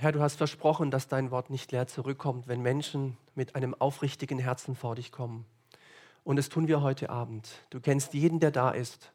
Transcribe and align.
Herr, 0.00 0.12
du 0.12 0.22
hast 0.22 0.36
versprochen, 0.36 0.90
dass 0.90 1.08
dein 1.08 1.30
Wort 1.30 1.50
nicht 1.50 1.72
leer 1.72 1.86
zurückkommt, 1.86 2.48
wenn 2.48 2.62
Menschen 2.62 3.18
mit 3.34 3.54
einem 3.54 3.74
aufrichtigen 3.78 4.38
Herzen 4.38 4.74
vor 4.74 4.94
dich 4.94 5.12
kommen. 5.12 5.44
Und 6.24 6.36
das 6.36 6.48
tun 6.48 6.68
wir 6.68 6.80
heute 6.80 7.10
Abend. 7.10 7.50
Du 7.68 7.80
kennst 7.80 8.14
jeden, 8.14 8.40
der 8.40 8.50
da 8.50 8.70
ist. 8.70 9.12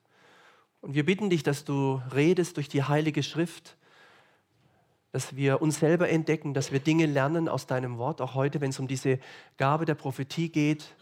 Und 0.82 0.94
wir 0.94 1.04
bitten 1.04 1.32
dich, 1.32 1.42
dass 1.42 1.66
du 1.66 2.04
redest 2.14 2.58
durch 2.58 2.70
die 2.70 2.84
Heilige 2.84 3.24
Schrift, 3.24 3.78
dass 5.12 5.36
wir 5.36 5.60
uns 5.60 5.80
selber 5.80 6.08
entdecken, 6.08 6.54
dass 6.54 6.72
wir 6.72 6.80
Dinge 6.80 7.08
lernen 7.08 7.50
aus 7.50 7.66
deinem 7.66 7.98
Wort, 7.98 8.22
auch 8.22 8.36
heute, 8.36 8.62
wenn 8.62 8.70
es 8.70 8.80
um 8.80 8.88
diese 8.88 9.18
Gabe 9.58 9.86
der 9.86 9.96
Prophetie 9.96 10.50
geht. 10.50 10.94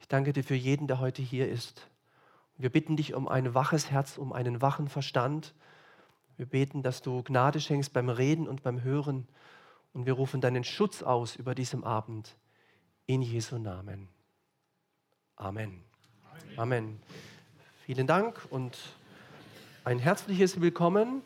Ich 0.00 0.08
danke 0.08 0.32
dir 0.32 0.44
für 0.44 0.54
jeden, 0.54 0.86
der 0.86 0.98
heute 0.98 1.20
hier 1.20 1.46
ist. 1.46 1.86
Wir 2.56 2.70
bitten 2.70 2.96
dich 2.96 3.12
um 3.12 3.28
ein 3.28 3.52
waches 3.52 3.90
Herz, 3.90 4.16
um 4.16 4.32
einen 4.32 4.62
wachen 4.62 4.88
Verstand. 4.88 5.52
Wir 6.36 6.46
beten, 6.46 6.82
dass 6.82 7.00
du 7.00 7.22
Gnade 7.22 7.60
schenkst 7.60 7.92
beim 7.92 8.08
Reden 8.08 8.46
und 8.46 8.62
beim 8.62 8.82
Hören. 8.82 9.26
Und 9.94 10.04
wir 10.04 10.12
rufen 10.12 10.40
deinen 10.40 10.64
Schutz 10.64 11.02
aus 11.02 11.36
über 11.36 11.54
diesem 11.54 11.82
Abend. 11.82 12.36
In 13.06 13.22
Jesu 13.22 13.56
Namen. 13.56 14.08
Amen. 15.36 15.82
Amen. 16.30 16.58
Amen. 16.58 17.02
Vielen 17.86 18.06
Dank 18.06 18.46
und 18.50 18.76
ein 19.84 19.98
herzliches 19.98 20.60
Willkommen. 20.60 21.22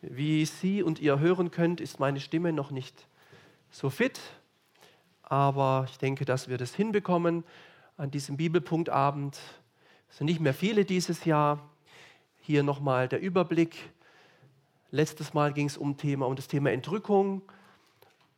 Wie 0.00 0.44
Sie 0.44 0.82
und 0.82 1.00
ihr 1.00 1.18
hören 1.18 1.50
könnt, 1.50 1.80
ist 1.80 2.00
meine 2.00 2.18
Stimme 2.18 2.52
noch 2.52 2.70
nicht 2.70 3.06
so 3.70 3.90
fit, 3.90 4.20
aber 5.22 5.86
ich 5.90 5.98
denke, 5.98 6.24
dass 6.24 6.48
wir 6.48 6.56
das 6.56 6.74
hinbekommen 6.74 7.44
an 7.96 8.10
diesem 8.10 8.36
Bibelpunktabend. 8.36 9.38
Es 10.08 10.16
sind 10.16 10.26
nicht 10.26 10.40
mehr 10.40 10.54
viele 10.54 10.84
dieses 10.84 11.24
Jahr. 11.24 11.68
Hier 12.48 12.62
nochmal 12.62 13.08
der 13.08 13.20
Überblick. 13.20 13.90
Letztes 14.90 15.34
Mal 15.34 15.52
ging 15.52 15.66
es 15.66 15.76
um, 15.76 15.98
Thema, 15.98 16.24
um 16.24 16.34
das 16.34 16.48
Thema 16.48 16.70
Entrückung 16.72 17.42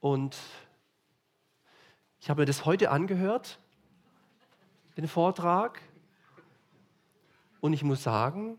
und 0.00 0.36
ich 2.18 2.28
habe 2.28 2.42
mir 2.42 2.46
das 2.46 2.64
heute 2.64 2.90
angehört, 2.90 3.60
den 4.96 5.06
Vortrag, 5.06 5.80
und 7.60 7.72
ich 7.72 7.84
muss 7.84 8.02
sagen, 8.02 8.58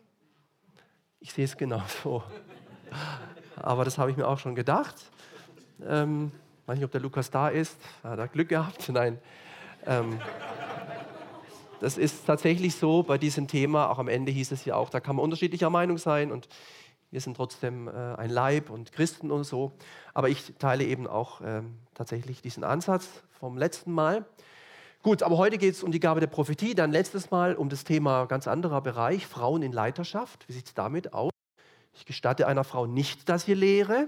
ich 1.19 1.33
sehe 1.33 1.44
es 1.44 1.57
genauso. 1.57 2.23
Aber 3.57 3.83
das 3.83 3.97
habe 3.97 4.09
ich 4.09 4.16
mir 4.16 4.29
auch 4.29 4.39
schon 4.39 4.55
gedacht. 4.55 4.95
Ähm, 5.85 6.31
weiß 6.66 6.77
nicht, 6.77 6.85
ob 6.85 6.91
der 6.91 7.02
Lukas 7.02 7.29
da 7.29 7.49
ist. 7.49 7.77
Hat 8.03 8.19
er 8.19 8.29
Glück 8.29 8.47
gehabt? 8.47 8.88
Nein. 8.88 9.19
Ähm, 9.85 10.17
das 11.81 11.97
ist 11.97 12.27
tatsächlich 12.27 12.75
so 12.75 13.01
bei 13.01 13.17
diesem 13.17 13.47
Thema. 13.47 13.89
Auch 13.89 13.97
am 13.97 14.07
Ende 14.07 14.31
hieß 14.31 14.51
es 14.51 14.65
ja 14.65 14.75
auch, 14.75 14.91
da 14.91 14.99
kann 14.99 15.15
man 15.15 15.25
unterschiedlicher 15.25 15.71
Meinung 15.71 15.97
sein 15.97 16.31
und 16.31 16.47
wir 17.09 17.19
sind 17.19 17.35
trotzdem 17.35 17.88
äh, 17.88 17.91
ein 17.91 18.29
Leib 18.29 18.69
und 18.69 18.91
Christen 18.91 19.31
und 19.31 19.43
so. 19.45 19.71
Aber 20.13 20.29
ich 20.29 20.53
teile 20.59 20.83
eben 20.83 21.07
auch 21.07 21.41
ähm, 21.43 21.79
tatsächlich 21.95 22.41
diesen 22.41 22.63
Ansatz 22.63 23.09
vom 23.31 23.57
letzten 23.57 23.91
Mal. 23.91 24.25
Gut, 25.01 25.23
aber 25.23 25.38
heute 25.38 25.57
geht 25.57 25.73
es 25.73 25.81
um 25.81 25.91
die 25.91 25.99
Gabe 25.99 26.19
der 26.19 26.27
Prophetie, 26.27 26.75
dann 26.75 26.91
letztes 26.91 27.31
Mal 27.31 27.55
um 27.55 27.67
das 27.67 27.83
Thema 27.83 28.25
ganz 28.25 28.47
anderer 28.47 28.81
Bereich, 28.81 29.25
Frauen 29.25 29.63
in 29.63 29.71
Leiterschaft. 29.71 30.47
Wie 30.47 30.53
sieht 30.53 30.67
es 30.67 30.73
damit 30.75 31.13
aus? 31.13 31.31
Ich 31.95 32.05
gestatte 32.05 32.45
einer 32.45 32.63
Frau 32.63 32.85
nicht, 32.85 33.27
dass 33.27 33.45
sie 33.45 33.55
lehre, 33.55 34.07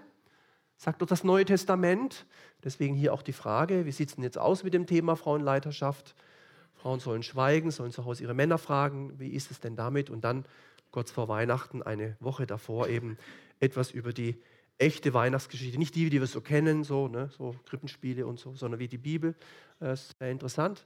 sagt 0.78 1.02
doch 1.02 1.08
das 1.08 1.24
Neue 1.24 1.46
Testament. 1.46 2.28
Deswegen 2.64 2.94
hier 2.94 3.16
auch 3.16 3.24
die 3.24 3.34
Frage, 3.34 3.88
wie 3.88 3.92
sieht 3.92 4.10
es 4.10 4.16
denn 4.16 4.24
jetzt 4.24 4.38
aus 4.38 4.64
mit 4.64 4.76
dem 4.76 4.86
Thema 4.86 5.16
Frauenleiterschaft? 5.16 6.14
Frauen 6.84 7.00
sollen 7.00 7.24
schweigen, 7.24 7.72
sollen 7.72 7.92
zu 7.92 8.04
Hause 8.04 8.24
ihre 8.24 8.34
Männer 8.34 8.58
fragen, 8.58 9.18
wie 9.18 9.30
ist 9.30 9.52
es 9.52 9.62
denn 9.62 9.78
damit? 9.78 10.10
Und 10.10 10.26
dann 10.26 10.44
kurz 10.92 11.12
vor 11.12 11.30
Weihnachten, 11.30 11.82
eine 11.82 12.18
Woche 12.20 12.46
davor 12.46 12.90
eben, 12.90 13.18
etwas 13.62 13.92
über 13.92 14.12
die 14.12 14.36
echte 14.80 15.14
Weihnachtsgeschichte. 15.14 15.78
Nicht 15.78 15.96
die, 15.96 16.10
die 16.10 16.20
wir 16.20 16.28
so 16.28 16.42
kennen, 16.42 16.84
so, 16.84 17.08
ne, 17.08 17.30
so 17.38 17.56
Krippenspiele 17.68 18.28
und 18.28 18.38
so, 18.38 18.54
sondern 18.56 18.82
wie 18.82 18.90
die 18.90 18.98
Bibel. 18.98 19.34
Das 19.80 20.10
ist 20.10 20.18
sehr 20.20 20.30
interessant. 20.30 20.86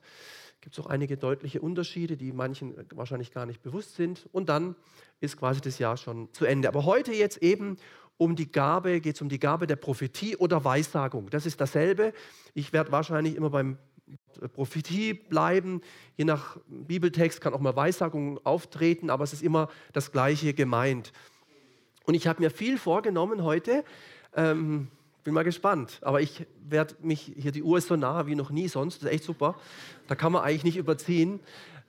Gibt 0.62 0.78
es 0.78 0.86
auch 0.86 0.88
einige 0.88 1.18
deutliche 1.18 1.62
Unterschiede, 1.62 2.16
die 2.16 2.31
manchen 2.31 2.75
wahrscheinlich 2.94 3.31
gar 3.31 3.47
nicht 3.47 3.63
bewusst 3.63 3.96
sind. 3.96 4.30
Und 4.31 4.50
dann 4.50 4.75
ist 5.19 5.38
quasi 5.38 5.62
das 5.62 5.80
Jahr 5.80 5.97
schon 5.97 6.31
zu 6.31 6.46
Ende. 6.46 6.68
Aber 6.68 6.86
heute 6.86 7.12
jetzt 7.12 7.41
eben 7.41 7.78
um 8.18 8.36
die 8.36 8.52
Gabe, 8.52 9.02
geht 9.02 9.16
es 9.16 9.22
um 9.24 9.30
die 9.30 9.40
Gabe 9.40 9.66
der 9.66 9.78
Prophetie 9.78 10.36
oder 10.36 10.63
Weissagung. 10.63 11.31
Das 11.31 11.47
ist 11.47 11.59
dasselbe. 11.59 12.13
Ich 12.53 12.72
werde 12.72 12.91
wahrscheinlich 12.91 13.36
immer 13.36 13.50
beim 13.50 13.80
Prophetie 14.53 15.13
bleiben. 15.13 15.81
Je 16.16 16.25
nach 16.25 16.57
Bibeltext 16.68 17.41
kann 17.41 17.53
auch 17.53 17.59
mal 17.59 17.75
Weissagung 17.75 18.40
auftreten, 18.45 19.09
aber 19.09 19.23
es 19.23 19.34
ist 19.34 19.44
immer 19.44 19.69
das 19.94 20.12
Gleiche 20.12 20.53
gemeint. 20.53 21.12
Und 22.06 22.13
ich 22.13 22.28
habe 22.28 22.41
mir 22.41 22.51
viel 22.51 22.78
vorgenommen 22.78 23.44
heute. 23.44 23.84
Ähm, 24.35 24.88
bin 25.23 25.34
mal 25.34 25.44
gespannt. 25.44 26.00
Aber 26.01 26.22
ich 26.22 26.45
werde 26.69 26.95
mich, 27.01 27.34
hier 27.35 27.51
die 27.51 27.63
Uhr 27.63 27.78
ist 27.79 27.90
so 27.90 27.97
nah 27.97 28.28
wie 28.28 28.35
noch 28.35 28.50
nie 28.50 28.69
sonst. 28.69 29.01
Das 29.01 29.09
ist 29.09 29.16
echt 29.16 29.23
super. 29.25 29.56
Da 30.07 30.16
kann 30.16 30.31
man 30.31 30.44
eigentlich 30.44 30.63
nicht 30.63 30.78
überziehen. 30.78 31.41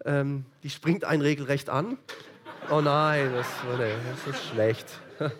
Ähm, 0.05 0.45
die 0.65 0.71
springt 0.71 1.05
einen 1.05 1.23
regelrecht 1.23 1.71
an. 1.71 1.99
Oh 2.71 2.81
nein, 2.81 3.33
das, 3.33 3.47
das 3.79 4.35
ist 4.35 4.45
schlecht. 4.49 5.01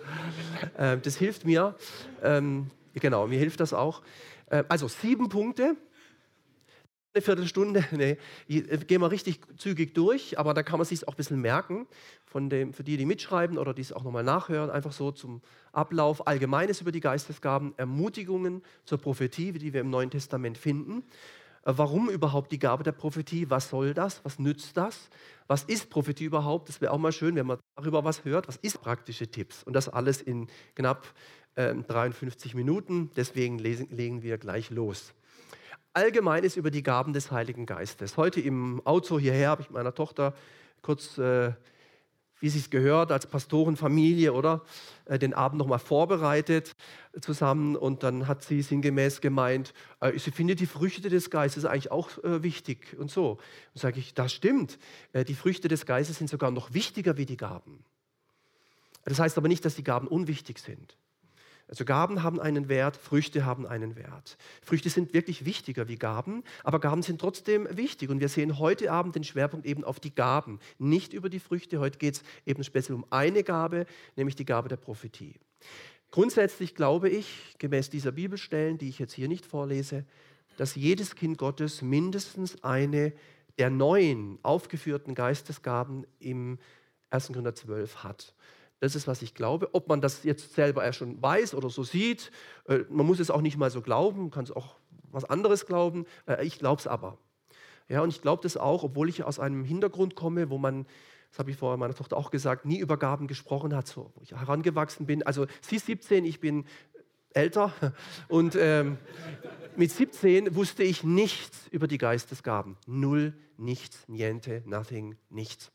ähm, 0.77 1.01
das 1.03 1.17
hilft 1.17 1.45
mir. 1.45 1.75
Ähm, 2.23 2.71
genau, 2.93 3.27
mir 3.27 3.37
hilft 3.37 3.59
das 3.59 3.73
auch. 3.73 4.01
Äh, 4.49 4.63
also 4.69 4.87
sieben 4.87 5.27
Punkte 5.27 5.75
eine 7.13 7.21
Viertelstunde, 7.21 7.85
nee, 7.91 8.17
gehen 8.47 9.01
wir 9.01 9.11
richtig 9.11 9.39
zügig 9.57 9.93
durch, 9.93 10.37
aber 10.37 10.53
da 10.53 10.63
kann 10.63 10.79
man 10.79 10.85
sich 10.85 11.07
auch 11.07 11.13
ein 11.13 11.17
bisschen 11.17 11.41
merken, 11.41 11.87
von 12.25 12.49
dem, 12.49 12.73
für 12.73 12.83
die, 12.83 12.97
die 12.97 13.05
mitschreiben 13.05 13.57
oder 13.57 13.73
die 13.73 13.81
es 13.81 13.91
auch 13.91 14.03
nochmal 14.03 14.23
nachhören, 14.23 14.69
einfach 14.69 14.91
so 14.91 15.11
zum 15.11 15.41
Ablauf, 15.71 16.27
Allgemeines 16.27 16.81
über 16.81 16.91
die 16.91 16.99
Geistesgaben, 16.99 17.73
Ermutigungen 17.77 18.61
zur 18.85 18.99
Prophetie, 18.99 19.51
die 19.53 19.73
wir 19.73 19.81
im 19.81 19.89
Neuen 19.89 20.11
Testament 20.11 20.57
finden. 20.57 21.03
Äh, 21.63 21.73
warum 21.75 22.09
überhaupt 22.09 22.51
die 22.51 22.59
Gabe 22.59 22.83
der 22.83 22.91
Prophetie? 22.91 23.49
Was 23.49 23.69
soll 23.69 23.93
das? 23.93 24.23
Was 24.23 24.37
nützt 24.37 24.77
das? 24.77 25.09
Was 25.47 25.63
ist 25.63 25.89
Prophetie 25.89 26.25
überhaupt? 26.25 26.69
Das 26.69 26.81
wäre 26.81 26.91
auch 26.91 26.99
mal 26.99 27.11
schön, 27.11 27.35
wenn 27.35 27.47
man 27.47 27.57
darüber 27.75 28.03
was 28.03 28.25
hört. 28.25 28.47
Was 28.47 28.57
ist 28.57 28.81
praktische 28.81 29.27
Tipps? 29.27 29.63
Und 29.63 29.73
das 29.73 29.89
alles 29.89 30.21
in 30.21 30.47
knapp 30.75 31.07
äh, 31.55 31.73
53 31.73 32.53
Minuten. 32.53 33.09
Deswegen 33.15 33.57
lesen, 33.57 33.87
legen 33.89 34.21
wir 34.21 34.37
gleich 34.37 34.69
los. 34.69 35.13
Allgemeines 35.99 36.55
über 36.55 36.71
die 36.71 36.81
Gaben 36.81 37.11
des 37.11 37.29
Heiligen 37.29 37.65
Geistes. 37.65 38.15
Heute 38.15 38.39
im 38.39 38.81
Auto 38.85 39.19
hierher 39.19 39.49
habe 39.49 39.63
ich 39.63 39.69
meiner 39.69 39.93
Tochter 39.93 40.33
kurz, 40.81 41.17
äh, 41.17 41.51
wie 42.39 42.47
sie 42.47 42.59
es 42.59 42.69
gehört, 42.69 43.11
als 43.11 43.27
Pastorenfamilie, 43.27 44.31
oder, 44.31 44.63
äh, 45.03 45.19
den 45.19 45.33
Abend 45.33 45.59
nochmal 45.59 45.79
vorbereitet 45.79 46.71
zusammen 47.19 47.75
und 47.75 48.03
dann 48.03 48.29
hat 48.29 48.43
sie 48.43 48.61
sinngemäß 48.61 49.19
gemeint, 49.19 49.73
äh, 49.99 50.17
sie 50.17 50.31
findet 50.31 50.61
die 50.61 50.67
Früchte 50.67 51.09
des 51.09 51.29
Geistes 51.29 51.65
eigentlich 51.65 51.91
auch 51.91 52.17
äh, 52.23 52.43
wichtig 52.43 52.95
und 52.97 53.11
so. 53.11 53.31
Und 53.73 53.81
sage 53.81 53.99
ich, 53.99 54.13
das 54.13 54.31
stimmt. 54.31 54.79
Äh, 55.11 55.25
die 55.25 55.35
Früchte 55.35 55.67
des 55.67 55.85
Geistes 55.85 56.17
sind 56.17 56.29
sogar 56.29 56.51
noch 56.51 56.73
wichtiger 56.73 57.17
wie 57.17 57.25
die 57.25 57.35
Gaben. 57.35 57.83
Das 59.03 59.19
heißt 59.19 59.37
aber 59.37 59.49
nicht, 59.49 59.65
dass 59.65 59.75
die 59.75 59.83
Gaben 59.83 60.07
unwichtig 60.07 60.59
sind. 60.59 60.95
Also 61.69 61.85
Gaben 61.85 62.23
haben 62.23 62.39
einen 62.39 62.67
Wert, 62.67 62.97
Früchte 62.97 63.45
haben 63.45 63.67
einen 63.67 63.95
Wert. 63.95 64.37
Früchte 64.63 64.89
sind 64.89 65.13
wirklich 65.13 65.45
wichtiger 65.45 65.87
wie 65.87 65.97
Gaben, 65.97 66.43
aber 66.63 66.79
Gaben 66.79 67.03
sind 67.03 67.21
trotzdem 67.21 67.67
wichtig. 67.69 68.09
Und 68.09 68.19
wir 68.19 68.27
sehen 68.27 68.57
heute 68.57 68.91
Abend 68.91 69.15
den 69.15 69.23
Schwerpunkt 69.23 69.67
eben 69.67 69.83
auf 69.83 69.99
die 69.99 70.13
Gaben, 70.13 70.59
nicht 70.79 71.13
über 71.13 71.29
die 71.29 71.39
Früchte. 71.39 71.79
Heute 71.79 71.99
geht 71.99 72.15
es 72.15 72.23
eben 72.45 72.63
speziell 72.63 72.95
um 72.95 73.05
eine 73.11 73.43
Gabe, 73.43 73.85
nämlich 74.15 74.35
die 74.35 74.45
Gabe 74.45 74.67
der 74.67 74.77
Prophetie. 74.77 75.35
Grundsätzlich 76.09 76.73
glaube 76.73 77.07
ich, 77.07 77.55
gemäß 77.59 77.91
dieser 77.91 78.13
Bibelstellen, 78.13 78.79
die 78.79 78.89
ich 78.89 78.97
jetzt 78.97 79.13
hier 79.13 79.27
nicht 79.27 79.45
vorlese, 79.45 80.05
dass 80.57 80.73
jedes 80.73 81.15
Kind 81.15 81.37
Gottes 81.37 81.83
mindestens 81.83 82.63
eine 82.63 83.13
der 83.59 83.69
neuen 83.69 84.39
aufgeführten 84.41 85.13
Geistesgaben 85.13 86.07
im 86.19 86.57
1. 87.11 87.27
Korinther 87.27 87.53
12 87.53 88.03
hat. 88.03 88.33
Das 88.79 88.95
ist, 88.95 89.07
was 89.07 89.21
ich 89.21 89.33
glaube. 89.33 89.69
Ob 89.73 89.89
man 89.89 90.01
das 90.01 90.23
jetzt 90.23 90.53
selber 90.53 90.91
schon 90.93 91.21
weiß 91.21 91.53
oder 91.53 91.69
so 91.69 91.83
sieht, 91.83 92.31
äh, 92.67 92.79
man 92.89 93.05
muss 93.05 93.19
es 93.19 93.29
auch 93.29 93.41
nicht 93.41 93.57
mal 93.57 93.69
so 93.69 93.81
glauben, 93.81 94.31
kann 94.31 94.45
es 94.45 94.51
auch 94.51 94.75
was 95.11 95.25
anderes 95.25 95.65
glauben. 95.65 96.05
Äh, 96.27 96.45
ich 96.45 96.59
glaube 96.59 96.79
es 96.79 96.87
aber. 96.87 97.17
Ja, 97.89 98.01
und 98.01 98.09
ich 98.09 98.21
glaube 98.21 98.43
das 98.43 98.55
auch, 98.55 98.83
obwohl 98.83 99.09
ich 99.09 99.23
aus 99.23 99.39
einem 99.39 99.65
Hintergrund 99.65 100.15
komme, 100.15 100.49
wo 100.49 100.57
man, 100.57 100.85
das 101.31 101.39
habe 101.39 101.51
ich 101.51 101.57
vorher 101.57 101.77
meiner 101.77 101.95
Tochter 101.95 102.15
auch 102.15 102.31
gesagt, 102.31 102.65
nie 102.65 102.79
über 102.79 102.97
Gaben 102.97 103.27
gesprochen 103.27 103.75
hat, 103.75 103.87
so, 103.87 104.11
wo 104.15 104.21
ich 104.21 104.31
herangewachsen 104.31 105.07
bin. 105.07 105.23
Also 105.23 105.47
sie 105.61 105.77
ist 105.77 105.87
17, 105.87 106.23
ich 106.23 106.39
bin 106.39 106.65
älter 107.33 107.73
und 108.27 108.55
ähm, 108.55 108.97
mit 109.75 109.91
17 109.91 110.55
wusste 110.55 110.83
ich 110.83 111.03
nichts 111.03 111.67
über 111.71 111.87
die 111.87 111.97
Geistesgaben. 111.97 112.77
Null, 112.85 113.33
nichts, 113.57 114.07
niente, 114.07 114.63
nothing, 114.65 115.17
nichts. 115.29 115.71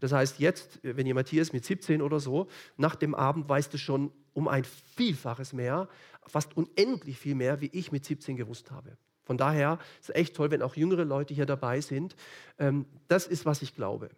Das 0.00 0.12
heißt, 0.12 0.38
jetzt, 0.38 0.78
wenn 0.82 1.06
hier 1.06 1.42
ist 1.42 1.52
mit 1.52 1.64
17 1.64 2.02
oder 2.02 2.20
so, 2.20 2.48
nach 2.76 2.96
dem 2.96 3.14
Abend 3.14 3.48
weißt 3.48 3.72
du 3.72 3.78
schon 3.78 4.12
um 4.34 4.48
ein 4.48 4.64
Vielfaches 4.64 5.52
mehr, 5.52 5.88
fast 6.26 6.56
unendlich 6.56 7.18
viel 7.18 7.34
mehr, 7.34 7.60
wie 7.60 7.70
ich 7.72 7.92
mit 7.92 8.04
17 8.04 8.36
gewusst 8.36 8.70
habe. 8.70 8.96
Von 9.24 9.38
daher 9.38 9.78
ist 10.00 10.10
es 10.10 10.14
echt 10.14 10.36
toll, 10.36 10.50
wenn 10.50 10.62
auch 10.62 10.76
jüngere 10.76 11.04
Leute 11.04 11.34
hier 11.34 11.46
dabei 11.46 11.80
sind. 11.80 12.14
Ähm, 12.58 12.86
das 13.08 13.26
ist, 13.26 13.46
was 13.46 13.62
ich 13.62 13.74
glaube. 13.74 14.10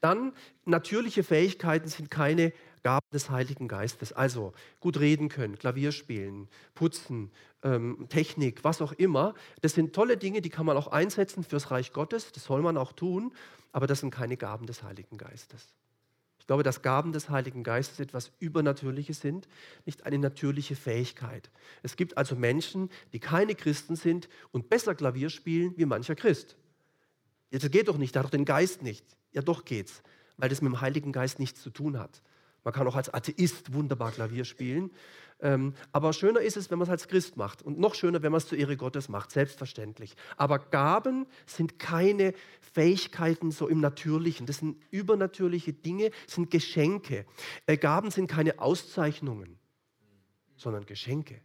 Dann, 0.00 0.32
natürliche 0.64 1.22
Fähigkeiten 1.22 1.88
sind 1.88 2.10
keine 2.10 2.52
Gaben 2.82 3.06
des 3.12 3.30
Heiligen 3.30 3.68
Geistes. 3.68 4.12
Also 4.12 4.52
gut 4.80 5.00
reden 5.00 5.28
können, 5.28 5.58
Klavier 5.58 5.92
spielen, 5.92 6.48
putzen, 6.74 7.30
ähm, 7.62 8.06
Technik, 8.08 8.64
was 8.64 8.82
auch 8.82 8.92
immer. 8.92 9.34
Das 9.60 9.72
sind 9.72 9.94
tolle 9.94 10.16
Dinge, 10.16 10.40
die 10.40 10.50
kann 10.50 10.66
man 10.66 10.76
auch 10.76 10.88
einsetzen 10.88 11.42
fürs 11.42 11.70
Reich 11.70 11.92
Gottes. 11.92 12.32
Das 12.32 12.44
soll 12.44 12.62
man 12.62 12.76
auch 12.76 12.92
tun. 12.92 13.32
Aber 13.76 13.86
das 13.86 14.00
sind 14.00 14.10
keine 14.10 14.38
Gaben 14.38 14.64
des 14.64 14.82
Heiligen 14.82 15.18
Geistes. 15.18 15.74
Ich 16.38 16.46
glaube, 16.46 16.62
dass 16.62 16.80
Gaben 16.80 17.12
des 17.12 17.28
Heiligen 17.28 17.62
Geistes 17.62 18.00
etwas 18.00 18.32
Übernatürliches 18.38 19.20
sind, 19.20 19.48
nicht 19.84 20.06
eine 20.06 20.16
natürliche 20.18 20.74
Fähigkeit. 20.74 21.50
Es 21.82 21.96
gibt 21.96 22.16
also 22.16 22.36
Menschen, 22.36 22.88
die 23.12 23.20
keine 23.20 23.54
Christen 23.54 23.94
sind 23.94 24.30
und 24.50 24.70
besser 24.70 24.94
Klavier 24.94 25.28
spielen 25.28 25.74
wie 25.76 25.84
mancher 25.84 26.14
Christ. 26.14 26.56
Das 27.50 27.70
geht 27.70 27.88
doch 27.88 27.98
nicht, 27.98 28.16
da 28.16 28.20
hat 28.20 28.24
doch 28.24 28.30
den 28.30 28.46
Geist 28.46 28.80
nicht. 28.80 29.04
Ja, 29.32 29.42
doch 29.42 29.66
geht's, 29.66 30.02
weil 30.38 30.48
das 30.48 30.62
mit 30.62 30.72
dem 30.72 30.80
Heiligen 30.80 31.12
Geist 31.12 31.38
nichts 31.38 31.60
zu 31.60 31.68
tun 31.68 31.98
hat. 31.98 32.22
Man 32.66 32.74
kann 32.74 32.88
auch 32.88 32.96
als 32.96 33.14
Atheist 33.14 33.74
wunderbar 33.74 34.10
Klavier 34.10 34.44
spielen. 34.44 34.90
Ähm, 35.38 35.74
aber 35.92 36.12
schöner 36.12 36.40
ist 36.40 36.56
es, 36.56 36.68
wenn 36.68 36.80
man 36.80 36.86
es 36.86 36.90
als 36.90 37.06
Christ 37.06 37.36
macht. 37.36 37.62
Und 37.62 37.78
noch 37.78 37.94
schöner, 37.94 38.24
wenn 38.24 38.32
man 38.32 38.38
es 38.38 38.48
zur 38.48 38.58
Ehre 38.58 38.76
Gottes 38.76 39.08
macht, 39.08 39.30
selbstverständlich. 39.30 40.16
Aber 40.36 40.58
Gaben 40.58 41.28
sind 41.46 41.78
keine 41.78 42.34
Fähigkeiten 42.72 43.52
so 43.52 43.68
im 43.68 43.78
Natürlichen. 43.78 44.46
Das 44.46 44.58
sind 44.58 44.82
übernatürliche 44.90 45.74
Dinge, 45.74 46.10
sind 46.26 46.50
Geschenke. 46.50 47.24
Äh, 47.66 47.76
Gaben 47.76 48.10
sind 48.10 48.26
keine 48.26 48.58
Auszeichnungen, 48.58 49.60
sondern 50.56 50.86
Geschenke. 50.86 51.40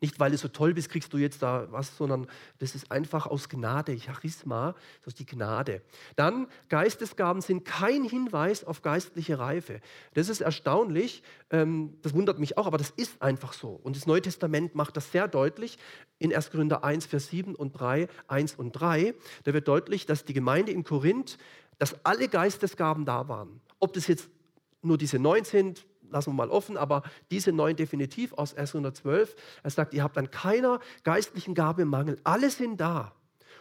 Nicht, 0.00 0.20
weil 0.20 0.32
du 0.32 0.36
so 0.36 0.48
toll 0.48 0.74
bist, 0.74 0.90
kriegst 0.90 1.12
du 1.12 1.18
jetzt 1.18 1.42
da 1.42 1.66
was, 1.70 1.96
sondern 1.96 2.26
das 2.58 2.74
ist 2.74 2.90
einfach 2.90 3.26
aus 3.26 3.48
Gnade, 3.48 3.98
Charisma, 3.98 4.74
das 5.04 5.14
ist 5.14 5.20
die 5.20 5.26
Gnade. 5.26 5.82
Dann, 6.16 6.48
Geistesgaben 6.68 7.40
sind 7.40 7.64
kein 7.64 8.04
Hinweis 8.04 8.64
auf 8.64 8.82
geistliche 8.82 9.38
Reife. 9.38 9.80
Das 10.12 10.28
ist 10.28 10.40
erstaunlich, 10.40 11.22
ähm, 11.50 11.96
das 12.02 12.12
wundert 12.12 12.38
mich 12.38 12.58
auch, 12.58 12.66
aber 12.66 12.76
das 12.76 12.90
ist 12.90 13.22
einfach 13.22 13.52
so. 13.52 13.80
Und 13.82 13.96
das 13.96 14.06
Neue 14.06 14.20
Testament 14.20 14.74
macht 14.74 14.96
das 14.96 15.10
sehr 15.10 15.28
deutlich 15.28 15.78
in 16.18 16.34
1. 16.34 16.50
Korinther 16.50 16.84
1, 16.84 17.06
Vers 17.06 17.28
7 17.28 17.54
und 17.54 17.72
3, 17.72 18.08
1 18.28 18.56
und 18.56 18.72
3. 18.72 19.14
Da 19.44 19.54
wird 19.54 19.68
deutlich, 19.68 20.06
dass 20.06 20.24
die 20.24 20.34
Gemeinde 20.34 20.72
in 20.72 20.84
Korinth, 20.84 21.38
dass 21.78 22.04
alle 22.04 22.28
Geistesgaben 22.28 23.04
da 23.04 23.28
waren. 23.28 23.60
Ob 23.78 23.92
das 23.92 24.06
jetzt 24.06 24.28
nur 24.82 24.98
diese 24.98 25.18
neun 25.18 25.44
sind, 25.44 25.86
lassen 26.14 26.30
wir 26.30 26.34
mal 26.34 26.50
offen, 26.50 26.78
aber 26.78 27.02
diese 27.30 27.52
neun 27.52 27.76
definitiv 27.76 28.32
aus 28.32 28.54
112. 28.54 29.36
Er 29.62 29.70
sagt, 29.70 29.92
ihr 29.92 30.02
habt 30.02 30.16
an 30.16 30.30
keiner 30.30 30.80
geistlichen 31.02 31.54
Gabe 31.54 31.84
Mangel. 31.84 32.18
Alle 32.24 32.50
sind 32.50 32.80
da. 32.80 33.12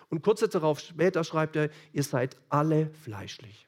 Und 0.09 0.21
kurz 0.21 0.39
darauf 0.41 0.79
später 0.79 1.23
schreibt 1.23 1.55
er, 1.55 1.69
ihr 1.91 2.03
seid 2.03 2.37
alle 2.49 2.91
fleischlich. 3.03 3.67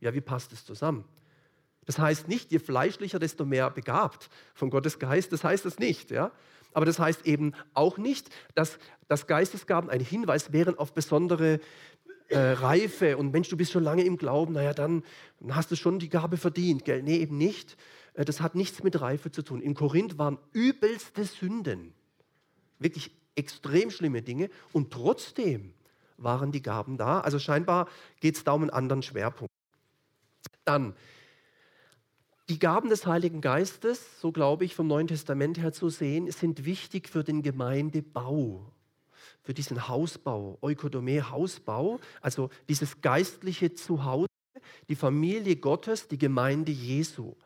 Ja, 0.00 0.14
wie 0.14 0.20
passt 0.20 0.52
es 0.52 0.64
zusammen? 0.64 1.04
Das 1.86 1.98
heißt 1.98 2.28
nicht, 2.28 2.52
je 2.52 2.58
fleischlicher, 2.58 3.18
desto 3.18 3.44
mehr 3.44 3.70
begabt 3.70 4.28
von 4.54 4.70
Gottes 4.70 4.98
Geist. 4.98 5.32
Das 5.32 5.42
heißt 5.42 5.64
es 5.66 5.78
nicht. 5.78 6.10
Ja? 6.10 6.32
Aber 6.74 6.84
das 6.84 6.98
heißt 6.98 7.26
eben 7.26 7.54
auch 7.72 7.96
nicht, 7.96 8.28
dass, 8.54 8.78
dass 9.08 9.26
Geistesgaben 9.26 9.88
ein 9.88 10.00
Hinweis 10.00 10.52
wären 10.52 10.76
auf 10.76 10.92
besondere 10.92 11.60
äh, 12.28 12.38
Reife 12.38 13.16
und 13.16 13.32
Mensch, 13.32 13.48
du 13.48 13.56
bist 13.56 13.72
schon 13.72 13.84
lange 13.84 14.04
im 14.04 14.16
Glauben, 14.16 14.54
naja, 14.54 14.74
dann 14.74 15.02
hast 15.48 15.70
du 15.70 15.76
schon 15.76 15.98
die 15.98 16.08
Gabe 16.08 16.36
verdient. 16.36 16.84
Gell? 16.84 17.02
Nee, 17.02 17.18
eben 17.18 17.38
nicht. 17.38 17.76
Äh, 18.14 18.24
das 18.24 18.40
hat 18.40 18.54
nichts 18.54 18.82
mit 18.82 19.00
Reife 19.00 19.30
zu 19.30 19.42
tun. 19.42 19.60
In 19.60 19.74
Korinth 19.74 20.18
waren 20.18 20.38
übelste 20.52 21.24
Sünden. 21.24 21.94
Wirklich 22.78 23.10
extrem 23.36 23.90
schlimme 23.90 24.22
Dinge. 24.22 24.50
Und 24.72 24.92
trotzdem 24.92 25.72
waren 26.16 26.52
die 26.52 26.62
Gaben 26.62 26.96
da. 26.96 27.20
Also 27.20 27.38
scheinbar 27.38 27.88
geht 28.20 28.36
es 28.36 28.44
da 28.44 28.52
um 28.52 28.62
einen 28.62 28.70
anderen 28.70 29.02
Schwerpunkt. 29.02 29.52
Dann, 30.64 30.94
die 32.48 32.58
Gaben 32.58 32.88
des 32.88 33.06
Heiligen 33.06 33.40
Geistes, 33.40 34.20
so 34.20 34.32
glaube 34.32 34.64
ich 34.64 34.74
vom 34.74 34.86
Neuen 34.86 35.06
Testament 35.06 35.58
her 35.58 35.72
zu 35.72 35.90
sehen, 35.90 36.30
sind 36.30 36.64
wichtig 36.64 37.08
für 37.08 37.22
den 37.22 37.42
Gemeindebau 37.42 38.72
für 39.46 39.54
diesen 39.54 39.86
Hausbau, 39.86 40.58
Eukodome 40.60 41.30
Hausbau, 41.30 42.00
also 42.20 42.50
dieses 42.68 43.00
geistliche 43.00 43.72
Zuhause, 43.74 44.26
die 44.88 44.96
Familie 44.96 45.54
Gottes, 45.54 46.08
die 46.08 46.18
Gemeinde 46.18 46.72
Jesu. 46.72 47.36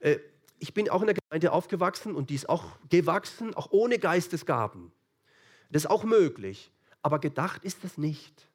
Äh, 0.00 0.18
ich 0.58 0.74
bin 0.74 0.90
auch 0.90 1.00
in 1.00 1.06
der 1.06 1.14
Gemeinde 1.14 1.52
aufgewachsen 1.52 2.16
und 2.16 2.30
die 2.30 2.34
ist 2.34 2.48
auch 2.48 2.64
gewachsen, 2.88 3.54
auch 3.54 3.70
ohne 3.70 4.00
Geistesgaben. 4.00 4.90
Das 5.70 5.84
ist 5.84 5.90
auch 5.90 6.02
möglich, 6.02 6.72
aber 7.02 7.20
gedacht 7.20 7.64
ist 7.64 7.84
das 7.84 7.98
nicht. 7.98 8.48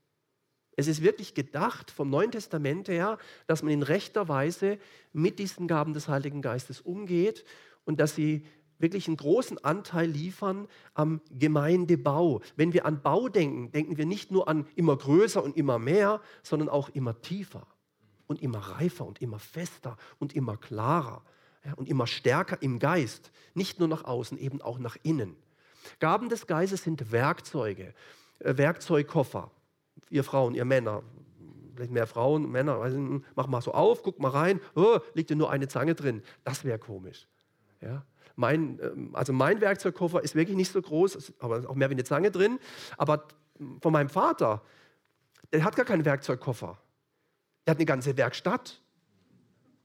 Es 0.75 0.87
ist 0.87 1.01
wirklich 1.01 1.35
gedacht 1.35 1.89
vom 1.89 2.09
Neuen 2.09 2.31
Testament 2.31 2.89
her, 2.89 3.17
dass 3.47 3.63
man 3.63 3.71
in 3.71 3.83
rechter 3.83 4.27
Weise 4.27 4.77
mit 5.13 5.39
diesen 5.39 5.69
Gaben 5.69 5.93
des 5.93 6.09
Heiligen 6.09 6.41
Geistes 6.41 6.81
umgeht 6.81 7.45
und 7.85 8.01
dass 8.01 8.15
sie 8.15 8.45
wirklich 8.79 9.07
einen 9.07 9.17
großen 9.17 9.63
Anteil 9.63 10.09
liefern 10.09 10.67
am 10.93 11.21
Gemeindebau. 11.31 12.41
Wenn 12.55 12.73
wir 12.73 12.85
an 12.85 13.01
Bau 13.01 13.29
denken, 13.29 13.71
denken 13.71 13.97
wir 13.97 14.05
nicht 14.05 14.31
nur 14.31 14.47
an 14.47 14.67
immer 14.75 14.97
größer 14.97 15.43
und 15.43 15.55
immer 15.57 15.79
mehr, 15.79 16.21
sondern 16.41 16.69
auch 16.69 16.89
immer 16.89 17.21
tiefer 17.21 17.65
und 18.27 18.41
immer 18.41 18.59
reifer 18.59 19.05
und 19.05 19.21
immer 19.21 19.39
fester 19.39 19.97
und 20.19 20.35
immer 20.35 20.57
klarer 20.57 21.23
und 21.75 21.87
immer 21.87 22.07
stärker 22.07 22.61
im 22.61 22.79
Geist. 22.79 23.31
Nicht 23.53 23.79
nur 23.79 23.87
nach 23.87 24.03
außen, 24.03 24.37
eben 24.37 24.61
auch 24.61 24.79
nach 24.79 24.97
innen. 25.03 25.35
Gaben 25.99 26.29
des 26.29 26.47
Geistes 26.47 26.83
sind 26.83 27.11
Werkzeuge, 27.11 27.93
äh, 28.39 28.57
Werkzeugkoffer. 28.57 29.51
Ihr 30.09 30.23
Frauen, 30.23 30.55
ihr 30.55 30.65
Männer, 30.65 31.03
vielleicht 31.75 31.91
mehr 31.91 32.07
Frauen, 32.07 32.51
Männer, 32.51 32.79
mach 33.35 33.47
mal 33.47 33.61
so 33.61 33.73
auf, 33.73 34.03
guck 34.03 34.19
mal 34.19 34.29
rein, 34.29 34.59
oh, 34.75 34.99
liegt 35.13 35.29
ja 35.29 35.35
nur 35.35 35.49
eine 35.49 35.67
Zange 35.67 35.95
drin. 35.95 36.21
Das 36.43 36.63
wäre 36.63 36.79
komisch. 36.79 37.27
Ja? 37.81 38.05
Mein, 38.35 38.79
ähm, 38.81 39.09
also 39.13 39.33
mein 39.33 39.61
Werkzeugkoffer 39.61 40.23
ist 40.23 40.35
wirklich 40.35 40.57
nicht 40.57 40.71
so 40.71 40.81
groß, 40.81 41.33
aber 41.39 41.69
auch 41.69 41.75
mehr 41.75 41.89
wie 41.89 41.95
eine 41.95 42.03
Zange 42.03 42.31
drin. 42.31 42.59
Aber 42.97 43.27
von 43.81 43.93
meinem 43.93 44.09
Vater, 44.09 44.61
der 45.51 45.63
hat 45.63 45.75
gar 45.75 45.85
keinen 45.85 46.05
Werkzeugkoffer. 46.05 46.77
Der 47.65 47.71
hat 47.71 47.77
eine 47.77 47.85
ganze 47.85 48.17
Werkstatt. 48.17 48.81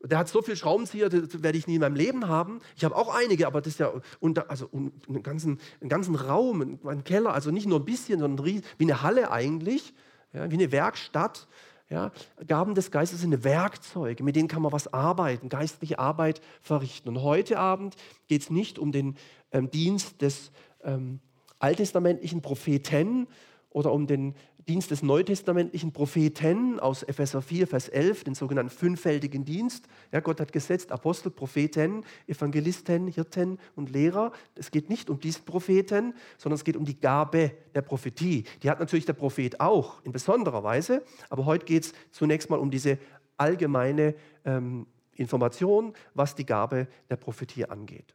Der 0.01 0.19
hat 0.19 0.29
so 0.29 0.43
viel 0.43 0.57
Schraubenzieher, 0.57 1.09
das 1.09 1.43
werde 1.43 1.59
ich 1.59 1.67
nie 1.67 1.75
in 1.75 1.81
meinem 1.81 1.97
Leben 1.97 2.29
haben. 2.29 2.61
Ich 2.77 2.85
habe 2.85 2.95
auch 2.95 3.13
einige, 3.15 3.47
aber 3.49 3.61
das 3.61 3.75
ist 3.75 3.81
ja 3.81 3.93
unter, 4.21 4.49
also 4.49 4.71
einen, 4.73 5.23
ganzen, 5.25 5.59
einen 5.81 5.89
ganzen 5.91 6.15
Raum, 6.15 6.79
einen 6.85 7.05
Keller, 7.05 7.35
also 7.35 7.51
nicht 7.51 7.67
nur 7.67 7.81
ein 7.81 7.85
bisschen, 7.85 8.21
sondern 8.21 8.47
wie 8.47 8.63
eine 8.79 9.03
Halle 9.03 9.33
eigentlich, 9.33 9.93
ja, 10.33 10.49
wie 10.51 10.55
eine 10.55 10.71
Werkstatt. 10.71 11.49
Ja, 11.91 12.13
Gaben 12.47 12.75
des 12.75 12.91
Geistes 12.91 13.23
sind 13.23 13.45
Werkzeuge, 13.45 14.23
mit 14.23 14.37
denen 14.37 14.49
kann 14.49 14.61
man 14.61 14.73
was 14.73 14.93
arbeiten, 14.93 15.49
geistliche 15.49 15.99
Arbeit 15.99 16.43
verrichten. 16.61 17.09
Und 17.09 17.23
heute 17.23 17.59
Abend 17.59 17.97
geht 18.29 18.43
es 18.43 18.51
nicht 18.51 18.79
um 18.79 18.93
den 18.93 19.17
ähm, 19.53 19.71
Dienst 19.71 20.21
des 20.21 20.51
ähm, 20.85 21.21
alttestamentlichen 21.59 22.43
Propheten 22.43 23.27
oder 23.71 23.93
um 23.93 24.07
den 24.07 24.35
Dienst 24.69 24.91
des 24.91 25.03
neutestamentlichen 25.03 25.93
Propheten 25.93 26.79
aus 26.79 27.03
Epheser 27.03 27.41
4, 27.41 27.67
Vers 27.67 27.89
11, 27.89 28.25
den 28.25 28.35
sogenannten 28.35 28.71
fünffältigen 28.71 29.47
Dienst. 29.47 29.89
Ja, 30.13 30.21
Gott 30.21 30.41
hat 30.41 30.53
gesetzt 30.53 30.93
Apostel, 30.93 31.31
Propheten, 31.31 32.05
Evangelisten, 32.27 33.07
Hirten 33.07 33.59
und 33.77 33.91
Lehrer. 33.91 34.31
Es 34.55 34.71
geht 34.71 34.91
nicht 34.91 35.09
um 35.09 35.21
diesen 35.21 35.47
Propheten, 35.47 36.13
sondern 36.37 36.57
es 36.57 36.65
geht 36.65 36.77
um 36.77 36.85
die 36.85 37.01
Gabe 37.01 37.53
der 37.75 37.81
Prophetie. 37.81 38.45
Die 38.63 38.69
hat 38.69 38.79
natürlich 38.79 39.07
der 39.07 39.15
Prophet 39.15 39.59
auch 39.59 40.05
in 40.05 40.13
besonderer 40.13 40.63
Weise, 40.63 41.03
aber 41.31 41.47
heute 41.47 41.65
geht 41.65 41.85
es 41.85 41.95
zunächst 42.11 42.51
mal 42.51 42.59
um 42.59 42.71
diese 42.71 42.99
allgemeine 43.39 44.15
ähm, 44.45 44.87
Information, 45.13 45.95
was 46.13 46.35
die 46.35 46.45
Gabe 46.45 46.89
der 47.09 47.17
Prophetie 47.17 47.65
angeht. 47.65 48.15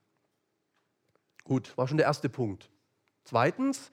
Gut, 1.44 1.76
war 1.78 1.88
schon 1.88 1.98
der 1.98 2.06
erste 2.06 2.30
Punkt. 2.30 2.70
Zweitens, 3.24 3.90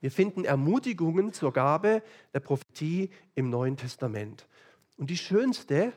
wir 0.00 0.10
finden 0.10 0.44
Ermutigungen 0.44 1.32
zur 1.32 1.52
Gabe 1.52 2.02
der 2.34 2.40
Prophetie 2.40 3.10
im 3.34 3.50
Neuen 3.50 3.76
Testament. 3.76 4.46
Und 4.96 5.10
die 5.10 5.16
schönste, 5.16 5.92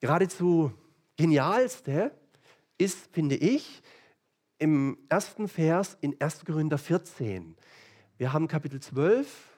geradezu 0.00 0.72
genialste 1.16 2.12
ist, 2.78 3.08
finde 3.12 3.36
ich, 3.36 3.82
im 4.58 4.98
ersten 5.08 5.48
Vers 5.48 5.96
in 6.00 6.20
1. 6.20 6.44
Korinther 6.44 6.78
14. 6.78 7.56
Wir 8.16 8.32
haben 8.32 8.48
Kapitel 8.48 8.80
12. 8.80 9.50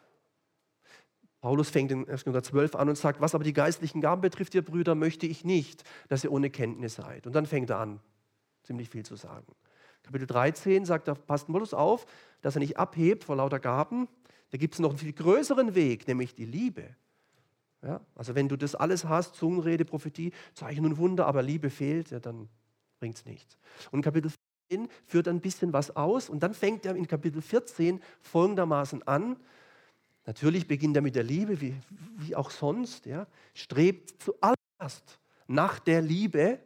Paulus 1.40 1.70
fängt 1.70 1.92
in 1.92 2.08
1. 2.08 2.24
Korinther 2.24 2.42
12 2.42 2.74
an 2.74 2.88
und 2.88 2.98
sagt, 2.98 3.20
was 3.20 3.34
aber 3.34 3.44
die 3.44 3.52
geistlichen 3.52 4.00
Gaben 4.00 4.20
betrifft, 4.20 4.54
ihr 4.54 4.64
Brüder, 4.64 4.94
möchte 4.94 5.26
ich 5.26 5.44
nicht, 5.44 5.84
dass 6.08 6.24
ihr 6.24 6.32
ohne 6.32 6.50
Kenntnis 6.50 6.96
seid. 6.96 7.26
Und 7.26 7.34
dann 7.34 7.46
fängt 7.46 7.70
er 7.70 7.78
an, 7.78 8.00
ziemlich 8.62 8.88
viel 8.88 9.04
zu 9.04 9.16
sagen. 9.16 9.46
Kapitel 10.06 10.26
13 10.26 10.84
sagt 10.84 11.08
er, 11.08 11.16
passt 11.16 11.48
Paulus 11.48 11.74
auf, 11.74 12.06
dass 12.40 12.56
er 12.56 12.60
nicht 12.60 12.78
abhebt 12.78 13.24
vor 13.24 13.36
lauter 13.36 13.58
Gaben. 13.58 14.08
Da 14.50 14.58
gibt 14.58 14.74
es 14.74 14.80
noch 14.80 14.90
einen 14.90 14.98
viel 14.98 15.12
größeren 15.12 15.74
Weg, 15.74 16.06
nämlich 16.06 16.34
die 16.34 16.44
Liebe. 16.44 16.94
Ja? 17.82 18.00
Also 18.14 18.36
wenn 18.36 18.48
du 18.48 18.56
das 18.56 18.76
alles 18.76 19.04
hast, 19.04 19.34
Zungenrede, 19.34 19.84
Prophetie, 19.84 20.32
Zeichen 20.54 20.84
und 20.84 20.96
Wunder, 20.98 21.26
aber 21.26 21.42
Liebe 21.42 21.70
fehlt, 21.70 22.12
ja, 22.12 22.20
dann 22.20 22.48
bringt 23.00 23.16
es 23.16 23.24
nichts. 23.24 23.58
Und 23.90 24.02
Kapitel 24.02 24.30
14 24.70 24.88
führt 25.06 25.26
ein 25.26 25.40
bisschen 25.40 25.72
was 25.72 25.94
aus 25.96 26.28
und 26.28 26.42
dann 26.42 26.54
fängt 26.54 26.86
er 26.86 26.94
in 26.94 27.08
Kapitel 27.08 27.42
14 27.42 28.00
folgendermaßen 28.20 29.02
an. 29.08 29.36
Natürlich 30.24 30.68
beginnt 30.68 30.96
er 30.96 31.02
mit 31.02 31.16
der 31.16 31.24
Liebe, 31.24 31.60
wie, 31.60 31.74
wie 32.18 32.36
auch 32.36 32.50
sonst. 32.50 33.06
Ja. 33.06 33.26
Strebt 33.54 34.22
zuallererst 34.22 35.18
nach 35.48 35.80
der 35.80 36.00
Liebe, 36.00 36.60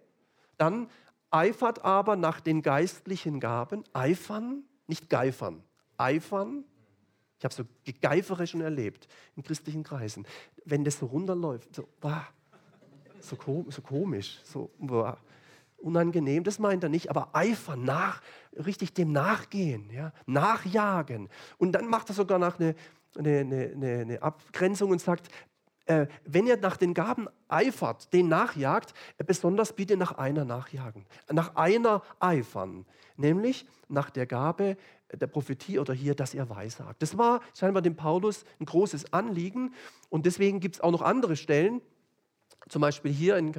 dann 0.59 0.89
eifert 1.31 1.85
aber 1.85 2.17
nach 2.17 2.41
den 2.41 2.63
geistlichen 2.63 3.41
Gaben. 3.41 3.85
Eifern, 3.93 4.65
nicht 4.87 5.09
geifern, 5.09 5.63
eifern. 5.97 6.65
Ich 7.39 7.45
habe 7.45 7.55
so 7.55 7.65
Gegeifere 7.85 8.47
schon 8.47 8.61
erlebt 8.61 9.09
in 9.37 9.43
christlichen 9.43 9.83
Kreisen. 9.83 10.27
Wenn 10.65 10.85
das 10.85 10.99
so 10.99 11.07
runterläuft, 11.07 11.75
so, 11.75 11.89
bah, 12.01 12.29
so, 13.21 13.37
so 13.69 13.83
komisch, 13.83 14.41
so 14.45 14.71
bah, 14.79 15.17
unangenehm, 15.79 16.45
das 16.45 16.59
meint 16.59 16.83
er 16.83 16.91
nicht, 16.91 17.09
aber 17.09 17.35
eifern, 17.35 17.85
nach, 17.85 18.21
richtig 18.53 18.93
dem 18.93 19.13
nachgehen, 19.13 19.89
ja, 19.91 20.13
nachjagen. 20.27 21.31
Und 21.57 21.73
dann 21.73 21.87
macht 21.87 22.11
er 22.11 22.15
sogar 22.15 22.39
nach 22.39 22.61
eine 22.61 22.75
eine, 23.19 23.41
eine, 23.41 24.01
eine 24.01 24.23
Abgrenzung 24.23 24.91
und 24.91 25.01
sagt, 25.01 25.29
äh, 25.91 26.07
wenn 26.25 26.47
ihr 26.47 26.57
nach 26.57 26.77
den 26.77 26.95
Gaben 26.95 27.27
eifert, 27.49 28.13
den 28.13 28.29
nachjagt, 28.29 28.95
äh, 29.19 29.25
besonders 29.25 29.73
bitte 29.73 29.97
nach 29.97 30.13
einer 30.13 30.45
nachjagen, 30.45 31.05
nach 31.33 31.57
einer 31.57 32.03
eifern, 32.21 32.87
nämlich 33.17 33.67
nach 33.89 34.09
der 34.11 34.27
Gabe 34.27 34.77
der 35.13 35.27
Prophetie 35.27 35.81
oder 35.81 35.93
hier, 35.93 36.15
dass 36.15 36.33
ihr 36.33 36.49
weissagt. 36.49 37.03
Das 37.03 37.19
war 37.19 37.41
scheinbar 37.59 37.83
dem 37.83 37.97
Paulus 37.97 38.45
ein 38.61 38.67
großes 38.67 39.13
Anliegen. 39.13 39.75
Und 40.09 40.27
deswegen 40.27 40.61
gibt 40.61 40.77
es 40.77 40.81
auch 40.81 40.93
noch 40.93 41.03
andere 41.03 41.35
Stellen, 41.35 41.83
zum 42.69 42.83
Beispiel 42.83 43.11
hier 43.11 43.37
im 43.37 43.53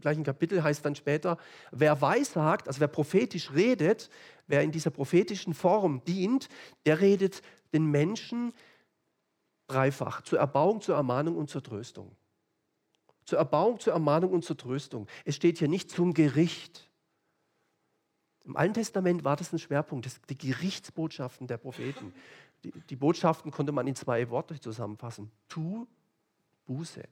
gleichen 0.00 0.22
Kapitel 0.22 0.62
heißt 0.62 0.84
dann 0.84 0.94
später, 0.94 1.38
wer 1.72 2.00
weissagt, 2.00 2.68
also 2.68 2.78
wer 2.78 2.86
prophetisch 2.86 3.52
redet, 3.52 4.08
wer 4.46 4.62
in 4.62 4.70
dieser 4.70 4.90
prophetischen 4.90 5.54
Form 5.54 6.04
dient, 6.04 6.48
der 6.86 7.00
redet 7.00 7.42
den 7.72 7.86
Menschen 7.86 8.52
dreifach. 9.72 10.22
Zur 10.22 10.38
Erbauung, 10.38 10.80
zur 10.80 10.96
Ermahnung 10.96 11.36
und 11.36 11.48
zur 11.48 11.62
Tröstung. 11.62 12.14
Zur 13.24 13.38
Erbauung, 13.38 13.78
zur 13.80 13.92
Ermahnung 13.92 14.32
und 14.32 14.44
zur 14.44 14.56
Tröstung. 14.56 15.06
Es 15.24 15.36
steht 15.36 15.58
hier 15.58 15.68
nicht 15.68 15.90
zum 15.90 16.12
Gericht. 16.12 16.88
Im 18.44 18.56
Alten 18.56 18.74
Testament 18.74 19.24
war 19.24 19.36
das 19.36 19.52
ein 19.52 19.58
Schwerpunkt, 19.58 20.06
das, 20.06 20.20
die 20.28 20.36
Gerichtsbotschaften 20.36 21.46
der 21.46 21.58
Propheten. 21.58 22.12
Die, 22.64 22.72
die 22.72 22.96
Botschaften 22.96 23.50
konnte 23.50 23.72
man 23.72 23.86
in 23.86 23.94
zwei 23.94 24.28
Worte 24.30 24.58
zusammenfassen. 24.58 25.30
Tu 25.48 25.86
Buße. 26.66 27.02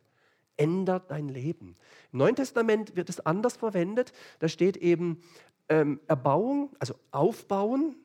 Ändert 0.57 1.11
dein 1.11 1.29
Leben. 1.29 1.77
Im 2.13 2.19
Neuen 2.19 2.37
Testament 2.37 2.97
wird 2.97 3.09
es 3.09 3.25
anders 3.25 3.57
verwendet. 3.57 4.13
Da 4.41 4.49
steht 4.49 4.77
eben 4.77 5.23
ähm, 5.69 6.01
Erbauung, 6.07 6.71
also 6.79 6.95
Aufbauen, 7.13 7.97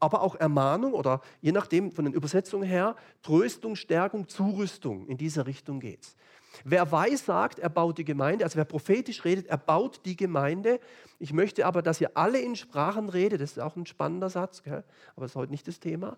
aber 0.00 0.22
auch 0.22 0.34
Ermahnung 0.34 0.94
oder 0.94 1.20
je 1.40 1.52
nachdem 1.52 1.92
von 1.92 2.06
den 2.06 2.14
Übersetzungen 2.14 2.66
her, 2.66 2.96
Tröstung, 3.22 3.76
Stärkung, 3.76 4.26
Zurüstung. 4.28 5.06
In 5.06 5.18
diese 5.18 5.46
Richtung 5.46 5.78
geht 5.78 6.02
es. 6.02 6.16
Wer 6.64 6.90
weiß 6.90 7.26
sagt, 7.26 7.58
er 7.58 7.68
baut 7.68 7.98
die 7.98 8.04
Gemeinde, 8.04 8.44
also 8.44 8.56
wer 8.56 8.64
prophetisch 8.64 9.24
redet, 9.24 9.46
er 9.46 9.56
baut 9.58 10.00
die 10.04 10.16
Gemeinde. 10.16 10.80
Ich 11.18 11.32
möchte 11.32 11.64
aber, 11.64 11.82
dass 11.82 12.00
ihr 12.00 12.16
alle 12.16 12.40
in 12.40 12.56
Sprachen 12.56 13.08
redet, 13.08 13.40
das 13.40 13.52
ist 13.52 13.60
auch 13.60 13.76
ein 13.76 13.86
spannender 13.86 14.30
Satz, 14.30 14.62
gell? 14.62 14.84
aber 15.14 15.24
das 15.26 15.32
ist 15.32 15.36
heute 15.36 15.52
nicht 15.52 15.68
das 15.68 15.78
Thema. 15.78 16.16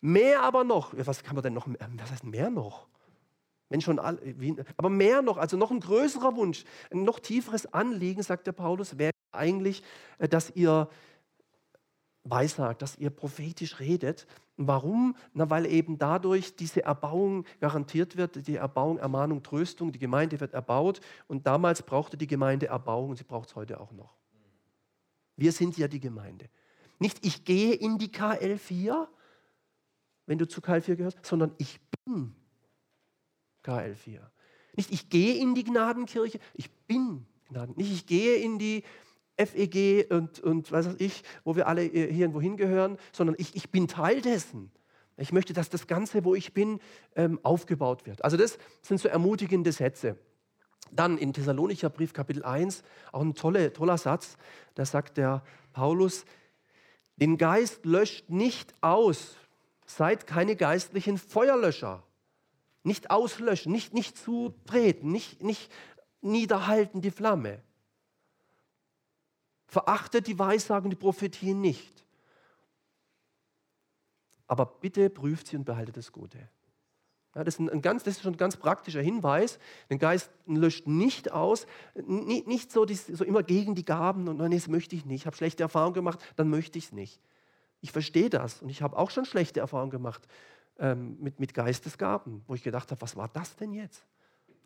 Mehr 0.00 0.42
aber 0.42 0.62
noch, 0.62 0.92
was 0.96 1.22
kann 1.22 1.34
man 1.34 1.42
denn 1.42 1.54
noch, 1.54 1.66
was 1.66 2.10
heißt 2.10 2.24
mehr 2.24 2.50
noch? 2.50 2.86
Wenn 3.68 3.80
schon 3.80 3.98
all, 3.98 4.20
wie, 4.22 4.54
aber 4.76 4.88
mehr 4.88 5.22
noch, 5.22 5.38
also 5.38 5.56
noch 5.56 5.72
ein 5.72 5.80
größerer 5.80 6.36
Wunsch, 6.36 6.64
ein 6.92 7.02
noch 7.02 7.18
tieferes 7.18 7.72
Anliegen, 7.72 8.22
sagt 8.22 8.46
der 8.46 8.52
Paulus, 8.52 8.98
wäre 8.98 9.10
eigentlich, 9.32 9.82
äh, 10.18 10.28
dass 10.28 10.54
ihr 10.54 10.88
weissagt, 12.30 12.82
dass 12.82 12.96
ihr 12.98 13.10
prophetisch 13.10 13.80
redet. 13.80 14.26
Warum? 14.56 15.16
Na, 15.32 15.48
weil 15.50 15.66
eben 15.66 15.98
dadurch 15.98 16.56
diese 16.56 16.82
Erbauung 16.84 17.44
garantiert 17.60 18.16
wird, 18.16 18.46
die 18.46 18.56
Erbauung, 18.56 18.98
Ermahnung, 18.98 19.42
Tröstung, 19.42 19.92
die 19.92 19.98
Gemeinde 19.98 20.40
wird 20.40 20.54
erbaut 20.54 21.00
und 21.28 21.46
damals 21.46 21.82
brauchte 21.82 22.16
die 22.16 22.26
Gemeinde 22.26 22.66
Erbauung 22.66 23.10
und 23.10 23.16
sie 23.16 23.24
braucht 23.24 23.50
es 23.50 23.56
heute 23.56 23.80
auch 23.80 23.92
noch. 23.92 24.14
Wir 25.36 25.52
sind 25.52 25.76
ja 25.76 25.88
die 25.88 26.00
Gemeinde. 26.00 26.48
Nicht 26.98 27.24
ich 27.24 27.44
gehe 27.44 27.74
in 27.74 27.98
die 27.98 28.08
KL4, 28.08 29.06
wenn 30.24 30.38
du 30.38 30.48
zu 30.48 30.60
KL4 30.60 30.96
gehörst, 30.96 31.18
sondern 31.22 31.52
ich 31.58 31.78
bin 32.04 32.34
KL4. 33.62 34.20
Nicht 34.76 34.92
ich 34.92 35.10
gehe 35.10 35.34
in 35.36 35.54
die 35.54 35.64
Gnadenkirche, 35.64 36.38
ich 36.54 36.70
bin 36.86 37.26
Gnaden. 37.48 37.74
Nicht 37.76 37.92
ich 37.92 38.06
gehe 38.06 38.36
in 38.36 38.58
die 38.58 38.82
FEG 39.38 40.10
und, 40.10 40.40
und 40.40 40.72
was 40.72 40.86
weiß 40.86 40.96
ich, 40.98 41.22
wo 41.44 41.56
wir 41.56 41.68
alle 41.68 41.82
hier 41.82 42.10
irgendwo 42.10 42.40
hingehören, 42.40 42.98
sondern 43.12 43.36
ich, 43.38 43.54
ich 43.54 43.70
bin 43.70 43.88
Teil 43.88 44.20
dessen. 44.20 44.70
Ich 45.18 45.32
möchte, 45.32 45.52
dass 45.52 45.70
das 45.70 45.86
Ganze, 45.86 46.24
wo 46.24 46.34
ich 46.34 46.52
bin, 46.52 46.80
ähm, 47.14 47.40
aufgebaut 47.42 48.06
wird. 48.06 48.22
Also 48.24 48.36
das 48.36 48.58
sind 48.82 49.00
so 49.00 49.08
ermutigende 49.08 49.72
Sätze. 49.72 50.18
Dann 50.92 51.18
in 51.18 51.32
Thessalonicher 51.32 51.90
Brief 51.90 52.12
Kapitel 52.12 52.44
1, 52.44 52.82
auch 53.12 53.22
ein 53.22 53.34
tolle, 53.34 53.72
toller 53.72 53.98
Satz, 53.98 54.36
da 54.74 54.84
sagt 54.84 55.16
der 55.16 55.42
Paulus, 55.72 56.24
den 57.16 57.38
Geist 57.38 57.86
löscht 57.86 58.28
nicht 58.28 58.74
aus, 58.82 59.36
seid 59.86 60.26
keine 60.26 60.54
geistlichen 60.54 61.16
Feuerlöscher. 61.18 62.02
Nicht 62.82 63.10
auslöschen, 63.10 63.72
nicht, 63.72 63.94
nicht 63.94 64.16
zutreten, 64.16 65.10
nicht, 65.10 65.42
nicht 65.42 65.72
niederhalten 66.20 67.00
die 67.00 67.10
Flamme. 67.10 67.62
Verachtet 69.66 70.26
die 70.26 70.38
Weissagen, 70.38 70.90
die 70.90 70.96
Prophetien 70.96 71.60
nicht. 71.60 72.04
Aber 74.46 74.66
bitte 74.66 75.10
prüft 75.10 75.48
sie 75.48 75.56
und 75.56 75.64
behaltet 75.64 75.96
das 75.96 76.12
Gute. 76.12 76.38
Ja, 77.36 77.44
das, 77.44 77.58
ist 77.58 77.70
ein 77.70 77.82
ganz, 77.82 78.02
das 78.02 78.16
ist 78.16 78.22
schon 78.22 78.34
ein 78.34 78.38
ganz 78.38 78.56
praktischer 78.56 79.02
Hinweis. 79.02 79.58
Den 79.90 79.98
Geist 79.98 80.30
löscht 80.46 80.86
nicht 80.86 81.32
aus, 81.32 81.66
nicht, 81.94 82.46
nicht 82.46 82.72
so, 82.72 82.86
so, 82.86 83.24
immer 83.24 83.42
gegen 83.42 83.74
die 83.74 83.84
Gaben 83.84 84.28
und 84.28 84.38
nein, 84.38 84.52
das 84.52 84.68
möchte 84.68 84.96
ich 84.96 85.04
nicht. 85.04 85.22
Ich 85.22 85.26
habe 85.26 85.36
schlechte 85.36 85.62
Erfahrungen 85.62 85.92
gemacht, 85.92 86.18
dann 86.36 86.48
möchte 86.48 86.78
ich 86.78 86.86
es 86.86 86.92
nicht. 86.92 87.20
Ich 87.82 87.92
verstehe 87.92 88.30
das 88.30 88.62
und 88.62 88.70
ich 88.70 88.80
habe 88.80 88.96
auch 88.96 89.10
schon 89.10 89.26
schlechte 89.26 89.60
Erfahrungen 89.60 89.90
gemacht 89.90 90.26
ähm, 90.78 91.18
mit, 91.20 91.38
mit 91.38 91.52
Geistesgaben, 91.52 92.42
wo 92.46 92.54
ich 92.54 92.62
gedacht 92.62 92.90
habe, 92.90 93.02
was 93.02 93.16
war 93.16 93.28
das 93.28 93.54
denn 93.56 93.74
jetzt? 93.74 94.06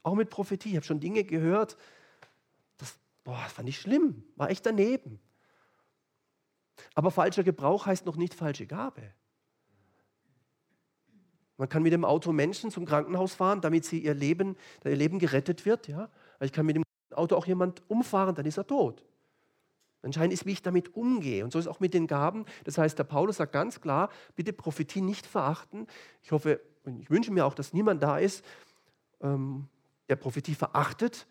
Auch 0.05 0.15
mit 0.15 0.31
Prophetie. 0.31 0.71
Ich 0.71 0.77
habe 0.77 0.87
schon 0.87 1.01
Dinge 1.01 1.25
gehört, 1.25 1.77
Boah, 3.25 3.41
das 3.45 3.53
fand 3.53 3.69
ich 3.69 3.79
schlimm, 3.79 4.25
war 4.37 4.51
echt 4.51 4.65
daneben. 4.65 5.21
Aber 6.95 7.11
falscher 7.11 7.45
Gebrauch 7.45 7.87
heißt 7.87 8.07
noch 8.07 8.17
nicht 8.17 8.35
falsche 8.35 8.67
Gabe. 8.67 9.13
Man 11.57 11.69
kann 11.69 11.83
mit 11.83 11.93
dem 11.93 12.07
Auto 12.07 12.33
Menschen 12.33 12.71
zum 12.71 12.87
Krankenhaus 12.87 13.35
fahren, 13.35 13.61
damit 13.61 13.85
sie 13.85 13.99
ihr 13.99 14.15
Leben, 14.15 14.57
ihr 14.83 14.97
Leben 14.97 15.19
gerettet 15.19 15.67
wird. 15.67 15.89
Ja? 15.89 16.09
Ich 16.41 16.53
kann 16.53 16.65
mit 16.65 16.77
dem 16.77 16.85
Auto 17.11 17.37
auch 17.37 17.47
jemand 17.47 17.83
umfahren, 17.91 18.35
dann 18.35 18.47
ist 18.47 18.57
er 18.57 18.67
tot. 18.67 19.05
Entscheidend 20.03 20.33
ist, 20.33 20.47
wie 20.47 20.53
ich 20.53 20.63
damit 20.63 20.95
umgehe. 20.95 21.45
Und 21.45 21.53
so 21.53 21.59
ist 21.59 21.67
auch 21.67 21.81
mit 21.81 21.93
den 21.93 22.07
Gaben. 22.07 22.47
Das 22.65 22.79
heißt, 22.79 22.99
der 22.99 23.05
Paulus 23.05 23.37
sagt 23.37 23.53
ganz 23.53 23.83
klar, 23.83 24.09
bitte 24.35 24.55
Prophetie 24.55 25.03
nicht 25.03 25.27
verachten. 25.27 25.87
Ich 26.23 26.33
hoffe 26.33 26.61
und 26.85 26.99
ich 27.01 27.11
wünsche 27.11 27.31
mir 27.31 27.45
auch, 27.45 27.55
dass 27.55 27.75
niemand 27.75 28.03
da 28.03 28.19
ist, 28.19 28.43
ähm, 29.21 29.69
der 30.09 30.17
Prophetie 30.17 30.55
verachtet, 30.55 31.27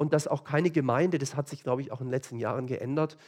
und 0.00 0.14
dass 0.14 0.26
auch 0.26 0.44
keine 0.44 0.70
Gemeinde, 0.70 1.18
das 1.18 1.36
hat 1.36 1.46
sich, 1.46 1.62
glaube 1.62 1.82
ich, 1.82 1.92
auch 1.92 2.00
in 2.00 2.06
den 2.06 2.10
letzten 2.10 2.38
Jahren 2.38 2.66
geändert. 2.66 3.18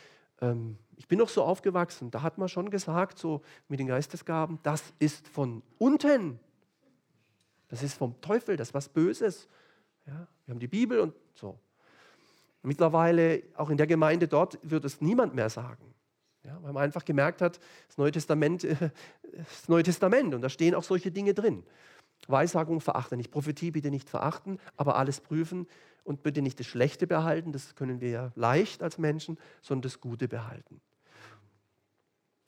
Ähm, 0.40 0.78
ich 0.96 1.06
bin 1.06 1.18
noch 1.18 1.28
so 1.28 1.42
aufgewachsen, 1.42 2.10
da 2.10 2.22
hat 2.22 2.38
man 2.38 2.48
schon 2.48 2.70
gesagt, 2.70 3.18
so 3.18 3.42
mit 3.68 3.78
den 3.78 3.88
Geistesgaben, 3.88 4.58
das 4.62 4.82
ist 4.98 5.28
von 5.28 5.62
unten. 5.76 6.40
Das 7.68 7.82
ist 7.82 7.92
vom 7.92 8.18
Teufel, 8.22 8.56
das 8.56 8.68
ist 8.68 8.74
was 8.74 8.88
Böses. 8.88 9.48
Ja, 10.06 10.26
wir 10.46 10.52
haben 10.54 10.60
die 10.60 10.66
Bibel 10.66 10.98
und 11.00 11.12
so. 11.34 11.58
Mittlerweile, 12.62 13.42
auch 13.54 13.68
in 13.68 13.76
der 13.76 13.86
Gemeinde 13.86 14.26
dort, 14.26 14.58
wird 14.62 14.86
es 14.86 15.02
niemand 15.02 15.34
mehr 15.34 15.50
sagen. 15.50 15.94
Ja, 16.42 16.58
weil 16.62 16.72
man 16.72 16.84
einfach 16.84 17.04
gemerkt 17.04 17.42
hat, 17.42 17.60
das 17.88 17.98
Neue 17.98 18.12
Testament, 18.12 18.64
das 19.36 19.68
Neue 19.68 19.82
Testament 19.82 20.32
und 20.34 20.40
da 20.40 20.48
stehen 20.48 20.74
auch 20.74 20.84
solche 20.84 21.10
Dinge 21.10 21.34
drin. 21.34 21.64
Weissagung 22.28 22.80
verachten 22.80 23.18
nicht, 23.18 23.30
Prophetie 23.30 23.72
bitte 23.72 23.90
nicht 23.90 24.08
verachten, 24.08 24.58
aber 24.78 24.96
alles 24.96 25.20
prüfen 25.20 25.66
und 26.04 26.22
bitte 26.22 26.42
nicht 26.42 26.58
das 26.58 26.66
Schlechte 26.66 27.06
behalten, 27.06 27.52
das 27.52 27.74
können 27.74 28.00
wir 28.00 28.10
ja 28.10 28.32
leicht 28.34 28.82
als 28.82 28.98
Menschen, 28.98 29.38
sondern 29.60 29.82
das 29.82 30.00
Gute 30.00 30.28
behalten. 30.28 30.80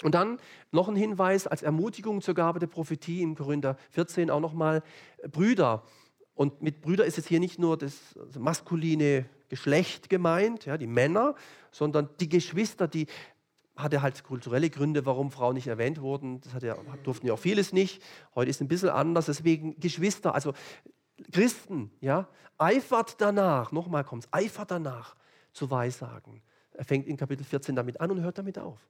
Und 0.02 0.14
dann 0.14 0.38
noch 0.72 0.88
ein 0.88 0.96
Hinweis 0.96 1.46
als 1.46 1.62
Ermutigung 1.62 2.20
zur 2.20 2.34
Gabe 2.34 2.58
der 2.58 2.66
Prophetie 2.66 3.22
in 3.22 3.36
Korinther 3.36 3.76
14 3.90 4.30
auch 4.30 4.40
nochmal, 4.40 4.82
Brüder. 5.30 5.84
Und 6.34 6.62
mit 6.62 6.80
Brüder 6.80 7.04
ist 7.04 7.16
jetzt 7.16 7.28
hier 7.28 7.40
nicht 7.40 7.58
nur 7.58 7.78
das 7.78 7.94
maskuline 8.36 9.26
Geschlecht 9.48 10.10
gemeint, 10.10 10.66
ja, 10.66 10.76
die 10.76 10.88
Männer, 10.88 11.36
sondern 11.70 12.08
die 12.18 12.28
Geschwister, 12.28 12.88
die 12.88 13.06
hatte 13.76 14.02
halt 14.02 14.22
kulturelle 14.24 14.70
Gründe, 14.70 15.04
warum 15.06 15.30
Frauen 15.30 15.54
nicht 15.54 15.66
erwähnt 15.66 16.00
wurden. 16.00 16.40
Das 16.40 16.62
ja, 16.62 16.76
durften 17.02 17.26
ja 17.26 17.34
auch 17.34 17.38
vieles 17.38 17.72
nicht. 17.72 18.02
Heute 18.34 18.50
ist 18.50 18.56
es 18.56 18.62
ein 18.62 18.68
bisschen 18.68 18.90
anders. 18.90 19.26
Deswegen 19.26 19.78
Geschwister, 19.80 20.34
also 20.34 20.52
Christen, 21.30 21.90
ja, 22.00 22.28
eifert 22.58 23.20
danach, 23.20 23.72
nochmal 23.72 24.04
kommt 24.04 24.24
es, 24.24 24.32
eifert 24.32 24.70
danach 24.70 25.14
zu 25.52 25.70
Weissagen. 25.70 26.42
Er 26.72 26.84
fängt 26.84 27.06
in 27.06 27.16
Kapitel 27.16 27.44
14 27.44 27.76
damit 27.76 28.00
an 28.00 28.10
und 28.10 28.20
hört 28.20 28.38
damit 28.38 28.58
auf. 28.58 28.80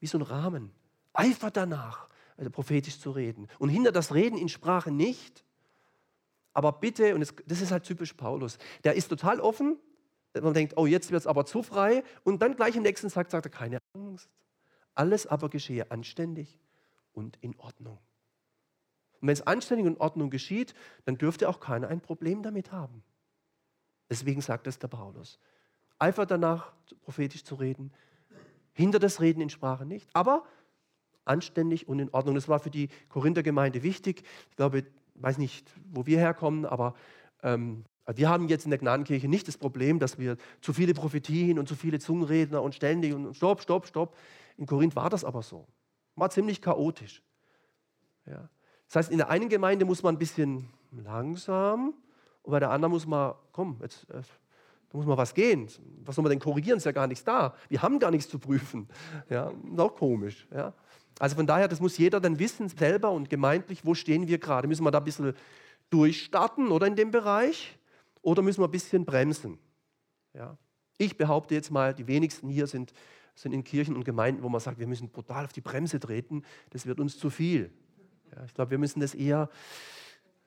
Wie 0.00 0.06
so 0.06 0.18
ein 0.18 0.22
Rahmen. 0.22 0.72
Eifert 1.12 1.56
danach, 1.56 2.08
also 2.36 2.50
prophetisch 2.50 2.98
zu 3.00 3.12
reden. 3.12 3.48
Und 3.58 3.68
hinter 3.68 3.92
das 3.92 4.12
Reden 4.12 4.36
in 4.36 4.48
Sprache 4.48 4.90
nicht. 4.90 5.44
Aber 6.52 6.72
bitte, 6.72 7.14
und 7.14 7.32
das 7.46 7.60
ist 7.60 7.70
halt 7.70 7.84
typisch 7.84 8.14
Paulus, 8.14 8.58
der 8.84 8.94
ist 8.94 9.08
total 9.08 9.40
offen. 9.40 9.78
Man 10.34 10.54
denkt, 10.54 10.76
oh, 10.76 10.86
jetzt 10.86 11.10
wird 11.10 11.20
es 11.20 11.26
aber 11.26 11.46
zu 11.46 11.62
frei. 11.62 12.02
Und 12.24 12.42
dann 12.42 12.56
gleich 12.56 12.76
im 12.76 12.82
nächsten 12.82 13.08
Tag 13.08 13.30
sagt 13.30 13.46
er, 13.46 13.50
keine 13.50 13.78
Angst. 13.94 14.28
Alles 14.94 15.26
aber 15.26 15.48
geschehe 15.48 15.90
anständig 15.90 16.58
und 17.12 17.38
in 17.40 17.56
Ordnung. 17.58 17.98
Und 19.26 19.30
wenn 19.30 19.32
es 19.32 19.44
anständig 19.44 19.84
und 19.86 19.94
in 19.94 20.00
Ordnung 20.00 20.30
geschieht, 20.30 20.72
dann 21.04 21.18
dürfte 21.18 21.48
auch 21.48 21.58
keiner 21.58 21.88
ein 21.88 22.00
Problem 22.00 22.44
damit 22.44 22.70
haben. 22.70 23.02
Deswegen 24.08 24.40
sagt 24.40 24.68
es 24.68 24.78
der 24.78 24.86
Paulus. 24.86 25.40
Eifer 25.98 26.26
danach, 26.26 26.72
prophetisch 27.00 27.42
zu 27.42 27.56
reden, 27.56 27.92
hinter 28.72 29.00
das 29.00 29.20
Reden 29.20 29.40
in 29.40 29.50
Sprache 29.50 29.84
nicht, 29.84 30.08
aber 30.12 30.44
anständig 31.24 31.88
und 31.88 31.98
in 31.98 32.08
Ordnung. 32.10 32.36
Das 32.36 32.48
war 32.48 32.60
für 32.60 32.70
die 32.70 32.88
Korinther-Gemeinde 33.08 33.82
wichtig. 33.82 34.22
Ich 34.50 34.54
glaube, 34.54 34.78
ich 34.78 34.84
weiß 35.16 35.38
nicht, 35.38 35.68
wo 35.90 36.06
wir 36.06 36.18
herkommen, 36.18 36.64
aber 36.64 36.94
ähm, 37.42 37.84
wir 38.06 38.28
haben 38.28 38.46
jetzt 38.46 38.64
in 38.64 38.70
der 38.70 38.78
Gnadenkirche 38.78 39.26
nicht 39.26 39.48
das 39.48 39.58
Problem, 39.58 39.98
dass 39.98 40.20
wir 40.20 40.36
zu 40.60 40.72
viele 40.72 40.94
Prophetien 40.94 41.58
und 41.58 41.66
zu 41.66 41.74
viele 41.74 41.98
Zungenredner 41.98 42.62
und 42.62 42.76
ständig 42.76 43.12
und 43.12 43.34
stopp, 43.34 43.60
stopp, 43.60 43.88
stopp. 43.88 44.16
In 44.56 44.66
Korinth 44.66 44.94
war 44.94 45.10
das 45.10 45.24
aber 45.24 45.42
so. 45.42 45.66
War 46.14 46.30
ziemlich 46.30 46.62
chaotisch. 46.62 47.24
Ja. 48.24 48.48
Das 48.88 48.96
heißt, 48.96 49.10
in 49.10 49.18
der 49.18 49.30
einen 49.30 49.48
Gemeinde 49.48 49.84
muss 49.84 50.02
man 50.02 50.14
ein 50.14 50.18
bisschen 50.18 50.68
langsam 50.92 51.94
und 52.42 52.50
bei 52.50 52.60
der 52.60 52.70
anderen 52.70 52.92
muss 52.92 53.06
man, 53.06 53.34
komm, 53.52 53.78
jetzt, 53.82 54.08
äh, 54.10 54.22
da 54.90 54.98
muss 54.98 55.06
man 55.06 55.18
was 55.18 55.34
gehen. 55.34 55.68
Was 56.04 56.14
soll 56.14 56.22
man 56.22 56.30
denn 56.30 56.38
korrigieren? 56.38 56.78
Ist 56.78 56.84
ja 56.84 56.92
gar 56.92 57.06
nichts 57.06 57.24
da. 57.24 57.54
Wir 57.68 57.82
haben 57.82 57.98
gar 57.98 58.10
nichts 58.10 58.28
zu 58.28 58.38
prüfen. 58.38 58.88
Ja, 59.28 59.50
ist 59.50 59.80
auch 59.80 59.94
komisch. 59.96 60.46
Ja. 60.54 60.72
Also 61.18 61.36
von 61.36 61.46
daher, 61.46 61.66
das 61.66 61.80
muss 61.80 61.98
jeder 61.98 62.20
dann 62.20 62.38
wissen, 62.38 62.68
selber 62.68 63.10
und 63.10 63.28
gemeintlich, 63.28 63.84
wo 63.84 63.94
stehen 63.94 64.28
wir 64.28 64.38
gerade. 64.38 64.68
Müssen 64.68 64.84
wir 64.84 64.90
da 64.90 64.98
ein 64.98 65.04
bisschen 65.04 65.34
durchstarten 65.90 66.68
oder 66.68 66.86
in 66.86 66.94
dem 66.94 67.10
Bereich? 67.10 67.78
Oder 68.22 68.42
müssen 68.42 68.60
wir 68.60 68.68
ein 68.68 68.72
bisschen 68.72 69.04
bremsen? 69.04 69.58
Ja. 70.34 70.56
Ich 70.98 71.16
behaupte 71.16 71.54
jetzt 71.54 71.70
mal, 71.70 71.94
die 71.94 72.06
wenigsten 72.06 72.48
hier 72.48 72.66
sind, 72.66 72.92
sind 73.34 73.52
in 73.52 73.64
Kirchen 73.64 73.96
und 73.96 74.04
Gemeinden, 74.04 74.42
wo 74.42 74.48
man 74.48 74.60
sagt, 74.60 74.78
wir 74.78 74.86
müssen 74.86 75.08
brutal 75.10 75.44
auf 75.44 75.52
die 75.52 75.60
Bremse 75.60 76.00
treten. 76.00 76.42
Das 76.70 76.86
wird 76.86 77.00
uns 77.00 77.18
zu 77.18 77.30
viel. 77.30 77.70
Ja, 78.34 78.44
ich 78.44 78.54
glaube, 78.54 78.72
wir 78.72 78.78
müssen 78.78 79.00
das 79.00 79.14
eher 79.14 79.48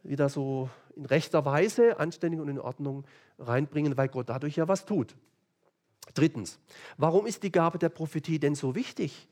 wieder 0.03 0.29
so 0.29 0.69
in 0.95 1.05
rechter 1.05 1.45
Weise, 1.45 1.99
anständig 1.99 2.39
und 2.39 2.49
in 2.49 2.59
Ordnung 2.59 3.05
reinbringen, 3.37 3.97
weil 3.97 4.07
Gott 4.07 4.29
dadurch 4.29 4.55
ja 4.55 4.67
was 4.67 4.85
tut. 4.85 5.15
Drittens, 6.13 6.59
warum 6.97 7.25
ist 7.25 7.43
die 7.43 7.51
Gabe 7.51 7.77
der 7.77 7.89
Prophetie 7.89 8.39
denn 8.39 8.55
so 8.55 8.75
wichtig? 8.75 9.27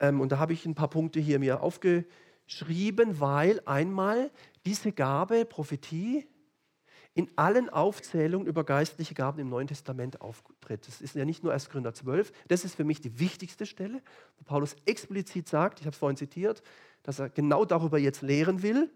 Ähm, 0.00 0.20
und 0.20 0.32
da 0.32 0.38
habe 0.38 0.52
ich 0.52 0.66
ein 0.66 0.74
paar 0.74 0.88
Punkte 0.88 1.20
hier 1.20 1.38
mir 1.38 1.62
aufgeschrieben, 1.62 3.20
weil 3.20 3.60
einmal 3.64 4.30
diese 4.64 4.92
Gabe, 4.92 5.44
Prophetie, 5.44 6.26
in 7.14 7.30
allen 7.36 7.70
Aufzählungen 7.70 8.46
über 8.46 8.64
geistliche 8.64 9.14
Gaben 9.14 9.38
im 9.38 9.48
Neuen 9.48 9.68
Testament 9.68 10.20
auftritt. 10.20 10.86
Das 10.86 11.00
ist 11.00 11.14
ja 11.14 11.24
nicht 11.24 11.44
nur 11.44 11.52
1. 11.52 11.70
Gründer 11.70 11.94
12, 11.94 12.32
das 12.48 12.64
ist 12.64 12.74
für 12.74 12.84
mich 12.84 13.00
die 13.00 13.20
wichtigste 13.20 13.66
Stelle, 13.66 14.02
wo 14.36 14.44
Paulus 14.44 14.76
explizit 14.84 15.48
sagt, 15.48 15.80
ich 15.80 15.86
habe 15.86 15.94
es 15.94 15.98
vorhin 15.98 16.16
zitiert, 16.16 16.62
dass 17.04 17.20
er 17.20 17.28
genau 17.28 17.64
darüber 17.64 17.98
jetzt 17.98 18.22
lehren 18.22 18.62
will. 18.62 18.90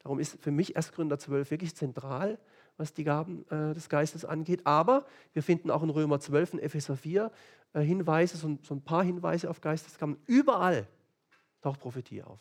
Darum 0.00 0.18
ist 0.18 0.38
für 0.42 0.50
mich 0.50 0.76
1. 0.76 0.92
Gründer 0.92 1.18
12 1.18 1.50
wirklich 1.50 1.74
zentral, 1.74 2.38
was 2.76 2.92
die 2.92 3.04
Gaben 3.04 3.46
äh, 3.48 3.72
des 3.72 3.88
Geistes 3.88 4.26
angeht. 4.26 4.66
Aber 4.66 5.06
wir 5.32 5.42
finden 5.42 5.70
auch 5.70 5.82
in 5.82 5.88
Römer 5.88 6.20
12 6.20 6.54
und 6.54 6.58
Epheser 6.58 6.96
4 6.96 7.30
äh, 7.72 7.80
Hinweise, 7.80 8.36
so, 8.36 8.58
so, 8.62 8.74
ein 8.74 8.82
paar 8.82 9.04
Hinweise 9.04 9.48
auf 9.48 9.62
Geistesgaben. 9.62 10.18
Überall 10.26 10.86
taucht 11.62 11.80
Prophetie 11.80 12.22
auf. 12.22 12.40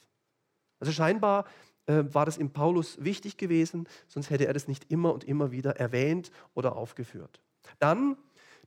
Also 0.80 0.92
scheinbar 0.92 1.46
äh, 1.86 2.04
war 2.12 2.26
das 2.26 2.38
in 2.38 2.52
Paulus 2.52 3.04
wichtig 3.04 3.38
gewesen, 3.38 3.88
sonst 4.08 4.30
hätte 4.30 4.48
er 4.48 4.54
das 4.54 4.68
nicht 4.68 4.92
immer 4.92 5.14
und 5.14 5.24
immer 5.24 5.52
wieder 5.52 5.78
erwähnt 5.78 6.32
oder 6.54 6.76
aufgeführt. 6.76 7.42
Dann 7.80 8.18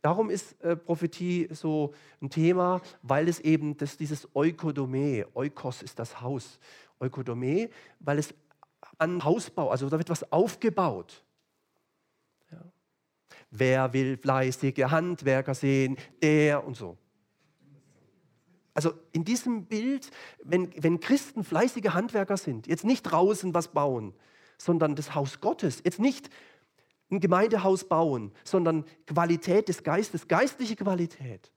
Darum 0.03 0.31
ist 0.31 0.61
äh, 0.63 0.77
Prophetie 0.77 1.49
so 1.51 1.93
ein 2.21 2.31
Thema, 2.31 2.81
weil 3.03 3.29
es 3.29 3.41
eben 3.41 3.77
das, 3.77 3.97
dieses 3.97 4.29
Eukodome, 4.37 5.27
Eukos 5.35 5.83
ist 5.83 5.99
das 5.99 6.21
Haus, 6.21 6.61
Eukodome, 7.01 7.71
weil 7.99 8.19
es 8.19 8.33
an 8.99 9.25
Hausbau, 9.25 9.71
also 9.71 9.89
da 9.89 9.99
wird 9.99 10.11
was 10.11 10.31
aufgebaut. 10.31 11.25
Ja. 12.53 12.63
Wer 13.51 13.93
will 13.93 14.17
fleißige 14.17 14.85
Handwerker 14.91 15.55
sehen, 15.55 15.97
der 16.23 16.65
und 16.65 16.77
so. 16.77 16.97
Also 18.77 18.93
in 19.13 19.25
diesem 19.25 19.65
Bild, 19.65 20.11
wenn, 20.45 20.71
wenn 20.77 21.01
Christen 21.01 21.45
fleißige 21.45 21.95
Handwerker 21.95 22.37
sind, 22.37 22.67
jetzt 22.67 22.85
nicht 22.85 23.05
draußen 23.05 23.55
was 23.55 23.69
bauen, 23.69 24.13
sondern 24.59 24.95
das 24.95 25.15
Haus 25.15 25.41
Gottes, 25.41 25.81
jetzt 25.83 25.99
nicht 25.99 26.29
ein 27.11 27.21
Gemeindehaus 27.21 27.85
bauen, 27.89 28.33
sondern 28.45 28.85
Qualität 29.07 29.69
des 29.69 29.83
Geistes, 29.83 30.29
geistliche 30.29 30.77
Qualität. 30.77 31.51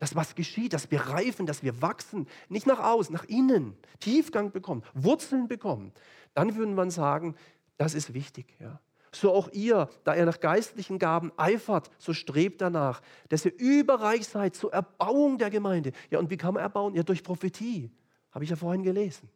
Das, 0.00 0.16
was 0.16 0.34
geschieht, 0.34 0.72
dass 0.72 0.90
wir 0.90 1.00
reifen, 1.00 1.46
dass 1.46 1.62
wir 1.62 1.80
wachsen, 1.80 2.26
nicht 2.48 2.66
nach 2.66 2.80
außen, 2.80 3.12
nach 3.12 3.24
innen, 3.26 3.76
Tiefgang 4.00 4.50
bekommen, 4.50 4.82
Wurzeln 4.94 5.46
bekommen. 5.46 5.92
Dann 6.34 6.56
würde 6.56 6.72
man 6.72 6.90
sagen, 6.90 7.36
das 7.76 7.94
ist 7.94 8.14
wichtig. 8.14 8.56
Ja. 8.58 8.80
So 9.14 9.32
auch 9.32 9.48
ihr, 9.52 9.88
da 10.02 10.14
ihr 10.16 10.24
nach 10.24 10.40
geistlichen 10.40 10.98
Gaben 10.98 11.32
eifert, 11.36 11.90
so 11.98 12.12
strebt 12.12 12.60
danach, 12.60 13.00
dass 13.28 13.44
ihr 13.44 13.56
überreich 13.58 14.26
seid 14.26 14.56
zur 14.56 14.72
Erbauung 14.72 15.38
der 15.38 15.50
Gemeinde. 15.50 15.92
Ja, 16.10 16.18
und 16.18 16.30
wie 16.30 16.36
kann 16.36 16.54
man 16.54 16.62
erbauen? 16.62 16.94
Ja, 16.94 17.02
durch 17.02 17.22
Prophetie. 17.22 17.90
Habe 18.32 18.44
ich 18.44 18.50
ja 18.50 18.56
vorhin 18.56 18.82
gelesen. 18.82 19.28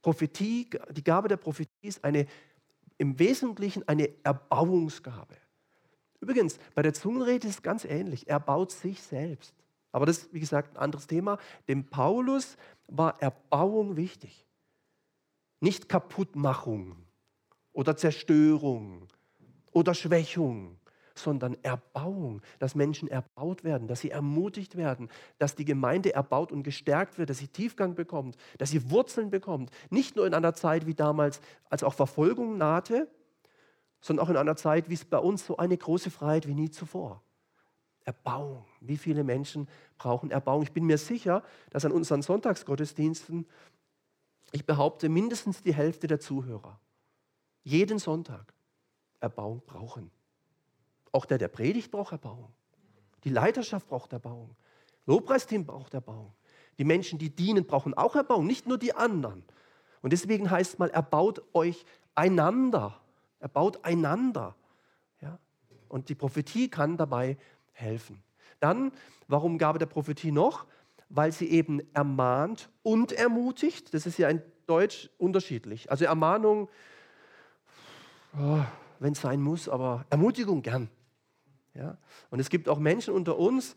Prophetie, 0.00 0.70
die 0.92 1.04
Gabe 1.04 1.28
der 1.28 1.36
Prophetie 1.36 1.68
ist 1.82 2.02
eine 2.04 2.26
im 2.98 3.18
Wesentlichen 3.18 3.86
eine 3.86 4.08
Erbauungsgabe. 4.22 5.36
Übrigens, 6.20 6.58
bei 6.74 6.80
der 6.80 6.94
Zungenrede 6.94 7.46
ist 7.46 7.56
es 7.56 7.62
ganz 7.62 7.84
ähnlich. 7.84 8.26
Er 8.28 8.40
baut 8.40 8.72
sich 8.72 9.02
selbst. 9.02 9.54
Aber 9.92 10.06
das 10.06 10.18
ist, 10.18 10.32
wie 10.32 10.40
gesagt, 10.40 10.74
ein 10.74 10.78
anderes 10.78 11.06
Thema. 11.06 11.38
Dem 11.68 11.84
Paulus 11.84 12.56
war 12.88 13.20
Erbauung 13.20 13.96
wichtig. 13.96 14.46
Nicht 15.60 15.88
Kaputtmachung 15.88 16.96
oder 17.76 17.96
Zerstörung 17.96 19.06
oder 19.72 19.94
Schwächung 19.94 20.78
sondern 21.18 21.56
Erbauung, 21.62 22.42
dass 22.58 22.74
Menschen 22.74 23.08
erbaut 23.08 23.64
werden, 23.64 23.88
dass 23.88 24.00
sie 24.00 24.10
ermutigt 24.10 24.76
werden, 24.76 25.08
dass 25.38 25.54
die 25.54 25.64
Gemeinde 25.64 26.12
erbaut 26.12 26.52
und 26.52 26.62
gestärkt 26.62 27.16
wird, 27.16 27.30
dass 27.30 27.38
sie 27.38 27.48
Tiefgang 27.48 27.94
bekommt, 27.94 28.36
dass 28.58 28.70
sie 28.70 28.90
Wurzeln 28.90 29.30
bekommt. 29.30 29.70
Nicht 29.88 30.16
nur 30.16 30.26
in 30.26 30.34
einer 30.34 30.52
Zeit 30.52 30.86
wie 30.86 30.92
damals, 30.92 31.40
als 31.70 31.82
auch 31.84 31.94
Verfolgung 31.94 32.58
nahte, 32.58 33.08
sondern 34.02 34.26
auch 34.26 34.30
in 34.30 34.36
einer 34.36 34.56
Zeit, 34.56 34.90
wie 34.90 34.94
es 34.94 35.06
bei 35.06 35.16
uns 35.16 35.46
so 35.46 35.56
eine 35.56 35.78
große 35.78 36.10
Freiheit 36.10 36.46
wie 36.46 36.54
nie 36.54 36.70
zuvor. 36.70 37.22
Erbauung. 38.04 38.66
Wie 38.82 38.98
viele 38.98 39.24
Menschen 39.24 39.68
brauchen 39.96 40.30
Erbauung? 40.30 40.64
Ich 40.64 40.72
bin 40.72 40.84
mir 40.84 40.98
sicher, 40.98 41.42
dass 41.70 41.86
an 41.86 41.92
unseren 41.92 42.20
Sonntagsgottesdiensten, 42.20 43.46
ich 44.52 44.66
behaupte, 44.66 45.08
mindestens 45.08 45.62
die 45.62 45.72
Hälfte 45.72 46.08
der 46.08 46.20
Zuhörer 46.20 46.78
jeden 47.66 47.98
Sonntag 47.98 48.54
Erbauung 49.18 49.60
brauchen. 49.66 50.12
Auch 51.10 51.26
der, 51.26 51.36
der 51.36 51.48
predigt, 51.48 51.90
braucht 51.90 52.12
Erbauung. 52.12 52.52
Die 53.24 53.28
Leiterschaft 53.28 53.88
braucht 53.88 54.12
Erbauung. 54.12 54.54
Lobpreisteam 55.06 55.66
braucht 55.66 55.92
Erbauung. 55.92 56.32
Die 56.78 56.84
Menschen, 56.84 57.18
die 57.18 57.30
dienen, 57.30 57.66
brauchen 57.66 57.92
auch 57.94 58.14
Erbauung, 58.14 58.46
nicht 58.46 58.68
nur 58.68 58.78
die 58.78 58.94
anderen. 58.94 59.42
Und 60.00 60.12
deswegen 60.12 60.48
heißt 60.48 60.74
es 60.74 60.78
mal, 60.78 60.90
erbaut 60.90 61.42
euch 61.54 61.84
einander. 62.14 63.00
Erbaut 63.40 63.84
einander. 63.84 64.54
Ja? 65.20 65.40
Und 65.88 66.08
die 66.08 66.14
Prophetie 66.14 66.68
kann 66.68 66.96
dabei 66.96 67.36
helfen. 67.72 68.22
Dann, 68.60 68.92
warum 69.26 69.58
Gabe 69.58 69.80
der 69.80 69.86
Prophetie 69.86 70.30
noch? 70.30 70.66
Weil 71.08 71.32
sie 71.32 71.50
eben 71.50 71.80
ermahnt 71.94 72.70
und 72.84 73.10
ermutigt. 73.10 73.92
Das 73.92 74.06
ist 74.06 74.18
ja 74.18 74.28
in 74.28 74.40
Deutsch 74.66 75.10
unterschiedlich. 75.18 75.90
Also 75.90 76.04
Ermahnung, 76.04 76.68
oh, 78.38 78.64
wenn 78.98 79.12
es 79.12 79.20
sein 79.20 79.40
muss, 79.40 79.68
aber 79.68 80.04
Ermutigung 80.10 80.62
gern. 80.62 80.88
Ja? 81.74 81.98
Und 82.30 82.40
es 82.40 82.48
gibt 82.48 82.68
auch 82.68 82.78
Menschen 82.78 83.14
unter 83.14 83.38
uns, 83.38 83.76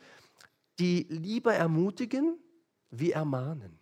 die 0.80 1.06
lieber 1.10 1.54
ermutigen 1.54 2.38
wie 2.90 3.12
ermahnen. 3.12 3.78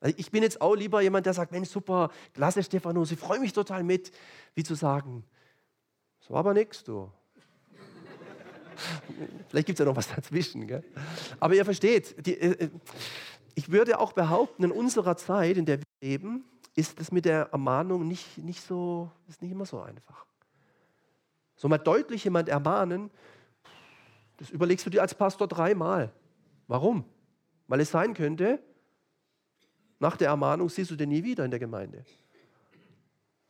Also 0.00 0.14
ich 0.18 0.30
bin 0.30 0.42
jetzt 0.42 0.60
auch 0.60 0.74
lieber 0.74 1.00
jemand, 1.00 1.26
der 1.26 1.34
sagt, 1.34 1.52
Mensch, 1.52 1.68
super, 1.68 2.10
klasse 2.32 2.62
Stephanus, 2.62 3.12
ich 3.12 3.18
freue 3.18 3.40
mich 3.40 3.52
total 3.52 3.82
mit, 3.82 4.12
wie 4.54 4.62
zu 4.62 4.74
sagen, 4.74 5.24
so 6.20 6.34
aber 6.34 6.54
nichts, 6.54 6.84
du. 6.84 7.10
Vielleicht 9.48 9.66
gibt 9.66 9.78
es 9.78 9.84
ja 9.84 9.90
noch 9.90 9.96
was 9.96 10.08
dazwischen. 10.08 10.66
Gell? 10.66 10.84
Aber 11.40 11.54
ihr 11.54 11.64
versteht, 11.64 12.26
die, 12.26 12.34
äh, 12.34 12.64
äh, 12.64 12.70
ich 13.54 13.70
würde 13.70 13.98
auch 13.98 14.12
behaupten, 14.12 14.64
in 14.64 14.70
unserer 14.70 15.16
Zeit, 15.16 15.56
in 15.56 15.64
der 15.64 15.78
wir 15.78 15.84
leben, 16.02 16.44
ist 16.76 17.00
es 17.00 17.10
mit 17.10 17.24
der 17.24 17.48
Ermahnung 17.50 18.06
nicht, 18.06 18.38
nicht, 18.38 18.62
so, 18.62 19.10
ist 19.26 19.42
nicht 19.42 19.50
immer 19.50 19.66
so 19.66 19.80
einfach. 19.80 20.26
So 21.56 21.68
mal 21.68 21.78
deutlich 21.78 22.22
jemand 22.24 22.48
ermahnen, 22.48 23.10
das 24.36 24.50
überlegst 24.50 24.84
du 24.84 24.90
dir 24.90 25.00
als 25.00 25.14
Pastor 25.14 25.48
dreimal. 25.48 26.12
Warum? 26.68 27.04
Weil 27.66 27.80
es 27.80 27.90
sein 27.90 28.12
könnte, 28.14 28.62
Nach 29.98 30.16
der 30.16 30.28
Ermahnung 30.28 30.68
siehst 30.68 30.90
du 30.90 30.96
den 30.96 31.08
nie 31.08 31.24
wieder 31.24 31.44
in 31.44 31.50
der 31.50 31.60
Gemeinde. 31.60 32.04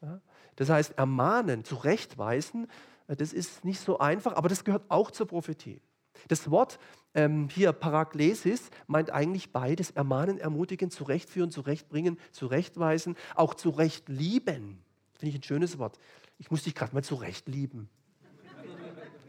Ja? 0.00 0.20
Das 0.54 0.70
heißt, 0.70 0.96
ermahnen, 0.96 1.64
zurechtweisen, 1.64 2.68
das 3.08 3.32
ist 3.32 3.64
nicht 3.64 3.80
so 3.80 3.98
einfach, 3.98 4.34
aber 4.34 4.48
das 4.48 4.64
gehört 4.64 4.84
auch 4.88 5.10
zur 5.10 5.26
Prophetie. 5.26 5.80
Das 6.28 6.50
Wort 6.50 6.78
ähm, 7.16 7.48
hier 7.48 7.72
Paraklesis 7.72 8.70
meint 8.86 9.10
eigentlich 9.10 9.50
beides: 9.50 9.90
ermahnen, 9.90 10.38
ermutigen, 10.38 10.90
zurechtführen, 10.90 11.50
zurechtbringen, 11.50 12.18
zurechtweisen, 12.30 13.16
auch 13.34 13.54
zurechtlieben. 13.54 14.78
Finde 15.14 15.34
ich 15.34 15.40
ein 15.40 15.42
schönes 15.42 15.78
Wort. 15.78 15.98
Ich 16.38 16.50
muss 16.50 16.62
dich 16.62 16.74
gerade 16.74 16.94
mal 16.94 17.02
zurechtlieben. 17.02 17.88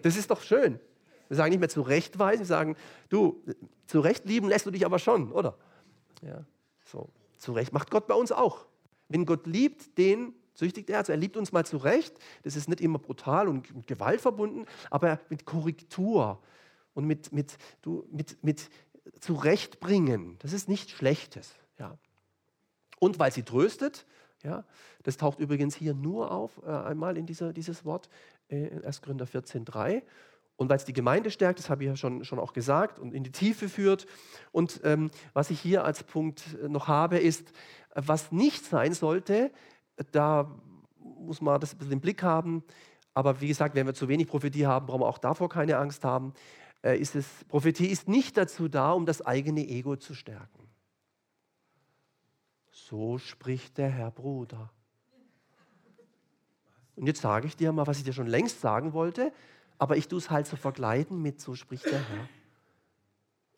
Das 0.04 0.18
ist 0.18 0.30
doch 0.30 0.42
schön. 0.42 0.80
Wir 1.30 1.38
sagen 1.38 1.50
nicht 1.50 1.60
mehr 1.60 1.70
zurechtweisen, 1.70 2.42
wir 2.42 2.46
sagen, 2.46 2.76
du, 3.10 3.44
zurechtlieben 3.88 4.48
lässt 4.48 4.66
du 4.66 4.72
dich 4.72 4.86
aber 4.86 5.00
schon, 5.00 5.32
oder? 5.32 5.58
Ja, 6.22 6.46
so, 6.86 7.10
zurecht 7.38 7.74
macht 7.74 7.90
Gott 7.90 8.08
bei 8.08 8.14
uns 8.14 8.32
auch. 8.32 8.66
Wenn 9.10 9.26
Gott 9.26 9.48
liebt, 9.48 9.98
den 9.98 10.34
züchtigt 10.54 10.90
er. 10.90 11.00
Also 11.00 11.14
er 11.14 11.18
liebt 11.18 11.38
uns 11.38 11.52
mal 11.52 11.66
zurecht. 11.66 12.18
Das 12.44 12.56
ist 12.56 12.68
nicht 12.68 12.82
immer 12.82 13.00
brutal 13.00 13.48
und 13.48 13.74
mit 13.76 13.88
Gewalt 13.88 14.22
verbunden, 14.22 14.66
aber 14.90 15.20
mit 15.30 15.46
Korrektur 15.46 16.42
und 16.98 17.06
mit, 17.06 17.32
mit, 17.32 17.60
du, 17.84 18.08
mit, 18.12 18.44
mit 18.44 18.72
Zurechtbringen. 19.20 20.36
Das 20.40 20.52
ist 20.52 20.68
nichts 20.68 20.92
Schlechtes. 20.94 21.54
Ja. 21.78 21.96
Und 22.98 23.20
weil 23.20 23.32
sie 23.32 23.44
tröstet, 23.44 24.08
ja, 24.42 24.66
das 25.04 25.18
taucht 25.18 25.38
übrigens 25.38 25.76
hier 25.76 25.94
nur 25.94 26.32
auf, 26.32 26.60
äh, 26.66 26.72
einmal 26.72 27.16
in 27.16 27.28
dieser, 27.28 27.54
dieses 27.54 27.86
Wort, 27.86 28.10
äh, 28.48 28.84
1. 28.84 29.04
Korinther 29.04 29.28
14,3. 29.28 30.02
Und 30.56 30.72
weil 30.72 30.78
es 30.78 30.86
die 30.86 30.94
Gemeinde 30.94 31.30
stärkt, 31.30 31.60
das 31.60 31.70
habe 31.70 31.84
ich 31.84 31.88
ja 31.88 31.96
schon, 31.96 32.26
schon 32.26 32.40
auch 32.40 32.54
gesagt, 32.54 32.98
und 32.98 33.14
in 33.14 33.24
die 33.24 33.32
Tiefe 33.32 33.70
führt. 33.70 34.08
Und 34.52 34.82
ähm, 34.84 35.12
was 35.34 35.52
ich 35.52 35.60
hier 35.60 35.84
als 35.84 36.04
Punkt 36.04 36.58
äh, 36.64 36.68
noch 36.68 36.88
habe, 36.88 37.20
ist, 37.20 37.54
was 37.94 38.32
nicht 38.32 38.66
sein 38.66 38.96
sollte, 38.96 39.52
da 40.12 40.52
muss 41.00 41.42
man 41.42 41.62
das 41.62 41.76
ein 41.76 41.78
bisschen 41.78 41.94
im 41.94 42.02
Blick 42.02 42.24
haben. 42.24 42.64
Aber 43.14 43.40
wie 43.42 43.48
gesagt, 43.48 43.76
wenn 43.76 43.86
wir 43.86 43.94
zu 43.94 44.08
wenig 44.08 44.28
Prophetie 44.28 44.66
haben, 44.66 44.88
brauchen 44.88 45.02
wir 45.02 45.08
auch 45.08 45.18
davor 45.20 45.48
keine 45.48 45.78
Angst 45.78 46.04
haben. 46.04 46.34
Äh, 46.84 47.00
ist 47.00 47.16
es, 47.16 47.28
Prophetie 47.48 47.88
ist 47.88 48.08
nicht 48.08 48.38
dazu 48.38 48.68
da, 48.68 48.92
um 48.92 49.06
das 49.06 49.26
eigene 49.26 49.68
Ego 49.68 49.96
zu 49.96 50.14
stärken. 50.14 50.68
So 52.72 53.18
spricht 53.18 53.78
der 53.78 53.90
Herr 53.90 54.12
Bruder. 54.12 54.72
Und 56.96 57.06
jetzt 57.08 57.22
sage 57.22 57.48
ich 57.48 57.56
dir 57.56 57.72
mal, 57.72 57.86
was 57.86 57.98
ich 57.98 58.04
dir 58.04 58.14
schon 58.14 58.28
längst 58.28 58.62
sagen 58.62 58.94
wollte 58.94 59.32
aber 59.78 59.98
ich 59.98 60.08
tue 60.08 60.20
es 60.20 60.30
halt 60.30 60.48
so 60.48 60.56
vergleiten 60.56 61.22
mit, 61.22 61.40
so 61.40 61.56
spricht 61.56 61.86
der 61.86 62.00
Herr. 62.00 62.30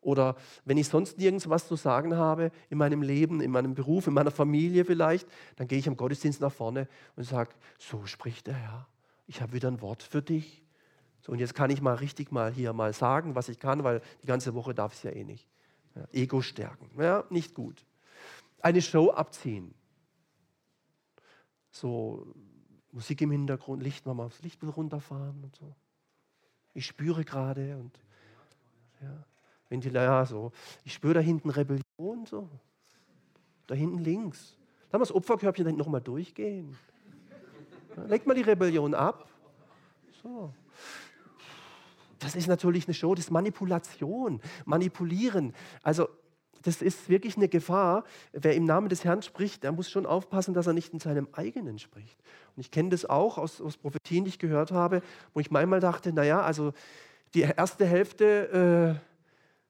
Oder 0.01 0.36
wenn 0.65 0.77
ich 0.77 0.88
sonst 0.88 1.17
nirgends 1.17 1.49
was 1.49 1.67
zu 1.67 1.75
sagen 1.75 2.15
habe 2.15 2.51
in 2.69 2.77
meinem 2.77 3.01
Leben, 3.01 3.41
in 3.41 3.51
meinem 3.51 3.75
Beruf, 3.75 4.08
in 4.08 4.13
meiner 4.13 4.32
Familie 4.32 4.86
vielleicht, 4.86 5.27
dann 5.58 5.67
gehe 5.67 5.77
ich 5.77 5.88
am 5.88 5.97
Gottesdienst 5.97 6.39
nach 6.39 6.51
vorne 6.51 6.88
und 7.15 7.23
sage, 7.23 7.51
so 7.77 8.05
spricht 8.05 8.47
der 8.47 8.55
Herr. 8.55 8.88
Ich 9.27 9.41
habe 9.41 9.53
wieder 9.53 9.67
ein 9.67 9.82
Wort 9.82 10.03
für 10.03 10.21
dich. 10.21 10.63
So, 11.21 11.32
und 11.32 11.39
jetzt 11.39 11.53
kann 11.53 11.69
ich 11.69 11.82
mal 11.82 11.95
richtig 11.95 12.32
mal 12.32 12.51
hier 12.51 12.73
mal 12.73 12.93
sagen, 12.93 13.36
was 13.36 13.49
ich 13.49 13.60
kann, 13.60 13.84
weil 13.84 14.01
die 14.23 14.27
ganze 14.27 14.53
Woche 14.53 14.73
darf 14.73 14.93
ich 14.93 14.99
es 14.99 15.03
ja 15.03 15.12
eh 15.12 15.23
nicht. 15.23 15.47
Ja, 15.95 16.08
Ego 16.12 16.41
stärken. 16.41 16.89
Ja, 16.97 17.23
nicht 17.29 17.53
gut. 17.53 17.86
Eine 18.62 18.82
Show 18.82 19.12
abziehen. 19.12 19.73
So 21.71 22.34
Musik 22.91 23.21
im 23.21 23.32
Hintergrund, 23.32 23.84
Licht, 23.84 24.05
mal 24.05 24.19
aufs 24.19 24.41
Licht 24.41 24.62
runterfahren 24.63 25.43
und 25.43 25.55
so. 25.55 25.75
Ich 26.73 26.86
spüre 26.86 27.23
gerade 27.23 27.77
und 27.77 27.99
ja, 29.01 29.25
die, 29.77 29.89
ja, 29.89 30.25
so, 30.25 30.51
ich 30.84 30.93
spüre 30.93 31.15
da 31.15 31.19
hinten 31.19 31.49
Rebellion, 31.49 32.25
so. 32.25 32.49
Da 33.67 33.75
hinten 33.75 33.99
links. 33.99 34.58
Lass 34.91 34.93
mal 34.93 34.99
das 34.99 35.12
Opferkörbchen 35.12 35.63
da 35.63 35.69
hinten 35.69 35.79
nochmal 35.79 36.01
durchgehen. 36.01 36.75
Ja, 37.95 38.03
legt 38.05 38.25
mal 38.25 38.34
die 38.34 38.41
Rebellion 38.41 38.93
ab. 38.95 39.29
So. 40.23 40.53
Das 42.19 42.36
ist 42.36 42.47
natürlich 42.47 42.86
eine 42.88 42.93
Show, 42.93 43.15
das 43.15 43.25
ist 43.25 43.32
Manipulation, 43.32 44.41
Manipulieren. 44.65 45.53
Also 45.84 46.08
das 46.63 46.82
ist 46.82 47.10
wirklich 47.10 47.38
eine 47.38 47.47
Gefahr. 47.47 48.03
Wer 48.34 48.55
im 48.55 48.65
Namen 48.65 48.89
des 48.89 49.05
Herrn 49.05 49.21
spricht, 49.21 49.63
der 49.63 49.71
muss 49.71 49.89
schon 49.89 50.05
aufpassen, 50.05 50.53
dass 50.53 50.67
er 50.67 50.73
nicht 50.73 50.93
in 50.93 50.99
seinem 50.99 51.29
eigenen 51.32 51.79
spricht. 51.79 52.19
Und 52.55 52.62
ich 52.62 52.71
kenne 52.71 52.89
das 52.89 53.05
auch 53.05 53.38
aus, 53.38 53.62
aus 53.62 53.77
Prophetien, 53.77 54.25
die 54.25 54.29
ich 54.29 54.39
gehört 54.39 54.71
habe, 54.71 55.01
wo 55.34 55.39
ich 55.39 55.51
manchmal 55.51 55.79
dachte, 55.79 56.12
naja, 56.12 56.41
also 56.41 56.73
die 57.34 57.41
erste 57.41 57.86
Hälfte 57.86 58.99
äh, 58.99 59.10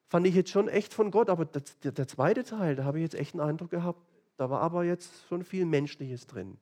fand 0.07 0.25
ich 0.25 0.33
jetzt 0.33 0.49
schon 0.49 0.67
echt 0.67 0.93
von 0.93 1.11
Gott, 1.11 1.29
aber 1.29 1.45
das, 1.45 1.79
der, 1.79 1.91
der 1.91 2.07
zweite 2.07 2.43
Teil, 2.43 2.75
da 2.75 2.83
habe 2.83 2.97
ich 2.97 3.03
jetzt 3.03 3.15
echt 3.15 3.35
einen 3.35 3.47
Eindruck 3.47 3.69
gehabt, 3.69 4.01
da 4.37 4.49
war 4.49 4.61
aber 4.61 4.83
jetzt 4.83 5.27
schon 5.27 5.43
viel 5.43 5.65
Menschliches 5.65 6.25
drin. 6.25 6.57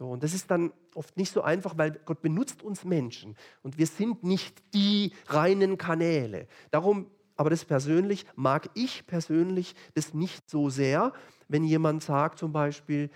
So, 0.00 0.08
und 0.08 0.22
das 0.22 0.32
ist 0.32 0.50
dann 0.50 0.72
oft 0.94 1.18
nicht 1.18 1.30
so 1.30 1.42
einfach, 1.42 1.76
weil 1.76 1.90
Gott 2.06 2.22
benutzt 2.22 2.62
uns 2.62 2.84
Menschen 2.86 3.36
und 3.62 3.76
wir 3.76 3.86
sind 3.86 4.24
nicht 4.24 4.62
die 4.72 5.12
reinen 5.26 5.76
Kanäle. 5.76 6.48
Darum 6.70 7.10
aber 7.36 7.50
das 7.50 7.66
persönlich 7.66 8.24
mag 8.34 8.70
ich 8.72 9.06
persönlich 9.06 9.74
das 9.92 10.14
nicht 10.14 10.48
so 10.48 10.70
sehr, 10.70 11.12
wenn 11.48 11.64
jemand 11.64 12.02
sagt 12.02 12.38
zum 12.38 12.50
Beispiel, 12.50 13.10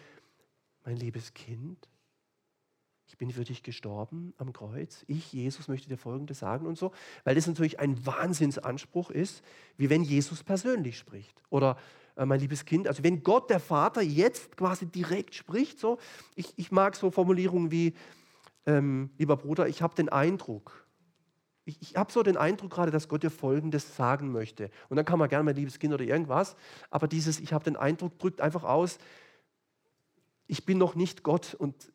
mein 0.85 0.97
liebes 0.97 1.33
Kind, 1.33 1.88
ich 3.07 3.16
bin 3.16 3.31
für 3.31 3.44
dich 3.44 3.62
gestorben 3.62 4.35
am 4.37 4.53
Kreuz. 4.53 5.05
Ich, 5.09 5.33
Jesus, 5.33 5.68
möchte 5.68 5.88
dir 5.88 5.97
Folgendes 5.97 6.40
sagen 6.40 6.66
und 6.66 6.77
so, 6.77 6.92
weil 7.25 7.35
das 7.35 7.47
natürlich 7.47 7.81
ein 7.81 8.05
Wahnsinnsanspruch 8.05 9.11
ist, 9.11 9.42
wie 9.79 9.88
wenn 9.88 10.03
Jesus 10.03 10.44
persönlich 10.44 10.99
spricht. 10.99 11.42
Oder 11.49 11.79
äh, 12.16 12.24
mein 12.27 12.40
liebes 12.40 12.64
Kind, 12.64 12.88
also 12.88 13.03
wenn 13.03 13.22
Gott, 13.22 13.50
der 13.50 13.61
Vater, 13.61 14.03
jetzt 14.03 14.57
quasi 14.57 14.87
direkt 14.87 15.35
spricht, 15.35 15.79
so, 15.79 15.98
ich, 16.35 16.53
ich 16.57 16.70
mag 16.70 16.96
so 16.96 17.11
Formulierungen 17.11 17.70
wie, 17.70 17.94
ähm, 18.66 19.11
lieber 19.18 19.37
Bruder, 19.37 19.68
ich 19.68 19.83
habe 19.83 19.94
den 19.94 20.09
Eindruck, 20.09 20.87
ich, 21.64 21.81
ich 21.81 21.96
habe 21.96 22.12
so 22.12 22.22
den 22.22 22.37
Eindruck 22.37 22.70
gerade, 22.70 22.90
dass 22.90 23.09
Gott 23.09 23.22
dir 23.22 23.31
Folgendes 23.31 23.96
sagen 23.96 24.33
möchte. 24.33 24.70
Und 24.90 24.96
dann 24.96 25.07
kann 25.07 25.18
man 25.18 25.31
gerne, 25.31 25.44
mein 25.44 25.57
liebes 25.57 25.79
Kind 25.79 25.94
oder 25.94 26.05
irgendwas, 26.05 26.57
aber 26.90 27.09
dieses, 27.09 27.40
ich 27.40 27.53
habe 27.53 27.64
den 27.64 27.77
Eindruck, 27.77 28.18
drückt 28.18 28.40
einfach 28.40 28.64
aus, 28.64 28.98
ich 30.46 30.66
bin 30.66 30.79
noch 30.79 30.94
nicht 30.94 31.22
Gott 31.22 31.55
und 31.55 31.90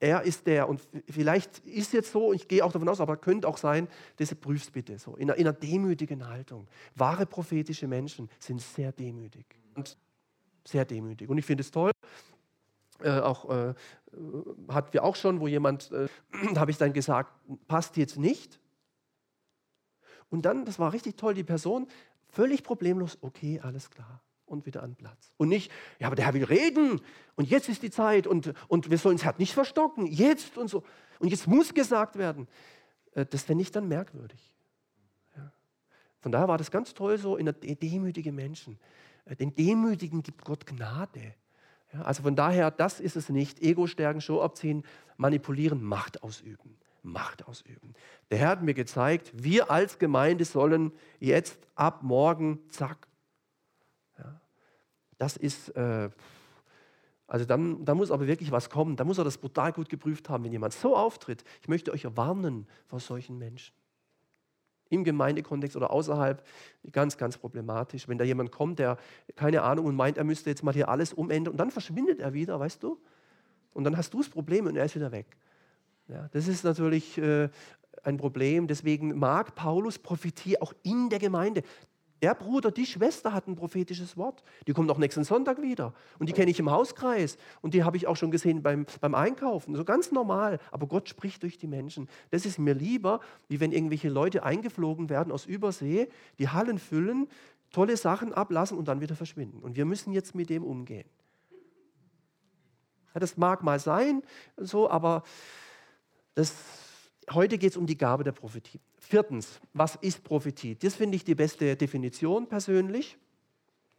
er 0.00 0.22
ist 0.22 0.46
der. 0.46 0.68
Und 0.68 0.80
vielleicht 1.08 1.58
ist 1.60 1.92
jetzt 1.92 2.10
so, 2.10 2.32
ich 2.32 2.48
gehe 2.48 2.64
auch 2.64 2.72
davon 2.72 2.88
aus, 2.88 3.00
aber 3.00 3.18
könnte 3.18 3.46
auch 3.46 3.58
sein, 3.58 3.86
das 4.16 4.34
prüfst 4.34 4.72
bitte 4.72 4.98
so, 4.98 5.14
in 5.14 5.30
einer, 5.30 5.38
in 5.38 5.46
einer 5.46 5.56
demütigen 5.56 6.26
Haltung. 6.26 6.66
Wahre 6.96 7.26
prophetische 7.26 7.86
Menschen 7.86 8.28
sind 8.38 8.60
sehr 8.60 8.92
demütig 8.92 9.44
und 9.74 9.96
sehr 10.66 10.84
demütig. 10.84 11.28
Und 11.28 11.38
ich 11.38 11.44
finde 11.44 11.60
es 11.60 11.70
toll, 11.70 11.92
äh, 13.02 13.20
auch 13.20 13.48
äh, 13.50 13.74
hatten 14.68 14.92
wir 14.92 15.04
auch 15.04 15.16
schon, 15.16 15.40
wo 15.40 15.46
jemand, 15.46 15.92
äh, 15.92 16.08
habe 16.56 16.70
ich 16.70 16.78
dann 16.78 16.92
gesagt, 16.92 17.32
passt 17.68 17.96
jetzt 17.96 18.18
nicht. 18.18 18.58
Und 20.30 20.42
dann, 20.42 20.64
das 20.64 20.78
war 20.78 20.92
richtig 20.92 21.16
toll, 21.16 21.34
die 21.34 21.44
Person 21.44 21.88
völlig 22.28 22.62
problemlos, 22.62 23.18
okay, 23.20 23.60
alles 23.62 23.90
klar. 23.90 24.22
Und 24.50 24.66
wieder 24.66 24.82
an 24.82 24.96
Platz. 24.96 25.30
Und 25.36 25.48
nicht, 25.48 25.70
ja, 26.00 26.08
aber 26.08 26.16
der 26.16 26.24
Herr 26.24 26.34
will 26.34 26.42
reden 26.42 27.00
und 27.36 27.48
jetzt 27.48 27.68
ist 27.68 27.84
die 27.84 27.90
Zeit 27.90 28.26
und, 28.26 28.52
und 28.66 28.90
wir 28.90 28.98
sollen 28.98 29.16
das 29.16 29.24
Herz 29.24 29.38
nicht 29.38 29.54
verstocken, 29.54 30.06
jetzt 30.06 30.58
und 30.58 30.66
so. 30.66 30.82
Und 31.20 31.28
jetzt 31.28 31.46
muss 31.46 31.72
gesagt 31.72 32.18
werden. 32.18 32.48
Äh, 33.14 33.26
das 33.26 33.44
fände 33.44 33.62
ich 33.62 33.70
dann 33.70 33.86
merkwürdig. 33.86 34.52
Ja. 35.36 35.52
Von 36.18 36.32
daher 36.32 36.48
war 36.48 36.58
das 36.58 36.72
ganz 36.72 36.94
toll 36.94 37.16
so 37.16 37.36
in 37.36 37.46
der 37.46 37.54
demütige 37.54 38.32
Menschen. 38.32 38.76
Äh, 39.24 39.36
den 39.36 39.54
Demütigen 39.54 40.24
gibt 40.24 40.44
Gott 40.44 40.66
Gnade. 40.66 41.34
Ja, 41.92 42.02
also 42.02 42.24
von 42.24 42.34
daher, 42.34 42.72
das 42.72 42.98
ist 42.98 43.14
es 43.14 43.28
nicht. 43.28 43.62
Ego 43.62 43.86
stärken, 43.86 44.20
Show 44.20 44.42
abziehen, 44.42 44.82
manipulieren, 45.16 45.80
Macht 45.80 46.24
ausüben. 46.24 46.76
Macht 47.02 47.46
ausüben. 47.46 47.94
Der 48.30 48.38
Herr 48.38 48.48
hat 48.48 48.62
mir 48.62 48.74
gezeigt, 48.74 49.30
wir 49.32 49.70
als 49.70 50.00
Gemeinde 50.00 50.44
sollen 50.44 50.90
jetzt 51.20 51.58
ab 51.76 52.02
morgen, 52.02 52.58
zack. 52.68 53.06
Das 55.20 55.36
ist, 55.36 55.68
äh, 55.76 56.08
also 57.26 57.44
dann, 57.44 57.84
da 57.84 57.94
muss 57.94 58.10
aber 58.10 58.26
wirklich 58.26 58.50
was 58.50 58.70
kommen. 58.70 58.96
Da 58.96 59.04
muss 59.04 59.18
er 59.18 59.24
das 59.24 59.36
brutal 59.36 59.70
gut 59.70 59.90
geprüft 59.90 60.30
haben, 60.30 60.44
wenn 60.44 60.52
jemand 60.52 60.72
so 60.72 60.96
auftritt. 60.96 61.44
Ich 61.60 61.68
möchte 61.68 61.92
euch 61.92 62.06
warnen 62.16 62.66
vor 62.86 63.00
solchen 63.00 63.36
Menschen. 63.36 63.74
Im 64.88 65.04
Gemeindekontext 65.04 65.76
oder 65.76 65.90
außerhalb, 65.90 66.42
ganz, 66.90 67.18
ganz 67.18 67.36
problematisch. 67.36 68.08
Wenn 68.08 68.16
da 68.16 68.24
jemand 68.24 68.50
kommt, 68.50 68.78
der 68.78 68.96
keine 69.36 69.60
Ahnung 69.60 69.84
und 69.84 69.94
meint, 69.94 70.16
er 70.16 70.24
müsste 70.24 70.48
jetzt 70.48 70.64
mal 70.64 70.72
hier 70.72 70.88
alles 70.88 71.12
umändern 71.12 71.52
und 71.52 71.58
dann 71.58 71.70
verschwindet 71.70 72.18
er 72.18 72.32
wieder, 72.32 72.58
weißt 72.58 72.82
du? 72.82 72.98
Und 73.74 73.84
dann 73.84 73.98
hast 73.98 74.14
du 74.14 74.18
das 74.22 74.30
Problem 74.30 74.66
und 74.66 74.76
er 74.76 74.86
ist 74.86 74.96
wieder 74.96 75.12
weg. 75.12 75.36
Ja, 76.08 76.28
das 76.32 76.48
ist 76.48 76.64
natürlich 76.64 77.18
äh, 77.18 77.50
ein 78.02 78.16
Problem. 78.16 78.68
Deswegen 78.68 79.18
mag 79.18 79.54
Paulus 79.54 79.98
Prophetie 79.98 80.60
auch 80.60 80.72
in 80.82 81.10
der 81.10 81.18
Gemeinde. 81.18 81.62
Der 82.22 82.34
Bruder, 82.34 82.70
die 82.70 82.84
Schwester 82.84 83.32
hat 83.32 83.46
ein 83.48 83.56
prophetisches 83.56 84.16
Wort. 84.16 84.42
Die 84.66 84.72
kommt 84.72 84.90
auch 84.90 84.98
nächsten 84.98 85.24
Sonntag 85.24 85.62
wieder. 85.62 85.94
Und 86.18 86.28
die 86.28 86.34
kenne 86.34 86.50
ich 86.50 86.60
im 86.60 86.70
Hauskreis. 86.70 87.38
Und 87.62 87.72
die 87.72 87.82
habe 87.82 87.96
ich 87.96 88.06
auch 88.06 88.16
schon 88.16 88.30
gesehen 88.30 88.62
beim, 88.62 88.84
beim 89.00 89.14
Einkaufen. 89.14 89.74
So 89.74 89.84
ganz 89.84 90.12
normal. 90.12 90.58
Aber 90.70 90.86
Gott 90.86 91.08
spricht 91.08 91.42
durch 91.42 91.56
die 91.56 91.66
Menschen. 91.66 92.08
Das 92.30 92.44
ist 92.44 92.58
mir 92.58 92.74
lieber, 92.74 93.20
wie 93.48 93.60
wenn 93.60 93.72
irgendwelche 93.72 94.10
Leute 94.10 94.42
eingeflogen 94.42 95.08
werden 95.08 95.32
aus 95.32 95.46
Übersee, 95.46 96.08
die 96.38 96.48
Hallen 96.48 96.78
füllen, 96.78 97.26
tolle 97.70 97.96
Sachen 97.96 98.34
ablassen 98.34 98.76
und 98.76 98.88
dann 98.88 99.00
wieder 99.00 99.16
verschwinden. 99.16 99.60
Und 99.60 99.76
wir 99.76 99.86
müssen 99.86 100.12
jetzt 100.12 100.34
mit 100.34 100.50
dem 100.50 100.62
umgehen. 100.62 101.08
Ja, 103.14 103.20
das 103.20 103.36
mag 103.36 103.62
mal 103.62 103.80
sein, 103.80 104.22
so, 104.56 104.88
aber 104.88 105.24
das, 106.34 106.54
heute 107.32 107.58
geht 107.58 107.72
es 107.72 107.76
um 107.76 107.86
die 107.86 107.98
Gabe 107.98 108.24
der 108.24 108.32
Prophetie. 108.32 108.80
Viertens, 109.10 109.60
was 109.72 109.96
ist 109.96 110.22
Prophetie? 110.22 110.76
Das 110.76 110.94
finde 110.94 111.16
ich 111.16 111.24
die 111.24 111.34
beste 111.34 111.74
Definition 111.74 112.46
persönlich. 112.46 113.18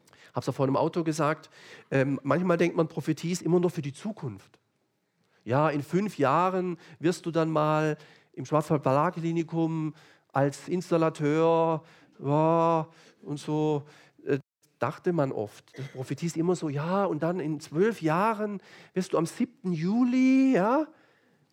Ich 0.10 0.30
habe 0.30 0.39
es 0.39 0.47
auch 0.47 0.56
vor 0.56 0.65
einem 0.65 0.78
Auto 0.78 1.04
gesagt. 1.04 1.50
Ähm, 1.91 2.17
manchmal 2.24 2.56
denkt 2.56 2.78
man, 2.78 2.88
Prophetie 2.88 3.34
ist 3.34 3.41
immer 3.41 3.60
nur 3.60 3.71
für 3.71 3.82
die 3.82 3.91
Zukunft. 3.91 4.58
Ja, 5.43 5.69
in 5.69 5.84
fünf 5.84 6.17
Jahren 6.17 6.78
wirst 7.00 7.26
du 7.26 7.32
dann 7.32 7.52
mal 7.52 7.97
im 8.32 8.45
Schwarzwald 8.45 8.84
Klinikum 9.15 9.95
als 10.32 10.69
Installateur 10.69 11.84
ja, 12.24 12.88
und 13.21 13.38
so 13.38 13.84
äh, 14.26 14.39
dachte 14.80 15.12
man 15.12 15.34
oft. 15.34 15.78
Das 15.78 15.89
Prophetie 15.89 16.28
ist 16.28 16.38
immer 16.38 16.56
so, 16.56 16.69
ja, 16.69 17.04
und 17.04 17.21
dann 17.21 17.41
in 17.41 17.60
zwölf 17.60 18.02
Jahren 18.02 18.62
wirst 18.93 19.12
du 19.12 19.17
am 19.17 19.26
7. 19.26 19.74
Juli, 19.74 20.54
ja, 20.56 20.88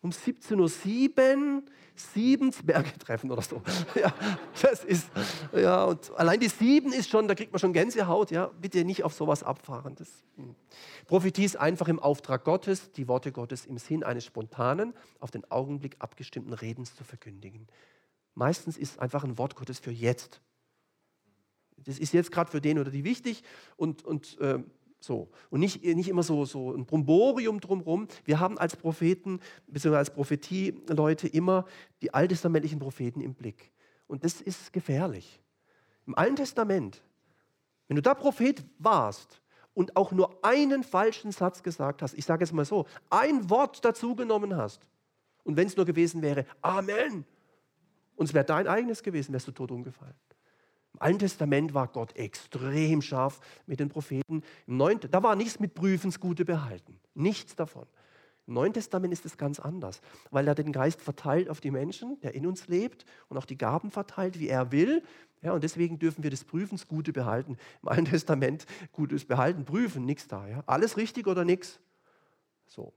um 0.01 0.11
17.07 0.11 0.57
Uhr 0.57 1.63
Siebensberge 1.99 2.97
treffen 2.97 3.31
oder 3.31 3.41
so. 3.41 3.61
Ja, 3.95 4.13
das 4.61 4.85
ist, 4.85 5.09
ja, 5.53 5.83
und 5.83 6.11
allein 6.17 6.39
die 6.39 6.47
Sieben 6.47 6.93
ist 6.93 7.09
schon, 7.09 7.27
da 7.27 7.35
kriegt 7.35 7.51
man 7.51 7.59
schon 7.59 7.73
Gänsehaut, 7.73 8.31
ja, 8.31 8.47
bitte 8.61 8.85
nicht 8.85 9.03
auf 9.03 9.13
sowas 9.13 9.43
abfahren. 9.43 9.95
Das, 9.95 10.07
hm. 10.37 10.55
Prophetie 11.07 11.43
ist 11.43 11.57
einfach 11.57 11.87
im 11.87 11.99
Auftrag 11.99 12.45
Gottes, 12.45 12.91
die 12.91 13.07
Worte 13.07 13.31
Gottes 13.31 13.65
im 13.65 13.77
Sinn 13.77 14.03
eines 14.03 14.25
spontanen, 14.25 14.93
auf 15.19 15.31
den 15.31 15.49
Augenblick 15.51 15.97
abgestimmten 15.99 16.53
Redens 16.53 16.95
zu 16.95 17.03
verkündigen. 17.03 17.67
Meistens 18.35 18.77
ist 18.77 18.99
einfach 18.99 19.23
ein 19.23 19.37
Wort 19.37 19.55
Gottes 19.55 19.79
für 19.79 19.91
jetzt. 19.91 20.39
Das 21.77 21.99
ist 21.99 22.13
jetzt 22.13 22.31
gerade 22.31 22.51
für 22.51 22.61
den 22.61 22.79
oder 22.79 22.91
die 22.91 23.03
wichtig 23.03 23.43
und, 23.75 24.03
und 24.03 24.39
äh, 24.39 24.59
so. 24.99 25.29
Und 25.49 25.61
nicht, 25.61 25.83
nicht 25.83 26.09
immer 26.09 26.23
so, 26.23 26.45
so 26.45 26.73
ein 26.73 26.85
Bromborium 26.85 27.59
drumherum. 27.59 28.07
Wir 28.25 28.39
haben 28.39 28.57
als 28.57 28.75
Propheten, 28.75 29.39
beziehungsweise 29.67 29.97
als 29.97 30.13
Prophetie-Leute 30.13 31.27
immer 31.27 31.65
die 32.01 32.13
alttestamentlichen 32.13 32.79
Propheten 32.79 33.21
im 33.21 33.33
Blick. 33.33 33.71
Und 34.07 34.23
das 34.23 34.41
ist 34.41 34.73
gefährlich. 34.73 35.39
Im 36.05 36.15
Alten 36.15 36.37
Testament, 36.37 37.01
wenn 37.87 37.95
du 37.95 38.01
da 38.01 38.13
Prophet 38.13 38.63
warst 38.77 39.41
und 39.73 39.95
auch 39.95 40.11
nur 40.11 40.43
einen 40.43 40.83
falschen 40.83 41.31
Satz 41.31 41.63
gesagt 41.63 42.01
hast, 42.01 42.13
ich 42.13 42.25
sage 42.25 42.43
es 42.43 42.51
mal 42.51 42.65
so, 42.65 42.85
ein 43.09 43.49
Wort 43.49 43.83
dazu 43.85 44.15
genommen 44.15 44.55
hast, 44.55 44.85
und 45.43 45.55
wenn 45.55 45.67
es 45.67 45.77
nur 45.77 45.85
gewesen 45.85 46.21
wäre, 46.21 46.45
Amen, 46.61 47.25
und 48.15 48.25
es 48.27 48.33
wäre 48.33 48.45
dein 48.45 48.67
eigenes 48.67 49.01
gewesen, 49.01 49.33
wärst 49.33 49.47
du 49.47 49.51
tot 49.51 49.71
umgefallen. 49.71 50.13
Im 50.93 51.01
Alten 51.01 51.19
Testament 51.19 51.73
war 51.73 51.87
Gott 51.87 52.15
extrem 52.15 53.01
scharf 53.01 53.39
mit 53.67 53.79
den 53.79 53.89
Propheten. 53.89 54.43
Im 54.67 54.77
Neuen, 54.77 54.99
da 55.11 55.23
war 55.23 55.35
nichts 55.35 55.59
mit 55.59 55.73
Prüfens 55.73 56.19
Gute 56.19 56.45
behalten. 56.45 56.99
Nichts 57.13 57.55
davon. 57.55 57.87
Im 58.47 58.55
Neuen 58.55 58.73
Testament 58.73 59.13
ist 59.13 59.27
es 59.27 59.37
ganz 59.37 59.59
anders, 59.59 60.01
weil 60.31 60.47
er 60.47 60.55
den 60.55 60.71
Geist 60.71 61.01
verteilt 61.01 61.49
auf 61.49 61.61
die 61.61 61.69
Menschen, 61.69 62.19
der 62.21 62.33
in 62.33 62.47
uns 62.47 62.67
lebt 62.67 63.05
und 63.27 63.37
auch 63.37 63.45
die 63.45 63.59
Gaben 63.59 63.91
verteilt, 63.91 64.39
wie 64.39 64.47
er 64.47 64.71
will. 64.71 65.03
Ja, 65.43 65.53
und 65.53 65.63
deswegen 65.63 65.99
dürfen 65.99 66.23
wir 66.23 66.31
des 66.31 66.43
Prüfens 66.43 66.87
Gute 66.87 67.13
behalten. 67.13 67.57
Im 67.83 67.89
Alten 67.89 68.05
Testament 68.05 68.65
Gutes 68.91 69.25
behalten, 69.25 69.65
prüfen, 69.65 70.03
nichts 70.03 70.27
da. 70.27 70.47
Ja. 70.47 70.63
Alles 70.65 70.97
richtig 70.97 71.27
oder 71.27 71.45
nichts. 71.45 71.79
So. 72.65 72.91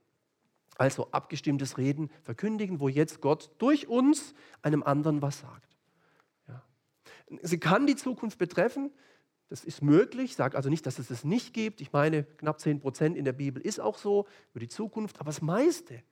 Also 0.78 1.08
abgestimmtes 1.10 1.76
Reden, 1.76 2.10
verkündigen, 2.22 2.80
wo 2.80 2.88
jetzt 2.88 3.20
Gott 3.20 3.50
durch 3.58 3.88
uns 3.88 4.34
einem 4.62 4.82
anderen 4.82 5.20
was 5.20 5.40
sagt. 5.40 5.71
Sie 7.42 7.58
kann 7.58 7.86
die 7.86 7.96
Zukunft 7.96 8.38
betreffen. 8.38 8.90
Das 9.48 9.64
ist 9.64 9.82
möglich. 9.82 10.30
Ich 10.30 10.36
sage 10.36 10.56
also 10.56 10.70
nicht, 10.70 10.86
dass 10.86 10.98
es 10.98 11.10
es 11.10 11.24
nicht 11.24 11.52
gibt. 11.52 11.80
Ich 11.80 11.92
meine, 11.92 12.24
knapp 12.24 12.60
10 12.60 12.80
Prozent 12.80 13.16
in 13.16 13.24
der 13.24 13.32
Bibel 13.32 13.62
ist 13.62 13.80
auch 13.80 13.98
so 13.98 14.26
über 14.52 14.60
die 14.60 14.68
Zukunft. 14.68 15.20
Aber 15.20 15.28
das 15.28 15.42
meiste 15.42 16.02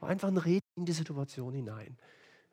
war 0.00 0.08
einfach 0.08 0.28
ein 0.28 0.38
Reden 0.38 0.60
in 0.76 0.86
die 0.86 0.92
Situation 0.92 1.52
hinein. 1.52 1.96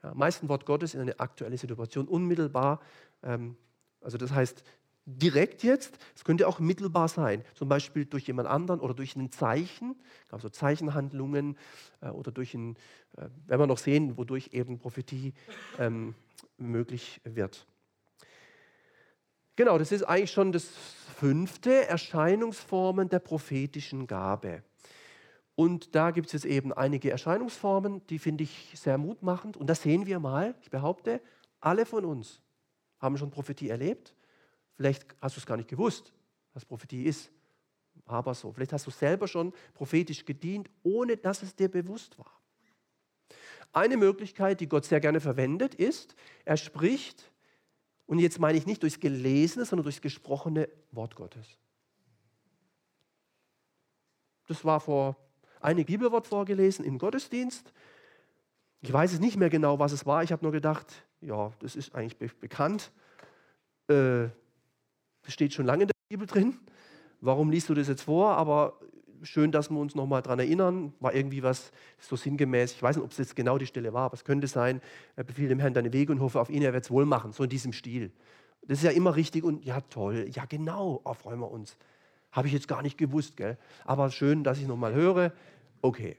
Ja, 0.03 0.13
meisten 0.13 0.49
Wort 0.49 0.65
Gottes 0.65 0.93
in 0.93 1.01
eine 1.01 1.19
aktuelle 1.19 1.57
Situation, 1.57 2.07
unmittelbar. 2.07 2.81
Ähm, 3.23 3.55
also 4.01 4.17
das 4.17 4.31
heißt, 4.31 4.63
direkt 5.05 5.63
jetzt, 5.63 5.97
es 6.15 6.25
könnte 6.25 6.47
auch 6.47 6.59
mittelbar 6.59 7.07
sein, 7.07 7.43
zum 7.55 7.69
Beispiel 7.69 8.05
durch 8.05 8.27
jemand 8.27 8.49
anderen 8.49 8.81
oder 8.81 8.93
durch 8.93 9.15
ein 9.15 9.31
Zeichen, 9.31 9.95
also 10.29 10.49
Zeichenhandlungen 10.49 11.57
äh, 12.01 12.09
oder 12.09 12.31
durch 12.31 12.53
ein, 12.53 12.75
äh, 13.15 13.29
werden 13.47 13.61
wir 13.61 13.67
noch 13.67 13.77
sehen, 13.77 14.17
wodurch 14.17 14.49
eben 14.51 14.77
Prophetie 14.77 15.33
ähm, 15.79 16.13
möglich 16.57 17.21
wird. 17.23 17.65
Genau, 19.57 19.79
das 19.79 19.91
ist 19.91 20.03
eigentlich 20.03 20.31
schon 20.31 20.51
das 20.51 20.65
fünfte, 21.17 21.87
Erscheinungsformen 21.87 23.09
der 23.09 23.17
prophetischen 23.17 24.05
Gabe. 24.05 24.63
Und 25.55 25.95
da 25.95 26.11
gibt 26.11 26.27
es 26.27 26.33
jetzt 26.33 26.45
eben 26.45 26.71
einige 26.71 27.09
Erscheinungsformen, 27.09 28.05
die 28.05 28.19
finde 28.19 28.43
ich 28.43 28.71
sehr 28.75 28.99
mutmachend. 28.99 29.57
Und 29.57 29.65
das 29.65 29.81
sehen 29.81 30.05
wir 30.05 30.19
mal, 30.19 30.53
ich 30.61 30.69
behaupte, 30.69 31.21
alle 31.59 31.87
von 31.87 32.05
uns 32.05 32.39
haben 32.99 33.17
schon 33.17 33.31
Prophetie 33.31 33.69
erlebt. 33.69 34.13
Vielleicht 34.75 35.07
hast 35.19 35.37
du 35.37 35.39
es 35.39 35.47
gar 35.47 35.57
nicht 35.57 35.69
gewusst, 35.69 36.13
was 36.53 36.63
Prophetie 36.63 37.05
ist. 37.05 37.31
Aber 38.05 38.35
so, 38.35 38.51
vielleicht 38.51 38.73
hast 38.73 38.85
du 38.85 38.91
selber 38.91 39.27
schon 39.27 39.53
prophetisch 39.73 40.23
gedient, 40.23 40.69
ohne 40.83 41.17
dass 41.17 41.41
es 41.41 41.55
dir 41.55 41.67
bewusst 41.67 42.19
war. 42.19 42.39
Eine 43.73 43.97
Möglichkeit, 43.97 44.59
die 44.59 44.69
Gott 44.69 44.85
sehr 44.85 44.99
gerne 44.99 45.19
verwendet, 45.19 45.73
ist, 45.73 46.15
er 46.45 46.57
spricht 46.57 47.31
und 48.07 48.19
jetzt 48.19 48.39
meine 48.39 48.57
ich 48.57 48.65
nicht 48.65 48.81
durchs 48.81 48.99
gelesene, 48.99 49.65
sondern 49.65 49.83
durchs 49.83 50.01
gesprochene 50.01 50.67
Wort 50.91 51.15
Gottes. 51.15 51.57
Das 54.47 54.63
war 54.63 54.79
vor 54.79 55.17
einem 55.59 55.85
Bibelwort 55.85 56.25
vorgelesen 56.25 56.85
im 56.85 56.97
Gottesdienst. 56.97 57.73
Ich 58.81 58.91
weiß 58.91 59.13
es 59.13 59.19
nicht 59.19 59.37
mehr 59.37 59.49
genau, 59.49 59.79
was 59.79 59.91
es 59.91 60.05
war. 60.05 60.23
Ich 60.23 60.31
habe 60.31 60.43
nur 60.43 60.53
gedacht, 60.53 61.05
ja, 61.19 61.51
das 61.59 61.75
ist 61.75 61.93
eigentlich 61.93 62.17
be 62.17 62.29
bekannt. 62.39 62.91
Äh, 63.87 64.29
das 65.23 65.33
steht 65.33 65.53
schon 65.53 65.65
lange 65.65 65.83
in 65.83 65.87
der 65.89 65.95
Bibel 66.07 66.27
drin. 66.27 66.57
Warum 67.19 67.49
liest 67.49 67.67
du 67.67 67.73
das 67.73 67.89
jetzt 67.89 68.03
vor? 68.03 68.37
Aber 68.37 68.79
schön, 69.23 69.51
dass 69.51 69.69
wir 69.69 69.79
uns 69.79 69.95
nochmal 69.95 70.21
daran 70.21 70.39
erinnern. 70.39 70.93
War 70.99 71.13
irgendwie 71.13 71.43
was 71.43 71.71
so 71.99 72.15
sinngemäß. 72.15 72.73
Ich 72.73 72.83
weiß 72.83 72.95
nicht, 72.97 73.05
ob 73.05 73.11
es 73.11 73.17
jetzt 73.17 73.35
genau 73.35 73.57
die 73.57 73.65
Stelle 73.65 73.93
war, 73.93 74.05
aber 74.05 74.13
es 74.13 74.23
könnte 74.23 74.47
sein, 74.47 74.81
er 75.15 75.23
befiehlt 75.23 75.51
dem 75.51 75.59
Herrn 75.59 75.73
deine 75.73 75.93
Wege 75.93 76.11
und 76.11 76.19
hoffe 76.19 76.39
auf 76.39 76.49
ihn, 76.49 76.61
er 76.61 76.73
wird 76.73 76.83
es 76.83 76.91
wohl 76.91 77.05
machen. 77.05 77.31
So 77.31 77.43
in 77.43 77.49
diesem 77.49 77.73
Stil. 77.73 78.11
Das 78.67 78.79
ist 78.79 78.83
ja 78.83 78.91
immer 78.91 79.15
richtig 79.15 79.43
und 79.43 79.65
ja, 79.65 79.81
toll. 79.81 80.27
Ja, 80.31 80.45
genau, 80.45 81.01
oh, 81.03 81.13
freuen 81.13 81.39
wir 81.39 81.51
uns. 81.51 81.77
Habe 82.31 82.47
ich 82.47 82.53
jetzt 82.53 82.67
gar 82.67 82.81
nicht 82.81 82.97
gewusst, 82.97 83.37
gell? 83.37 83.57
Aber 83.85 84.11
schön, 84.11 84.43
dass 84.43 84.59
ich 84.59 84.67
nochmal 84.67 84.93
höre. 84.93 85.31
Okay. 85.81 86.17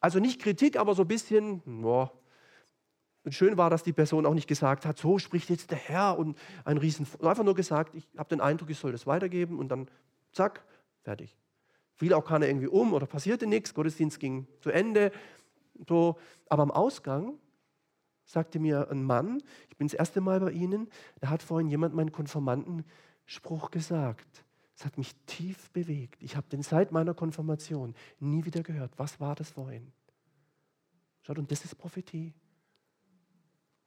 Also 0.00 0.18
nicht 0.18 0.40
Kritik, 0.40 0.78
aber 0.78 0.94
so 0.94 1.02
ein 1.02 1.08
bisschen, 1.08 1.62
boah. 1.64 2.12
Und 3.24 3.32
schön 3.32 3.56
war, 3.56 3.70
dass 3.70 3.82
die 3.82 3.92
Person 3.92 4.26
auch 4.26 4.34
nicht 4.34 4.48
gesagt 4.48 4.84
hat, 4.84 4.98
so 4.98 5.18
spricht 5.18 5.48
jetzt 5.50 5.70
der 5.70 5.78
Herr 5.78 6.18
und 6.18 6.36
ein 6.64 6.76
Riesen. 6.76 7.06
Einfach 7.22 7.44
nur 7.44 7.54
gesagt, 7.54 7.94
ich 7.94 8.06
habe 8.16 8.28
den 8.28 8.40
Eindruck, 8.40 8.70
ich 8.70 8.78
soll 8.78 8.92
das 8.92 9.06
weitergeben 9.06 9.58
und 9.58 9.68
dann 9.68 9.88
zack, 10.32 10.64
fertig 11.02 11.34
fiel 11.96 12.12
auch 12.14 12.24
keiner 12.24 12.46
irgendwie 12.46 12.68
um 12.68 12.92
oder 12.92 13.06
passierte 13.06 13.46
nichts, 13.46 13.74
Gottesdienst 13.74 14.20
ging 14.20 14.46
zu 14.60 14.70
Ende. 14.70 15.12
So. 15.88 16.18
Aber 16.48 16.62
am 16.62 16.70
Ausgang 16.70 17.38
sagte 18.24 18.58
mir 18.58 18.90
ein 18.90 19.02
Mann, 19.02 19.42
ich 19.70 19.76
bin 19.76 19.86
das 19.86 19.94
erste 19.94 20.20
Mal 20.20 20.40
bei 20.40 20.52
Ihnen, 20.52 20.88
da 21.20 21.28
hat 21.28 21.42
vorhin 21.42 21.68
jemand 21.68 21.94
meinen 21.94 22.12
Konformantenspruch 22.12 23.70
gesagt. 23.70 24.44
Es 24.76 24.84
hat 24.84 24.98
mich 24.98 25.14
tief 25.26 25.70
bewegt. 25.70 26.22
Ich 26.22 26.36
habe 26.36 26.48
den 26.48 26.62
seit 26.62 26.90
meiner 26.90 27.14
Konfirmation 27.14 27.94
nie 28.18 28.44
wieder 28.44 28.62
gehört. 28.62 28.92
Was 28.96 29.20
war 29.20 29.36
das 29.36 29.50
vorhin? 29.50 29.92
Schaut, 31.22 31.38
und 31.38 31.50
das 31.50 31.64
ist 31.64 31.76
Prophetie. 31.76 32.34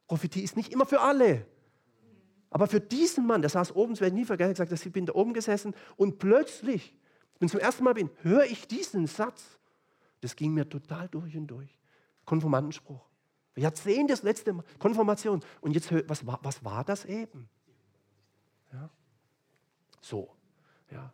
Prophetie 0.07 0.41
ist 0.41 0.55
nicht 0.55 0.71
immer 0.71 0.85
für 0.85 1.01
alle. 1.01 1.45
Aber 2.49 2.67
für 2.67 2.79
diesen 2.79 3.27
Mann, 3.27 3.41
der 3.41 3.49
saß 3.49 3.75
oben, 3.75 3.93
das 3.93 4.01
werde 4.01 4.15
ich 4.15 4.21
nie 4.21 4.25
vergessen, 4.25 4.53
gesagt, 4.53 4.71
ich 4.71 4.93
bin 4.93 5.05
da 5.05 5.13
oben 5.13 5.33
gesessen 5.33 5.75
und 5.97 6.17
plötzlich 6.17 6.95
wenn 7.39 7.47
ich 7.47 7.51
zum 7.51 7.61
ersten 7.61 7.83
Mal 7.83 7.93
bin, 7.93 8.09
höre 8.21 8.45
ich 8.45 8.67
diesen 8.67 9.07
Satz. 9.07 9.59
Das 10.21 10.35
ging 10.35 10.53
mir 10.53 10.67
total 10.67 11.07
durch 11.09 11.35
und 11.37 11.47
durch. 11.47 11.77
Konformantenspruch. 12.25 13.07
Jahrzehnte 13.55 14.13
das 14.13 14.23
letzte 14.23 14.53
Mal. 14.53 14.63
Konfirmation. 14.79 15.43
Und 15.61 15.73
jetzt, 15.73 15.91
was 16.09 16.25
war, 16.25 16.39
was 16.43 16.63
war 16.63 16.83
das 16.83 17.05
eben? 17.05 17.49
Ja. 18.71 18.89
So. 20.01 20.29
Ja. 20.91 21.11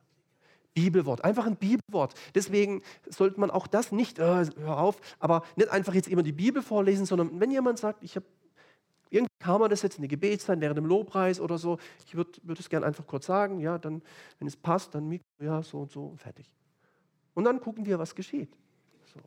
Bibelwort, 0.74 1.24
einfach 1.24 1.46
ein 1.46 1.56
Bibelwort. 1.56 2.16
Deswegen 2.34 2.82
sollte 3.08 3.40
man 3.40 3.52
auch 3.52 3.68
das 3.68 3.92
nicht, 3.92 4.18
äh, 4.20 4.46
hör 4.58 4.78
auf, 4.80 5.00
aber 5.20 5.44
nicht 5.56 5.70
einfach 5.70 5.94
jetzt 5.94 6.08
immer 6.08 6.24
die 6.24 6.32
Bibel 6.32 6.62
vorlesen, 6.64 7.06
sondern 7.06 7.40
wenn 7.40 7.52
jemand 7.52 7.78
sagt, 7.78 8.04
ich 8.04 8.16
habe 8.16 8.26
irgendwie 9.14 9.34
kam 9.40 9.62
man 9.62 9.70
das 9.70 9.82
jetzt 9.82 9.98
in 9.98 10.02
die 10.02 10.08
Gebetszeit 10.08 10.60
während 10.60 10.78
dem 10.78 10.86
Lobpreis 10.86 11.40
oder 11.40 11.58
so. 11.58 11.78
Ich 12.06 12.16
würde 12.16 12.32
würd 12.44 12.60
es 12.60 12.70
gerne 12.70 12.86
einfach 12.86 13.06
kurz 13.06 13.26
sagen. 13.26 13.60
Ja, 13.60 13.78
dann, 13.78 14.02
wenn 14.40 14.48
es 14.48 14.56
passt, 14.56 14.96
dann 14.96 15.08
Mikro, 15.08 15.26
ja, 15.40 15.62
so 15.62 15.82
und 15.82 15.92
so 15.92 16.06
und 16.06 16.20
fertig. 16.20 16.52
Und 17.34 17.44
dann 17.46 17.60
gucken 17.60 17.86
wir, 17.86 18.00
was 18.00 18.16
geschieht. 18.16 18.50
So. 19.14 19.20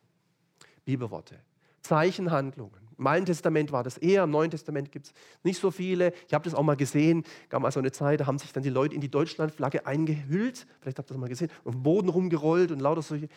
Bibelworte. 0.84 1.38
Zeichenhandlungen. 1.82 2.86
Im 2.98 3.06
Alten 3.06 3.26
Testament 3.26 3.72
war 3.72 3.82
das 3.82 3.98
eher, 3.98 4.24
im 4.24 4.30
Neuen 4.30 4.50
Testament 4.50 4.90
gibt 4.90 5.06
es 5.06 5.12
nicht 5.42 5.60
so 5.60 5.70
viele. 5.70 6.12
Ich 6.26 6.34
habe 6.34 6.44
das 6.44 6.54
auch 6.54 6.62
mal 6.62 6.76
gesehen, 6.76 7.24
gab 7.48 7.60
mal 7.60 7.70
so 7.70 7.78
eine 7.78 7.92
Zeit, 7.92 8.20
da 8.20 8.26
haben 8.26 8.38
sich 8.38 8.52
dann 8.52 8.62
die 8.62 8.70
Leute 8.70 8.94
in 8.94 9.00
die 9.00 9.10
Deutschlandflagge 9.10 9.86
eingehüllt, 9.86 10.66
vielleicht 10.80 10.98
habt 10.98 11.10
ihr 11.10 11.14
das 11.14 11.20
mal 11.20 11.28
gesehen, 11.28 11.50
auf 11.64 11.74
dem 11.74 11.82
Boden 11.82 12.08
rumgerollt 12.08 12.70
und 12.72 12.80
lauter 12.80 13.02
solche. 13.02 13.28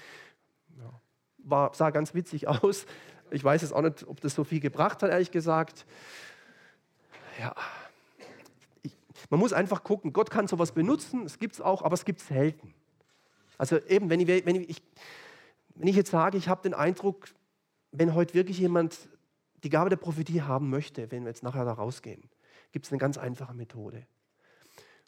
Ja, 0.78 1.02
war, 1.40 1.74
sah 1.74 1.90
ganz 1.90 2.14
witzig 2.14 2.48
aus. 2.64 2.86
Ich 3.32 3.44
weiß 3.44 3.62
jetzt 3.62 3.74
auch 3.74 3.82
nicht, 3.82 4.08
ob 4.08 4.22
das 4.22 4.34
so 4.34 4.44
viel 4.44 4.62
gebracht 4.62 5.04
hat, 5.04 5.12
ehrlich 5.12 5.32
gesagt. 5.32 5.86
Ja, 7.40 7.56
ich, 8.82 8.94
man 9.30 9.40
muss 9.40 9.54
einfach 9.54 9.86
gucken, 9.86 10.12
Gott 10.12 10.30
kann 10.30 10.48
sowas 10.50 10.74
benutzen, 10.74 11.24
es 11.26 11.40
gibt 11.40 11.56
es 11.56 11.62
auch, 11.62 11.84
aber 11.84 11.94
es 11.94 12.04
gibt 12.04 12.20
es 12.20 12.28
selten. 12.28 12.74
Also 13.58 13.78
eben, 13.88 14.10
wenn 14.10 14.20
ich, 14.20 14.28
wenn 14.28 14.56
ich, 14.56 14.82
wenn 15.76 15.88
ich 15.88 15.96
jetzt 15.96 16.12
sage, 16.12 16.38
ich 16.38 16.50
habe 16.50 16.62
den 16.62 16.74
Eindruck, 16.74 17.30
wenn 17.92 18.14
heute 18.14 18.34
wirklich 18.34 18.60
jemand 18.60 19.08
die 19.64 19.70
Gabe 19.70 19.90
der 19.90 19.96
Prophetie 19.96 20.42
haben 20.42 20.70
möchte, 20.70 21.12
wenn 21.12 21.24
wir 21.24 21.30
jetzt 21.30 21.44
nachher 21.44 21.64
da 21.64 21.72
rausgehen, 21.72 22.30
gibt 22.74 22.86
es 22.86 22.92
eine 22.92 23.00
ganz 23.00 23.18
einfache 23.18 23.54
Methode. 23.54 24.06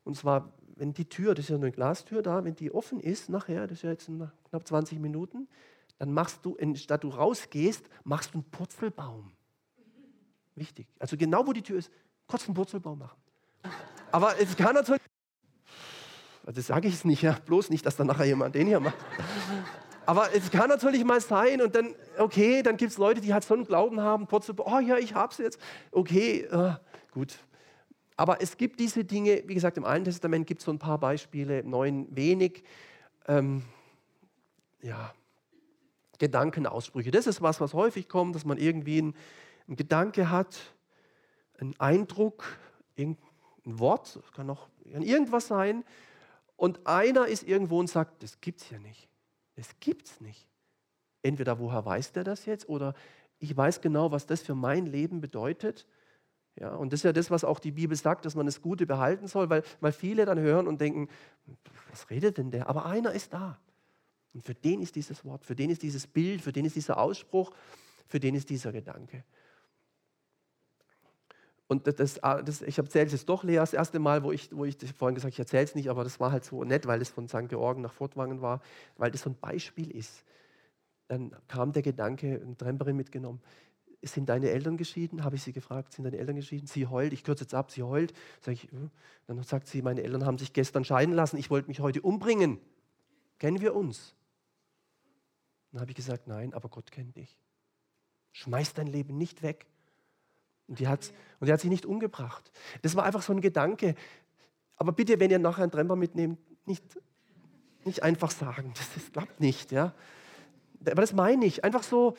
Und 0.06 0.16
zwar, 0.16 0.54
wenn 0.76 0.94
die 0.94 1.10
Tür, 1.10 1.36
das 1.36 1.46
ist 1.46 1.50
ja 1.50 1.58
eine 1.58 1.72
Glastür 1.72 2.22
da, 2.22 2.46
wenn 2.46 2.56
die 2.56 2.72
offen 2.72 3.02
ist 3.02 3.30
nachher, 3.30 3.68
das 3.68 3.80
ist 3.80 3.84
ja 3.84 3.92
jetzt 3.92 4.08
in 4.08 4.32
knapp 4.50 4.66
20 4.66 5.00
Minuten, 5.00 5.50
dann 6.00 6.14
machst 6.14 6.46
du, 6.46 6.58
statt 6.76 7.04
du 7.04 7.10
rausgehst, 7.10 7.86
machst 8.06 8.34
du 8.34 8.40
einen 8.40 8.50
Purzelbaum. 8.50 9.34
Wichtig. 10.56 10.88
Also 11.00 11.18
genau 11.18 11.46
wo 11.48 11.54
die 11.54 11.62
Tür 11.62 11.78
ist, 11.78 11.92
kurz 12.32 12.46
einen 12.46 12.56
Purzelbaum 12.56 13.00
machen. 13.00 13.18
Aber 14.12 14.40
es 14.40 14.56
kann 14.56 14.74
natürlich, 14.74 15.02
das 16.46 16.68
sage 16.68 16.88
ich 16.88 16.96
es 16.96 17.06
nicht, 17.06 17.22
ja, 17.22 17.38
bloß 17.46 17.70
nicht, 17.70 17.86
dass 17.86 17.98
dann 17.98 18.08
nachher 18.08 18.26
jemand 18.26 18.56
den 18.56 18.68
hier 18.68 18.80
macht. 18.80 18.96
Aber 20.06 20.34
es 20.34 20.50
kann 20.50 20.70
natürlich 20.70 21.04
mal 21.04 21.22
sein 21.22 21.62
und 21.62 21.76
dann, 21.76 21.94
okay, 22.18 22.64
dann 22.64 22.78
gibt 22.78 22.92
es 22.92 22.98
Leute, 22.98 23.22
die 23.22 23.34
halt 23.34 23.44
so 23.44 23.54
einen 23.54 23.66
Glauben 23.66 24.02
haben, 24.02 24.28
oh 24.32 24.80
ja, 24.80 24.98
ich 24.98 25.14
hab's 25.14 25.38
jetzt. 25.38 25.60
Okay, 25.92 26.42
äh, 26.42 26.74
gut. 27.12 27.38
Aber 28.18 28.42
es 28.42 28.58
gibt 28.58 28.80
diese 28.80 29.04
Dinge, 29.04 29.44
wie 29.46 29.54
gesagt, 29.54 29.78
im 29.78 29.86
Alten 29.86 30.06
Testament 30.06 30.48
gibt 30.48 30.62
es 30.62 30.66
so 30.66 30.72
ein 30.72 30.80
paar 30.80 31.00
Beispiele, 31.00 31.60
im 31.60 31.70
Neuen 31.70 32.16
wenig. 32.16 32.64
Ähm, 33.28 33.64
ja, 34.82 35.14
Gedankenausbrüche. 36.18 37.12
Das 37.12 37.28
ist 37.28 37.42
was, 37.42 37.62
was 37.62 37.74
häufig 37.74 38.08
kommt, 38.08 38.36
dass 38.36 38.46
man 38.46 38.58
irgendwie 38.58 39.00
einen 39.00 39.16
Gedanke 39.68 40.30
hat, 40.30 40.74
einen 41.62 41.80
Eindruck, 41.80 42.44
irgendein 42.96 43.24
Wort, 43.64 44.16
es 44.16 44.32
kann 44.34 44.50
auch 44.50 44.68
irgendwas 44.84 45.48
sein, 45.48 45.84
und 46.58 46.86
einer 46.86 47.28
ist 47.28 47.48
irgendwo 47.48 47.80
und 47.80 47.90
sagt, 47.90 48.22
das 48.24 48.40
gibt 48.42 48.62
es 48.62 48.70
ja 48.70 48.80
nicht. 48.80 49.08
Das 49.56 49.68
gibt 49.80 50.08
es 50.08 50.22
nicht. 50.22 50.48
Entweder 51.24 51.60
woher 51.60 51.86
weiß 51.86 52.12
der 52.12 52.24
das 52.24 52.46
jetzt 52.46 52.68
oder 52.70 52.94
ich 53.40 53.56
weiß 53.56 53.82
genau, 53.82 54.12
was 54.12 54.28
das 54.28 54.42
für 54.42 54.54
mein 54.54 54.86
Leben 54.86 55.22
bedeutet. 55.22 55.88
Ja, 56.60 56.76
und 56.76 56.94
das 56.94 57.00
ist 57.00 57.04
ja 57.04 57.14
das, 57.14 57.32
was 57.32 57.44
auch 57.44 57.60
die 57.60 57.72
Bibel 57.72 57.98
sagt, 57.98 58.26
dass 58.26 58.36
man 58.36 58.46
das 58.46 58.62
Gute 58.62 58.86
behalten 58.86 59.28
soll, 59.28 59.50
weil, 59.50 59.64
weil 59.80 59.92
viele 59.92 60.26
dann 60.26 60.40
hören 60.40 60.68
und 60.68 60.82
denken, 60.82 61.08
was 61.90 62.10
redet 62.10 62.38
denn 62.38 62.52
der? 62.52 62.70
Aber 62.70 62.86
einer 62.86 63.12
ist 63.12 63.34
da. 63.34 63.58
Und 64.34 64.44
für 64.44 64.54
den 64.54 64.82
ist 64.82 64.96
dieses 64.96 65.26
Wort, 65.26 65.46
für 65.46 65.56
den 65.56 65.70
ist 65.70 65.82
dieses 65.82 66.08
Bild, 66.08 66.42
für 66.42 66.52
den 66.52 66.66
ist 66.66 66.76
dieser 66.76 67.00
Ausspruch, 67.00 67.52
für 68.08 68.20
den 68.20 68.36
ist 68.36 68.50
dieser 68.50 68.72
Gedanke. 68.72 69.24
Und 71.72 71.88
das, 71.88 72.20
das, 72.20 72.62
ich 72.64 72.78
erzähle 72.78 73.06
es 73.06 73.26
doch 73.26 73.46
Lea 73.46 73.56
das 73.56 73.72
erste 73.72 73.98
Mal, 73.98 74.24
wo 74.24 74.34
ich, 74.34 74.54
wo 74.54 74.66
ich 74.66 74.76
vorhin 74.94 75.16
gesagt 75.16 75.32
habe, 75.32 75.36
ich 75.36 75.40
erzähle 75.40 75.64
es 75.64 75.74
nicht, 75.74 75.90
aber 75.90 76.04
das 76.04 76.20
war 76.20 76.30
halt 76.34 76.44
so 76.44 76.66
nett, 76.66 76.86
weil 76.86 77.02
es 77.02 77.08
von 77.08 77.30
St. 77.30 77.48
Georgen 77.48 77.82
nach 77.82 77.94
Fortwangen 77.94 78.42
war, 78.42 78.62
weil 78.98 79.10
das 79.10 79.22
so 79.22 79.30
ein 79.30 79.38
Beispiel 79.40 79.90
ist. 79.90 80.26
Dann 81.08 81.34
kam 81.48 81.72
der 81.72 81.82
Gedanke, 81.82 82.42
eine 82.44 82.58
Tremperin 82.58 82.98
mitgenommen, 82.98 83.42
sind 84.02 84.28
deine 84.28 84.50
Eltern 84.50 84.76
geschieden? 84.76 85.24
Habe 85.24 85.38
ich 85.38 85.44
sie 85.44 85.54
gefragt, 85.54 85.94
sind 85.94 86.04
deine 86.04 86.18
Eltern 86.18 86.36
geschieden? 86.36 86.68
Sie 86.68 86.88
heult, 86.88 87.14
ich 87.14 87.24
kürze 87.24 87.46
jetzt 87.46 87.54
ab, 87.54 87.72
sie 87.72 87.84
heult. 87.84 88.12
Sag 88.42 88.52
ich, 88.56 88.64
hm. 88.64 88.92
Dann 89.28 89.42
sagt 89.44 89.68
sie, 89.68 89.82
meine 89.82 90.04
Eltern 90.04 90.26
haben 90.26 90.40
sich 90.40 90.52
gestern 90.52 90.84
scheiden 90.84 91.16
lassen, 91.16 91.38
ich 91.38 91.50
wollte 91.50 91.70
mich 91.70 91.80
heute 91.80 92.02
umbringen. 92.02 92.60
Kennen 93.40 93.62
wir 93.62 93.78
uns? 93.78 94.14
Dann 95.72 95.80
habe 95.80 95.92
ich 95.92 95.96
gesagt, 95.96 96.28
nein, 96.28 96.54
aber 96.54 96.68
Gott 96.68 96.92
kennt 96.92 97.16
dich. 97.16 97.40
Schmeiß 98.34 98.74
dein 98.74 98.88
Leben 98.88 99.18
nicht 99.18 99.42
weg. 99.42 99.68
Und 100.72 100.80
die, 100.80 100.88
hat, 100.88 101.12
und 101.42 101.48
die 101.48 101.52
hat 101.52 101.60
sich 101.60 101.70
nicht 101.70 101.86
umgebracht. 101.86 102.50
Das 102.82 102.96
war 102.96 103.04
einfach 103.04 103.22
so 103.22 103.34
ein 103.34 103.42
Gedanke. 103.42 103.94
Aber 104.78 104.94
bitte, 104.94 105.20
wenn 105.20 105.30
ihr 105.30 105.38
nachher 105.38 105.64
einen 105.64 105.72
Tremper 105.74 105.98
mitnehmt, 105.98 106.40
nicht, 106.66 106.82
nicht 107.84 108.04
einfach 108.04 108.32
sagen, 108.32 108.72
das, 108.78 108.88
das 108.94 109.12
klappt 109.12 109.42
nicht. 109.42 109.74
Ja? 109.74 109.94
Aber 110.80 111.02
das 111.02 111.12
meine 111.12 111.46
ich. 111.46 111.66
Einfach 111.66 111.84
so, 111.84 112.16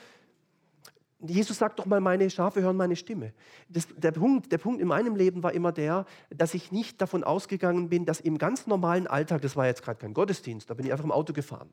Jesus 1.18 1.56
sagt 1.56 1.78
doch 1.78 1.86
mal, 1.86 2.02
meine 2.02 2.28
Schafe 2.28 2.60
hören 2.60 2.76
meine 2.76 2.94
Stimme. 2.94 3.32
Das, 3.70 3.88
der, 3.96 4.12
Punkt, 4.12 4.52
der 4.52 4.58
Punkt 4.58 4.82
in 4.82 4.88
meinem 4.88 5.16
Leben 5.16 5.42
war 5.42 5.54
immer 5.54 5.72
der, 5.72 6.04
dass 6.28 6.52
ich 6.52 6.70
nicht 6.70 7.00
davon 7.00 7.24
ausgegangen 7.24 7.88
bin, 7.88 8.04
dass 8.04 8.20
im 8.20 8.36
ganz 8.36 8.66
normalen 8.66 9.06
Alltag, 9.06 9.40
das 9.40 9.56
war 9.56 9.64
jetzt 9.64 9.82
gerade 9.82 9.98
kein 9.98 10.12
Gottesdienst, 10.12 10.68
da 10.68 10.74
bin 10.74 10.84
ich 10.84 10.92
einfach 10.92 11.06
im 11.06 11.12
Auto 11.12 11.32
gefahren. 11.32 11.72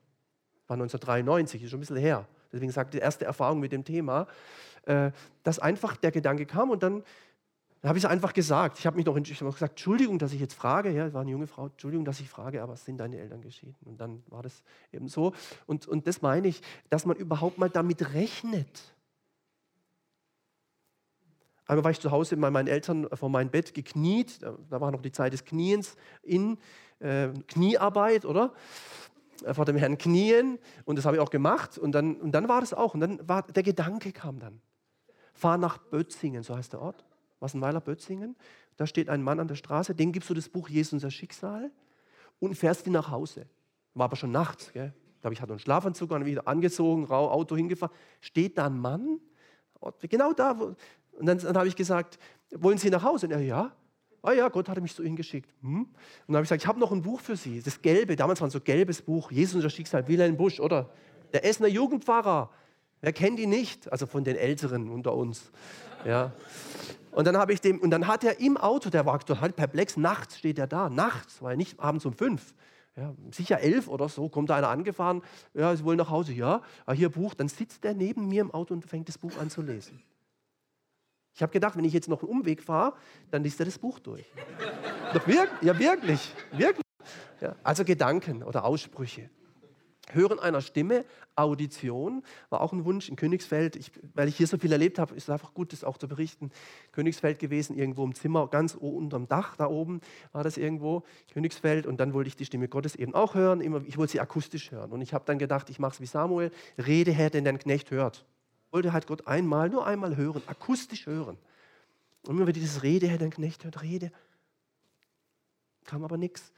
War 0.68 0.76
1993, 0.76 1.62
ist 1.62 1.72
schon 1.72 1.80
ein 1.80 1.82
bisschen 1.82 1.98
her. 1.98 2.26
Deswegen 2.52 2.72
sagt 2.72 2.94
die 2.94 3.00
erste 3.00 3.26
Erfahrung 3.26 3.60
mit 3.60 3.72
dem 3.72 3.84
Thema. 3.84 4.28
Äh, 4.84 5.12
dass 5.44 5.60
einfach 5.60 5.98
der 5.98 6.12
Gedanke 6.12 6.46
kam 6.46 6.70
und 6.70 6.84
dann 6.84 7.04
habe 7.84 7.98
ich 7.98 8.04
es 8.04 8.10
einfach 8.10 8.34
gesagt. 8.34 8.78
Ich 8.80 8.86
habe 8.86 8.98
mich 8.98 9.06
noch, 9.06 9.16
ich 9.16 9.42
hab 9.42 9.54
gesagt, 9.54 9.74
Entschuldigung, 9.74 10.20
dass 10.20 10.34
ich 10.34 10.40
jetzt 10.42 10.54
frage. 10.54 10.92
Ja, 10.92 11.14
war 11.14 11.22
eine 11.22 11.32
junge 11.32 11.48
Frau. 11.48 11.68
Entschuldigung, 11.68 12.04
dass 12.04 12.20
ich 12.20 12.30
frage, 12.30 12.62
aber 12.62 12.76
sind 12.76 12.98
deine 12.98 13.18
Eltern 13.18 13.42
geschieden? 13.42 13.76
Und 13.86 14.02
dann 14.02 14.22
war 14.28 14.44
das 14.44 14.64
eben 14.92 15.08
so. 15.08 15.34
Und, 15.66 15.88
und 15.88 16.06
das 16.06 16.22
meine 16.22 16.50
ich, 16.50 16.62
dass 16.90 17.06
man 17.06 17.16
überhaupt 17.16 17.58
mal 17.58 17.70
damit 17.70 18.14
rechnet. 18.14 18.96
Einmal 21.68 21.84
war 21.86 21.92
ich 21.92 22.00
zu 22.00 22.12
Hause 22.12 22.36
bei 22.36 22.50
meinen 22.50 22.68
Eltern 22.68 23.08
vor 23.14 23.30
meinem 23.30 23.50
Bett 23.50 23.74
gekniet. 23.74 24.42
Da 24.42 24.82
war 24.82 24.92
noch 24.92 25.02
die 25.02 25.12
Zeit 25.12 25.32
des 25.32 25.46
Kniens 25.46 25.96
in 26.24 26.58
äh, 27.00 27.30
Kniearbeit, 27.48 28.26
oder? 28.26 28.54
Äh, 29.44 29.54
vor 29.54 29.66
dem 29.66 29.78
Herrn 29.78 29.98
knien. 29.98 30.60
Und 30.86 30.98
das 30.98 31.06
habe 31.06 31.18
ich 31.18 31.22
auch 31.22 31.30
gemacht. 31.30 31.78
Und 31.78 31.94
dann, 31.94 32.16
und 32.16 32.32
dann 32.32 32.48
war 32.48 32.62
das 32.62 32.74
auch. 32.74 32.94
Und 32.94 33.00
dann 33.00 33.28
war 33.28 33.44
der 33.44 33.64
Gedanke 33.64 34.12
kam 34.12 34.40
dann 34.40 34.62
fahr 35.40 35.58
nach 35.58 35.78
Bötzingen, 35.78 36.44
so 36.44 36.56
heißt 36.56 36.74
der 36.74 36.82
Ort. 36.82 37.06
Wassenweiler 37.40 37.80
Bötzingen. 37.80 38.36
Da 38.76 38.86
steht 38.86 39.10
ein 39.10 39.24
Mann 39.24 39.40
an 39.40 39.48
der 39.48 39.56
Straße, 39.56 39.96
dem 39.96 40.12
gibst 40.12 40.30
du 40.30 40.34
das 40.34 40.50
Buch 40.50 40.68
Jesus 40.68 40.94
unser 40.94 41.10
Schicksal 41.10 41.72
und 42.40 42.56
fährst 42.56 42.86
ihn 42.86 42.94
nach 42.94 43.10
Hause. 43.10 43.48
War 43.94 44.06
aber 44.06 44.18
schon 44.18 44.32
nachts, 44.32 44.72
gell? 44.74 44.94
Ich 45.16 45.22
glaube, 45.22 45.34
ich 45.34 45.42
hatte 45.42 45.54
einen 45.54 45.60
Schlafanzug 45.60 46.12
an, 46.12 46.26
wieder 46.26 46.48
angezogen, 46.48 47.06
rau, 47.06 47.30
Auto 47.30 47.56
hingefahren. 47.56 47.96
Steht 48.22 48.58
da 48.58 48.68
ein 48.68 48.78
Mann, 48.78 49.20
genau 50.02 50.34
da. 50.34 50.60
Wo, 50.60 50.76
und 51.14 51.26
dann, 51.26 51.38
dann 51.38 51.58
habe 51.58 51.68
ich 51.68 51.76
gesagt, 51.76 52.20
wollen 52.56 52.78
Sie 52.78 52.90
nach 52.90 53.04
Hause? 53.04 53.26
Und 53.26 53.34
er, 53.34 53.42
ja. 53.42 53.72
Ah 54.22 54.34
ja, 54.34 54.50
Gott 54.50 54.68
hatte 54.68 54.82
mich 54.82 54.94
zu 54.94 55.04
Ihnen 55.04 55.16
geschickt. 55.16 55.50
Hm? 55.62 55.82
Und 55.82 55.88
dann 56.28 56.36
habe 56.36 56.44
ich 56.44 56.50
gesagt, 56.50 56.64
ich 56.64 56.68
habe 56.68 56.80
noch 56.80 56.92
ein 56.92 57.02
Buch 57.02 57.22
für 57.22 57.36
Sie. 57.36 57.62
Das 57.62 57.82
gelbe, 57.82 58.16
damals 58.16 58.42
war 58.42 58.48
ein 58.48 58.52
so 58.52 58.60
gelbes 58.60 59.02
Buch, 59.02 59.32
Jesus 59.32 59.56
unser 59.56 59.70
Schicksal, 59.70 60.08
Wilhelm 60.08 60.38
Busch, 60.38 60.60
oder? 60.60 60.90
Der 61.34 61.46
Essener 61.46 61.70
Jugendpfarrer. 61.70 62.50
Wer 63.02 63.14
kennt 63.14 63.40
ihn 63.40 63.50
nicht? 63.50 63.92
Also 63.92 64.06
von 64.06 64.24
den 64.24 64.36
Älteren 64.36 64.90
unter 64.90 65.14
uns. 65.14 65.52
Ja. 66.06 66.34
Und 67.12 67.26
dann 67.26 67.38
habe 67.38 67.54
ich 67.54 67.62
dem, 67.62 67.80
und 67.80 67.92
dann 67.92 68.08
hat 68.08 68.24
er 68.24 68.40
im 68.40 68.58
Auto, 68.58 68.90
der 68.90 69.06
war 69.06 69.20
total 69.20 69.52
perplex, 69.52 69.98
nachts 69.98 70.38
steht 70.38 70.60
er 70.60 70.68
da, 70.68 70.90
nachts, 70.90 71.42
weil 71.42 71.58
nicht 71.58 71.80
abends 71.80 72.06
um 72.06 72.14
fünf. 72.14 72.54
Ja, 72.96 73.14
sicher 73.32 73.60
elf 73.62 73.88
oder 73.88 74.10
so, 74.10 74.28
kommt 74.28 74.50
da 74.50 74.58
einer 74.58 74.70
angefahren, 74.70 75.22
ja, 75.54 75.74
sie 75.76 75.84
wollen 75.86 75.98
nach 75.98 76.10
Hause, 76.10 76.34
ja, 76.34 76.62
ah, 76.86 76.92
hier 76.92 77.10
Buch, 77.10 77.34
dann 77.34 77.48
sitzt 77.48 77.86
er 77.86 77.94
neben 77.94 78.28
mir 78.28 78.42
im 78.42 78.52
Auto 78.52 78.74
und 78.74 78.86
fängt 78.86 79.08
das 79.08 79.18
Buch 79.18 79.38
an 79.40 79.50
zu 79.50 79.62
lesen. 79.62 80.02
Ich 81.34 81.42
habe 81.42 81.52
gedacht, 81.52 81.78
wenn 81.78 81.86
ich 81.86 81.94
jetzt 81.94 82.10
noch 82.10 82.22
einen 82.22 82.32
Umweg 82.32 82.62
fahre, 82.62 82.94
dann 83.32 83.44
liest 83.44 83.60
er 83.60 83.66
das 83.66 83.78
Buch 83.78 84.00
durch. 84.00 84.26
Doch 85.14 85.26
wirk 85.28 85.50
ja, 85.62 85.78
wirklich, 85.78 86.34
wirklich. 86.52 86.86
Ja, 87.42 87.56
also 87.64 87.86
Gedanken 87.86 88.44
oder 88.44 88.66
Aussprüche. 88.66 89.30
Hören 90.12 90.40
einer 90.40 90.62
Stimme, 90.62 91.06
Audition, 91.36 92.24
war 92.50 92.62
auch 92.62 92.74
ein 92.74 92.84
Wunsch 92.84 93.10
in 93.10 93.16
Königsfeld. 93.16 93.76
Ich, 93.76 93.92
weil 94.16 94.28
ich 94.28 94.36
hier 94.36 94.48
so 94.48 94.58
viel 94.58 94.72
erlebt 94.72 94.98
habe, 94.98 95.16
ist 95.16 95.24
es 95.24 95.30
einfach 95.30 95.54
gut, 95.54 95.72
das 95.72 95.84
auch 95.84 95.98
zu 95.98 96.08
berichten. 96.08 96.50
Königsfeld 96.92 97.38
gewesen, 97.38 97.78
irgendwo 97.78 98.04
im 98.04 98.16
Zimmer, 98.16 98.48
ganz 98.48 98.74
unterm 98.74 99.28
Dach, 99.28 99.56
da 99.56 99.68
oben 99.68 100.02
war 100.32 100.44
das 100.44 100.58
irgendwo, 100.58 101.04
Königsfeld. 101.32 101.86
Und 101.86 102.00
dann 102.00 102.14
wollte 102.14 102.28
ich 102.28 102.36
die 102.36 102.46
Stimme 102.46 102.68
Gottes 102.68 102.96
eben 102.96 103.14
auch 103.14 103.36
hören. 103.36 103.62
Immer, 103.62 103.84
ich 103.86 103.98
wollte 103.98 104.14
sie 104.14 104.20
akustisch 104.20 104.72
hören. 104.72 104.92
Und 104.92 105.02
ich 105.02 105.14
habe 105.14 105.26
dann 105.26 105.38
gedacht, 105.38 105.70
ich 105.70 105.78
mache 105.78 105.94
es 105.94 106.02
wie 106.02 106.08
Samuel, 106.08 106.52
rede 106.78 107.12
Herr, 107.12 107.30
denn 107.30 107.46
dein 107.46 107.60
Knecht 107.60 107.92
hört. 107.92 108.26
Wollte 108.72 108.94
halt 108.94 109.08
Gott 109.08 109.28
einmal, 109.28 109.70
nur 109.70 109.86
einmal 109.86 110.16
hören, 110.16 110.42
akustisch 110.48 111.06
hören. 111.06 111.38
Und 112.24 112.36
immer 112.36 112.48
wieder 112.48 112.60
dieses 112.60 112.84
Rede, 112.84 113.08
Herr, 113.08 113.18
dein 113.18 113.32
Knecht 113.32 113.64
hört, 113.64 113.82
Rede. 113.82 114.12
Kam 115.86 116.04
aber 116.04 116.18
nichts. 116.18 116.52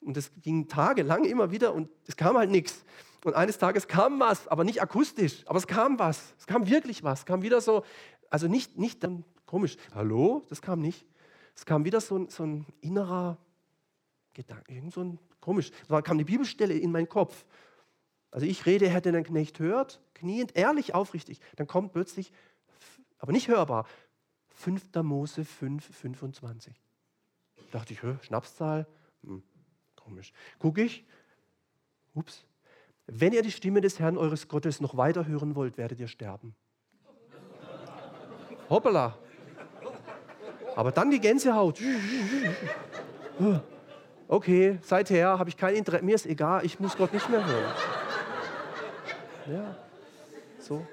Und 0.00 0.16
es 0.16 0.30
ging 0.42 0.68
tagelang 0.68 1.24
immer 1.24 1.50
wieder 1.50 1.74
und 1.74 1.88
es 2.06 2.16
kam 2.16 2.36
halt 2.36 2.50
nichts. 2.50 2.84
Und 3.24 3.34
eines 3.34 3.58
Tages 3.58 3.88
kam 3.88 4.20
was, 4.20 4.46
aber 4.48 4.64
nicht 4.64 4.80
akustisch, 4.80 5.42
aber 5.46 5.58
es 5.58 5.66
kam 5.66 5.98
was. 5.98 6.34
Es 6.38 6.46
kam 6.46 6.68
wirklich 6.68 7.02
was. 7.02 7.20
Es 7.20 7.26
kam 7.26 7.42
wieder 7.42 7.60
so, 7.60 7.84
also 8.30 8.46
nicht, 8.46 8.78
nicht 8.78 9.02
dann 9.02 9.24
komisch, 9.46 9.76
hallo, 9.94 10.42
das 10.48 10.60
kam 10.60 10.80
nicht. 10.80 11.06
Es 11.54 11.64
kam 11.64 11.84
wieder 11.84 12.00
so, 12.00 12.28
so 12.28 12.44
ein 12.44 12.66
innerer 12.80 13.38
Gedanke, 14.34 14.74
irgend 14.74 14.92
so 14.92 15.02
ein 15.02 15.18
komisch. 15.40 15.70
Da 15.88 16.02
kam 16.02 16.18
die 16.18 16.24
Bibelstelle 16.24 16.74
in 16.74 16.92
meinen 16.92 17.08
Kopf. 17.08 17.44
Also 18.36 18.46
ich 18.46 18.66
rede, 18.66 18.86
Herr, 18.90 19.00
den 19.00 19.16
ein 19.16 19.24
Knecht 19.24 19.60
hört, 19.60 19.98
kniend, 20.12 20.54
ehrlich, 20.56 20.94
aufrichtig. 20.94 21.40
Dann 21.56 21.66
kommt 21.66 21.94
plötzlich 21.94 22.34
aber 23.18 23.32
nicht 23.32 23.48
hörbar. 23.48 23.86
5. 24.48 24.94
Mose 24.96 25.42
5, 25.42 25.82
25. 25.96 26.78
Da 27.56 27.78
dachte 27.78 27.94
ich, 27.94 28.00
Schnapszahl? 28.26 28.86
Hm, 29.24 29.42
komisch. 29.94 30.34
Guck 30.58 30.76
ich, 30.76 31.06
ups. 32.12 32.44
Wenn 33.06 33.32
ihr 33.32 33.40
die 33.40 33.50
Stimme 33.50 33.80
des 33.80 34.00
Herrn 34.00 34.18
eures 34.18 34.48
Gottes 34.48 34.82
noch 34.82 34.98
weiter 34.98 35.26
hören 35.26 35.54
wollt, 35.54 35.78
werdet 35.78 35.98
ihr 35.98 36.08
sterben. 36.08 36.54
Hoppala. 38.68 39.16
Aber 40.74 40.92
dann 40.92 41.10
die 41.10 41.20
Gänsehaut. 41.20 41.80
Okay, 44.28 44.80
seither 44.82 45.38
habe 45.38 45.48
ich 45.48 45.56
kein 45.56 45.76
Interesse. 45.76 46.04
Mir 46.04 46.16
ist 46.16 46.26
egal, 46.26 46.64
ich 46.64 46.80
muss 46.80 46.96
Gott 46.96 47.12
nicht 47.12 47.28
mehr 47.28 47.46
hören. 47.46 47.72
Ja, 49.50 49.76
so. 50.58 50.84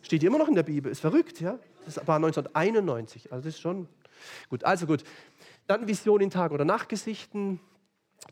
Steht 0.00 0.22
immer 0.22 0.38
noch 0.38 0.48
in 0.48 0.54
der 0.54 0.62
Bibel, 0.62 0.90
ist 0.90 1.00
verrückt, 1.00 1.40
ja. 1.40 1.58
Das 1.84 1.96
war 2.06 2.16
1991, 2.16 3.32
also 3.32 3.44
das 3.44 3.54
ist 3.54 3.60
schon 3.60 3.88
gut. 4.48 4.64
Also 4.64 4.86
gut, 4.86 5.04
dann 5.66 5.86
Vision 5.88 6.20
in 6.20 6.30
Tag- 6.30 6.52
oder 6.52 6.64
Nachtgesichten, 6.64 7.60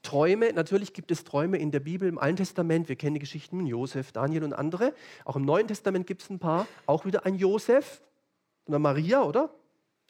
Träume. 0.02 0.52
Natürlich 0.52 0.92
gibt 0.92 1.10
es 1.10 1.24
Träume 1.24 1.58
in 1.58 1.70
der 1.70 1.80
Bibel, 1.80 2.08
im 2.08 2.18
Alten 2.18 2.36
Testament. 2.36 2.88
Wir 2.88 2.96
kennen 2.96 3.14
die 3.14 3.20
Geschichten 3.20 3.58
von 3.58 3.66
Josef, 3.66 4.12
Daniel 4.12 4.44
und 4.44 4.52
andere. 4.52 4.94
Auch 5.24 5.36
im 5.36 5.44
Neuen 5.44 5.68
Testament 5.68 6.06
gibt 6.06 6.22
es 6.22 6.30
ein 6.30 6.38
paar. 6.38 6.66
Auch 6.86 7.04
wieder 7.04 7.26
ein 7.26 7.34
Josef, 7.34 8.02
eine 8.66 8.78
Maria, 8.78 9.22
oder? 9.22 9.50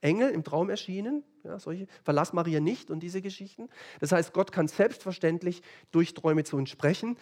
Engel 0.02 0.30
im 0.30 0.44
Traum 0.44 0.70
erschienen. 0.70 1.24
Ja, 1.44 1.58
solche. 1.58 1.86
Verlass 2.04 2.32
Maria 2.32 2.60
nicht 2.60 2.90
und 2.90 3.00
diese 3.00 3.22
Geschichten. 3.22 3.68
Das 4.00 4.12
heißt, 4.12 4.32
Gott 4.32 4.52
kann 4.52 4.68
selbstverständlich 4.68 5.62
durch 5.90 6.14
Träume 6.14 6.44
zu 6.44 6.56
uns 6.56 6.70
sprechen. 6.70 7.16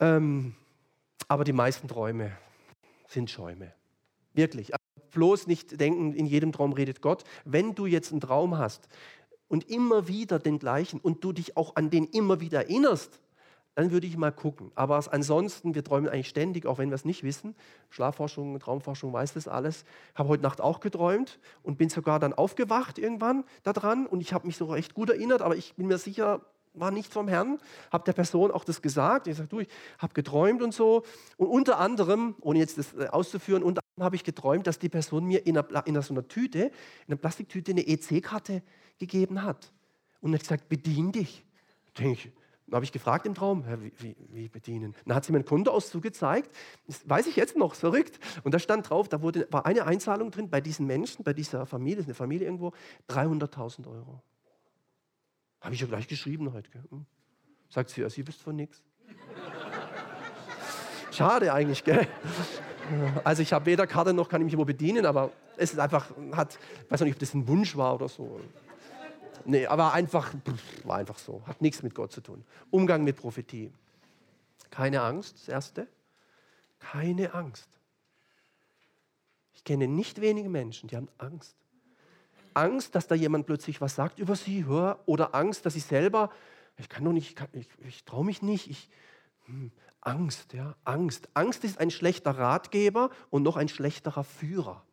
Ähm, 0.00 0.54
aber 1.28 1.44
die 1.44 1.52
meisten 1.52 1.88
Träume 1.88 2.32
sind 3.08 3.30
Schäume. 3.30 3.72
Wirklich. 4.34 4.72
Also 4.72 4.84
bloß 5.12 5.46
nicht 5.46 5.80
denken, 5.80 6.12
in 6.12 6.26
jedem 6.26 6.52
Traum 6.52 6.72
redet 6.72 7.00
Gott. 7.00 7.24
Wenn 7.44 7.74
du 7.74 7.86
jetzt 7.86 8.12
einen 8.12 8.20
Traum 8.20 8.58
hast 8.58 8.88
und 9.48 9.68
immer 9.70 10.08
wieder 10.08 10.38
den 10.38 10.58
gleichen 10.58 11.00
und 11.00 11.24
du 11.24 11.32
dich 11.32 11.56
auch 11.56 11.76
an 11.76 11.90
den 11.90 12.04
immer 12.04 12.40
wieder 12.40 12.64
erinnerst, 12.64 13.20
dann 13.76 13.90
würde 13.90 14.06
ich 14.06 14.16
mal 14.16 14.32
gucken. 14.32 14.72
Aber 14.74 15.00
ansonsten, 15.12 15.74
wir 15.74 15.84
träumen 15.84 16.08
eigentlich 16.08 16.30
ständig, 16.30 16.64
auch 16.64 16.78
wenn 16.78 16.88
wir 16.88 16.94
es 16.94 17.04
nicht 17.04 17.22
wissen. 17.22 17.54
Schlafforschung, 17.90 18.58
Traumforschung 18.58 19.12
weiß 19.12 19.34
das 19.34 19.48
alles. 19.48 19.84
Ich 20.12 20.18
habe 20.18 20.30
heute 20.30 20.42
Nacht 20.42 20.62
auch 20.62 20.80
geträumt 20.80 21.38
und 21.62 21.76
bin 21.76 21.90
sogar 21.90 22.18
dann 22.18 22.32
aufgewacht 22.32 22.98
irgendwann 22.98 23.44
daran 23.62 24.06
und 24.06 24.22
ich 24.22 24.32
habe 24.32 24.46
mich 24.46 24.56
so 24.56 24.64
recht 24.66 24.94
gut 24.94 25.10
erinnert, 25.10 25.42
aber 25.42 25.56
ich 25.56 25.74
bin 25.74 25.88
mir 25.88 25.98
sicher, 25.98 26.40
war 26.78 26.90
nicht 26.90 27.12
vom 27.12 27.28
Herrn, 27.28 27.58
habe 27.90 28.04
der 28.04 28.12
Person 28.12 28.50
auch 28.50 28.64
das 28.64 28.82
gesagt. 28.82 29.26
Ich 29.26 29.36
sage, 29.36 29.48
du, 29.48 29.60
ich 29.60 29.68
habe 29.98 30.14
geträumt 30.14 30.62
und 30.62 30.72
so. 30.72 31.02
Und 31.36 31.48
unter 31.48 31.78
anderem, 31.78 32.34
ohne 32.40 32.58
jetzt 32.58 32.78
das 32.78 32.94
äh, 32.94 33.08
auszuführen, 33.08 33.62
unter 33.62 33.82
anderem 33.82 34.06
habe 34.06 34.16
ich 34.16 34.24
geträumt, 34.24 34.66
dass 34.66 34.78
die 34.78 34.88
Person 34.88 35.24
mir 35.24 35.46
in 35.46 35.58
einer, 35.58 35.86
in 35.86 35.94
einer 35.94 36.02
so 36.02 36.14
einer 36.14 36.26
Tüte, 36.28 36.58
in 36.58 36.72
einer 37.08 37.16
Plastiktüte, 37.16 37.72
eine 37.72 37.86
EC-Karte 37.86 38.62
gegeben 38.98 39.42
hat. 39.42 39.72
Und 40.20 40.32
hat 40.34 40.40
gesagt, 40.40 40.68
bedien 40.68 41.12
dich. 41.12 41.44
Denke 41.98 42.12
ich, 42.12 42.32
dann 42.66 42.76
habe 42.76 42.84
ich 42.84 42.92
gefragt 42.92 43.26
im 43.26 43.34
Traum, 43.34 43.64
wie, 43.80 43.92
wie, 43.98 44.16
wie, 44.30 44.48
bedienen? 44.48 44.94
Dann 45.04 45.14
hat 45.14 45.24
sie 45.24 45.30
mir 45.30 45.38
einen 45.38 45.44
Kontoauszug 45.44 46.02
gezeigt, 46.02 46.50
das 46.88 47.08
weiß 47.08 47.28
ich 47.28 47.36
jetzt 47.36 47.56
noch, 47.56 47.74
verrückt. 47.74 48.18
Und 48.42 48.54
da 48.54 48.58
stand 48.58 48.90
drauf, 48.90 49.08
da 49.08 49.22
wurde, 49.22 49.46
war 49.52 49.66
eine 49.66 49.86
Einzahlung 49.86 50.32
drin 50.32 50.50
bei 50.50 50.60
diesen 50.60 50.86
Menschen, 50.86 51.22
bei 51.22 51.32
dieser 51.32 51.64
Familie, 51.64 51.96
das 51.96 52.04
ist 52.04 52.08
eine 52.08 52.14
Familie 52.14 52.46
irgendwo, 52.46 52.72
300.000 53.08 53.86
Euro. 53.86 54.20
Habe 55.66 55.74
ich 55.74 55.80
ja 55.80 55.88
gleich 55.88 56.06
geschrieben 56.06 56.52
heute. 56.52 56.70
Gell? 56.70 56.84
Hm. 56.90 57.04
Sagt 57.68 57.90
sie, 57.90 58.00
ja, 58.00 58.08
sie 58.08 58.24
wisst 58.24 58.40
von 58.40 58.54
nichts. 58.54 58.80
Schade 61.10 61.52
eigentlich, 61.52 61.82
gell? 61.82 62.06
Also 63.24 63.42
ich 63.42 63.52
habe 63.52 63.66
weder 63.66 63.84
Karte 63.84 64.12
noch 64.12 64.28
kann 64.28 64.40
ich 64.40 64.44
mich 64.44 64.54
immer 64.54 64.64
bedienen, 64.64 65.04
aber 65.06 65.32
es 65.56 65.72
ist 65.72 65.80
einfach, 65.80 66.12
hat, 66.30 66.56
weiß 66.88 67.00
nicht, 67.00 67.14
ob 67.14 67.18
das 67.18 67.34
ein 67.34 67.48
Wunsch 67.48 67.76
war 67.76 67.96
oder 67.96 68.08
so. 68.08 68.40
Nee, 69.44 69.66
aber 69.66 69.92
einfach, 69.92 70.32
war 70.84 70.98
einfach 70.98 71.18
so. 71.18 71.42
Hat 71.48 71.60
nichts 71.60 71.82
mit 71.82 71.96
Gott 71.96 72.12
zu 72.12 72.20
tun. 72.20 72.44
Umgang 72.70 73.02
mit 73.02 73.16
Prophetie. 73.16 73.72
Keine 74.70 75.02
Angst, 75.02 75.34
das 75.40 75.48
Erste. 75.48 75.88
Keine 76.78 77.34
Angst. 77.34 77.68
Ich 79.54 79.64
kenne 79.64 79.88
nicht 79.88 80.20
wenige 80.20 80.48
Menschen, 80.48 80.88
die 80.88 80.94
haben 80.94 81.08
Angst. 81.18 81.56
Angst, 82.56 82.94
dass 82.94 83.06
da 83.06 83.14
jemand 83.14 83.46
plötzlich 83.46 83.80
was 83.80 83.94
sagt 83.94 84.18
über 84.18 84.34
sie, 84.34 84.64
oder 84.64 85.34
Angst, 85.34 85.66
dass 85.66 85.74
sie 85.74 85.80
selber, 85.80 86.30
ich 86.78 86.88
kann 86.88 87.04
doch 87.04 87.12
nicht, 87.12 87.38
ich, 87.52 87.60
ich, 87.60 87.68
ich 87.86 88.04
traue 88.04 88.24
mich 88.24 88.42
nicht, 88.42 88.70
ich, 88.70 88.88
hm, 89.44 89.70
Angst, 90.00 90.52
ja, 90.52 90.76
Angst. 90.84 91.28
Angst 91.34 91.64
ist 91.64 91.80
ein 91.80 91.90
schlechter 91.90 92.38
Ratgeber 92.38 93.10
und 93.30 93.42
noch 93.42 93.56
ein 93.56 93.68
schlechterer 93.68 94.24
Führer. 94.24 94.84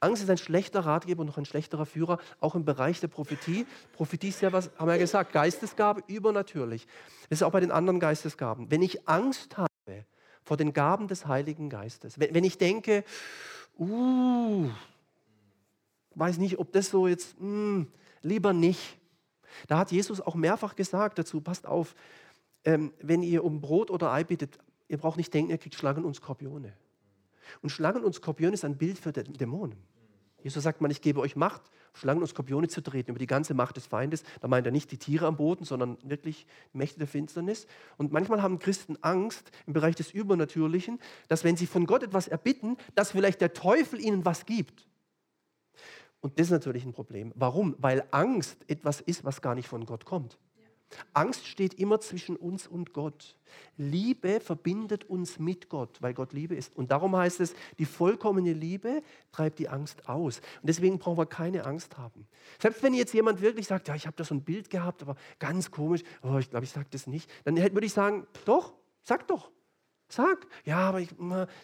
Angst 0.00 0.22
ist 0.22 0.30
ein 0.30 0.38
schlechter 0.38 0.80
Ratgeber 0.80 1.20
und 1.20 1.26
noch 1.26 1.38
ein 1.38 1.44
schlechterer 1.44 1.86
Führer, 1.86 2.18
auch 2.40 2.54
im 2.54 2.64
Bereich 2.64 3.00
der 3.00 3.08
Prophetie. 3.08 3.66
Prophetie 3.92 4.28
ist 4.28 4.40
ja 4.40 4.52
was, 4.52 4.70
haben 4.78 4.86
wir 4.86 4.94
ja 4.94 5.00
gesagt, 5.00 5.32
Geistesgabe, 5.32 6.02
übernatürlich. 6.06 6.86
Das 7.28 7.38
ist 7.38 7.42
auch 7.42 7.52
bei 7.52 7.60
den 7.60 7.70
anderen 7.70 8.00
Geistesgaben. 8.00 8.70
Wenn 8.70 8.82
ich 8.82 9.08
Angst 9.08 9.56
habe 9.56 9.68
vor 10.42 10.56
den 10.56 10.72
Gaben 10.72 11.08
des 11.08 11.26
Heiligen 11.26 11.70
Geistes, 11.70 12.18
wenn, 12.18 12.34
wenn 12.34 12.44
ich 12.44 12.58
denke, 12.58 13.04
uh, 13.78 14.70
weiß 16.14 16.38
nicht, 16.38 16.58
ob 16.58 16.72
das 16.72 16.90
so 16.90 17.06
jetzt, 17.06 17.40
mh, 17.40 17.46
hm, 17.46 17.92
lieber 18.22 18.52
nicht. 18.52 18.98
Da 19.68 19.78
hat 19.78 19.92
Jesus 19.92 20.20
auch 20.20 20.34
mehrfach 20.34 20.74
gesagt 20.76 21.18
dazu, 21.18 21.40
passt 21.40 21.66
auf, 21.66 21.94
ähm, 22.64 22.92
wenn 23.00 23.22
ihr 23.22 23.44
um 23.44 23.60
Brot 23.60 23.90
oder 23.90 24.12
Ei 24.12 24.24
bittet, 24.24 24.58
ihr 24.88 24.98
braucht 24.98 25.16
nicht 25.16 25.32
denken, 25.32 25.50
ihr 25.50 25.58
kriegt 25.58 25.74
Schlangen 25.74 26.04
und 26.04 26.14
Skorpione. 26.14 26.72
Und 27.62 27.70
Schlangen 27.70 28.04
und 28.04 28.14
Skorpione 28.14 28.54
ist 28.54 28.64
ein 28.64 28.76
Bild 28.76 28.98
für 28.98 29.12
Dämonen. 29.12 29.78
Jesus 30.42 30.62
sagt 30.62 30.80
mal, 30.80 30.90
ich 30.90 31.00
gebe 31.00 31.20
euch 31.20 31.36
Macht, 31.36 31.62
Schlangen 31.94 32.20
und 32.20 32.28
Skorpione 32.28 32.68
zu 32.68 32.82
treten, 32.82 33.12
über 33.12 33.18
die 33.18 33.26
ganze 33.26 33.54
Macht 33.54 33.76
des 33.76 33.86
Feindes. 33.86 34.24
Da 34.40 34.48
meint 34.48 34.66
er 34.66 34.72
nicht 34.72 34.90
die 34.90 34.98
Tiere 34.98 35.26
am 35.26 35.36
Boden, 35.36 35.64
sondern 35.64 35.96
wirklich 36.02 36.46
Mächte 36.72 36.98
der 36.98 37.08
Finsternis. 37.08 37.66
Und 37.96 38.12
manchmal 38.12 38.42
haben 38.42 38.58
Christen 38.58 38.98
Angst 39.00 39.50
im 39.66 39.72
Bereich 39.72 39.94
des 39.94 40.10
Übernatürlichen, 40.10 41.00
dass 41.28 41.44
wenn 41.44 41.56
sie 41.56 41.66
von 41.66 41.86
Gott 41.86 42.02
etwas 42.02 42.28
erbitten, 42.28 42.76
dass 42.94 43.12
vielleicht 43.12 43.40
der 43.40 43.54
Teufel 43.54 44.00
ihnen 44.00 44.24
was 44.24 44.44
gibt. 44.44 44.86
Und 46.24 46.38
das 46.38 46.46
ist 46.46 46.52
natürlich 46.52 46.86
ein 46.86 46.94
Problem. 46.94 47.34
Warum? 47.36 47.76
Weil 47.80 48.02
Angst 48.10 48.56
etwas 48.66 49.02
ist, 49.02 49.26
was 49.26 49.42
gar 49.42 49.54
nicht 49.54 49.68
von 49.68 49.84
Gott 49.84 50.06
kommt. 50.06 50.38
Angst 51.12 51.46
steht 51.46 51.74
immer 51.74 52.00
zwischen 52.00 52.36
uns 52.36 52.66
und 52.66 52.94
Gott. 52.94 53.36
Liebe 53.76 54.40
verbindet 54.40 55.04
uns 55.04 55.38
mit 55.38 55.68
Gott, 55.68 56.00
weil 56.00 56.14
Gott 56.14 56.32
Liebe 56.32 56.54
ist. 56.54 56.74
Und 56.76 56.90
darum 56.92 57.14
heißt 57.14 57.40
es, 57.40 57.54
die 57.78 57.84
vollkommene 57.84 58.54
Liebe 58.54 59.02
treibt 59.32 59.58
die 59.58 59.68
Angst 59.68 60.08
aus. 60.08 60.38
Und 60.38 60.68
deswegen 60.68 60.98
brauchen 60.98 61.18
wir 61.18 61.26
keine 61.26 61.66
Angst 61.66 61.98
haben. 61.98 62.26
Selbst 62.58 62.82
wenn 62.82 62.94
jetzt 62.94 63.12
jemand 63.12 63.42
wirklich 63.42 63.66
sagt, 63.66 63.88
ja, 63.88 63.94
ich 63.94 64.06
habe 64.06 64.16
da 64.16 64.24
so 64.24 64.34
ein 64.34 64.44
Bild 64.44 64.70
gehabt, 64.70 65.02
aber 65.02 65.16
ganz 65.38 65.70
komisch, 65.70 66.04
oh, 66.22 66.38
ich 66.38 66.48
glaube, 66.48 66.64
ich 66.64 66.70
sage 66.70 66.86
das 66.90 67.06
nicht, 67.06 67.30
dann 67.44 67.58
würde 67.58 67.84
ich 67.84 67.92
sagen, 67.92 68.26
doch, 68.46 68.72
sag 69.02 69.28
doch. 69.28 69.50
Sag. 70.08 70.46
Ja, 70.64 70.78
aber 70.78 71.00
ich, 71.00 71.10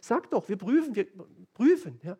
sag 0.03 0.29
doch, 0.31 0.51
wir 0.51 0.57
prüfen, 0.57 0.95
wir 0.95 1.07
prüfen. 1.55 1.99
Ja. 2.03 2.19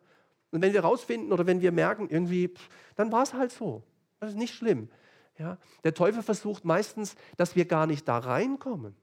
Und 0.51 0.61
wenn 0.61 0.73
wir 0.73 0.81
rausfinden 0.81 1.31
oder 1.31 1.47
wenn 1.47 1.61
wir 1.61 1.71
merken, 1.71 2.09
irgendwie, 2.09 2.53
dann 2.95 3.11
war 3.11 3.23
es 3.23 3.33
halt 3.33 3.51
so. 3.51 3.83
Das 4.19 4.31
ist 4.31 4.37
nicht 4.37 4.53
schlimm. 4.53 4.89
Ja? 5.37 5.57
Der 5.83 5.93
Teufel 5.93 6.21
versucht 6.21 6.65
meistens, 6.65 7.15
dass 7.37 7.55
wir 7.55 7.65
gar 7.65 7.87
nicht 7.87 8.07
da 8.07 8.17
reinkommen. 8.19 8.95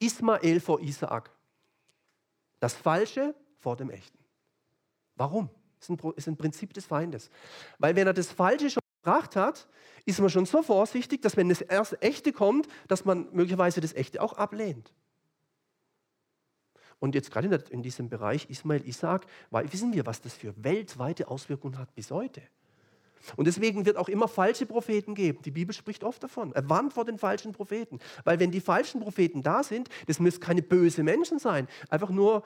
Ismael 0.00 0.60
vor 0.60 0.80
Isaak. 0.80 1.30
Das 2.60 2.74
Falsche 2.74 3.34
vor 3.58 3.76
dem 3.76 3.90
Echten. 3.90 4.18
Warum? 5.14 5.50
Das 5.80 5.90
ist 6.16 6.26
ein 6.26 6.36
Prinzip 6.36 6.72
des 6.72 6.86
Feindes. 6.86 7.30
Weil 7.78 7.94
wenn 7.94 8.06
er 8.06 8.14
das 8.14 8.32
Falsche 8.32 8.70
schon 8.70 8.82
gebracht 9.02 9.36
hat, 9.36 9.68
ist 10.04 10.20
man 10.20 10.30
schon 10.30 10.46
so 10.46 10.62
vorsichtig, 10.62 11.22
dass 11.22 11.36
wenn 11.36 11.48
das 11.48 11.60
erste 11.60 12.00
Echte 12.02 12.32
kommt, 12.32 12.68
dass 12.88 13.04
man 13.04 13.28
möglicherweise 13.32 13.80
das 13.80 13.94
Echte 13.94 14.22
auch 14.22 14.32
ablehnt. 14.34 14.92
Und 17.00 17.14
jetzt 17.14 17.30
gerade 17.30 17.64
in 17.70 17.82
diesem 17.82 18.08
Bereich 18.08 18.50
Ismael, 18.50 18.86
Isaac, 18.86 19.26
wissen 19.50 19.92
wir, 19.92 20.06
was 20.06 20.20
das 20.20 20.34
für 20.34 20.52
weltweite 20.56 21.28
Auswirkungen 21.28 21.78
hat 21.78 21.94
bis 21.94 22.10
heute. 22.10 22.42
Und 23.36 23.46
deswegen 23.46 23.84
wird 23.84 23.96
auch 23.96 24.08
immer 24.08 24.28
falsche 24.28 24.66
Propheten 24.66 25.14
geben. 25.14 25.42
Die 25.42 25.50
Bibel 25.50 25.74
spricht 25.74 26.04
oft 26.04 26.22
davon. 26.22 26.52
Er 26.52 26.68
warnt 26.68 26.92
vor 26.92 27.04
den 27.04 27.18
falschen 27.18 27.52
Propheten. 27.52 27.98
Weil 28.24 28.38
wenn 28.40 28.50
die 28.50 28.60
falschen 28.60 29.00
Propheten 29.00 29.42
da 29.42 29.62
sind, 29.62 29.88
das 30.06 30.20
müssen 30.20 30.40
keine 30.40 30.62
böse 30.62 31.02
Menschen 31.02 31.38
sein. 31.38 31.68
Einfach 31.88 32.10
nur 32.10 32.42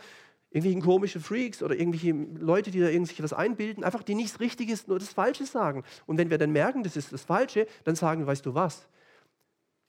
irgendwelche 0.50 0.80
komische 0.80 1.20
Freaks 1.20 1.62
oder 1.62 1.74
irgendwelche 1.74 2.12
Leute, 2.12 2.70
die 2.70 2.80
da 2.80 2.88
irgendwie 2.88 3.22
was 3.22 3.32
einbilden, 3.32 3.84
einfach 3.84 4.03
die 4.03 4.14
nichts 4.14 4.40
Richtiges, 4.40 4.86
nur 4.86 4.98
das 4.98 5.11
Falsche 5.11 5.46
sagen. 5.46 5.84
Und 6.07 6.18
wenn 6.18 6.30
wir 6.30 6.38
dann 6.38 6.53
merken, 6.53 6.82
das 6.82 6.96
ist 6.96 7.12
das 7.12 7.22
Falsche, 7.22 7.66
dann 7.84 7.94
sagen 7.94 8.20
wir, 8.20 8.26
weißt 8.26 8.44
du 8.44 8.55
was? 8.55 8.86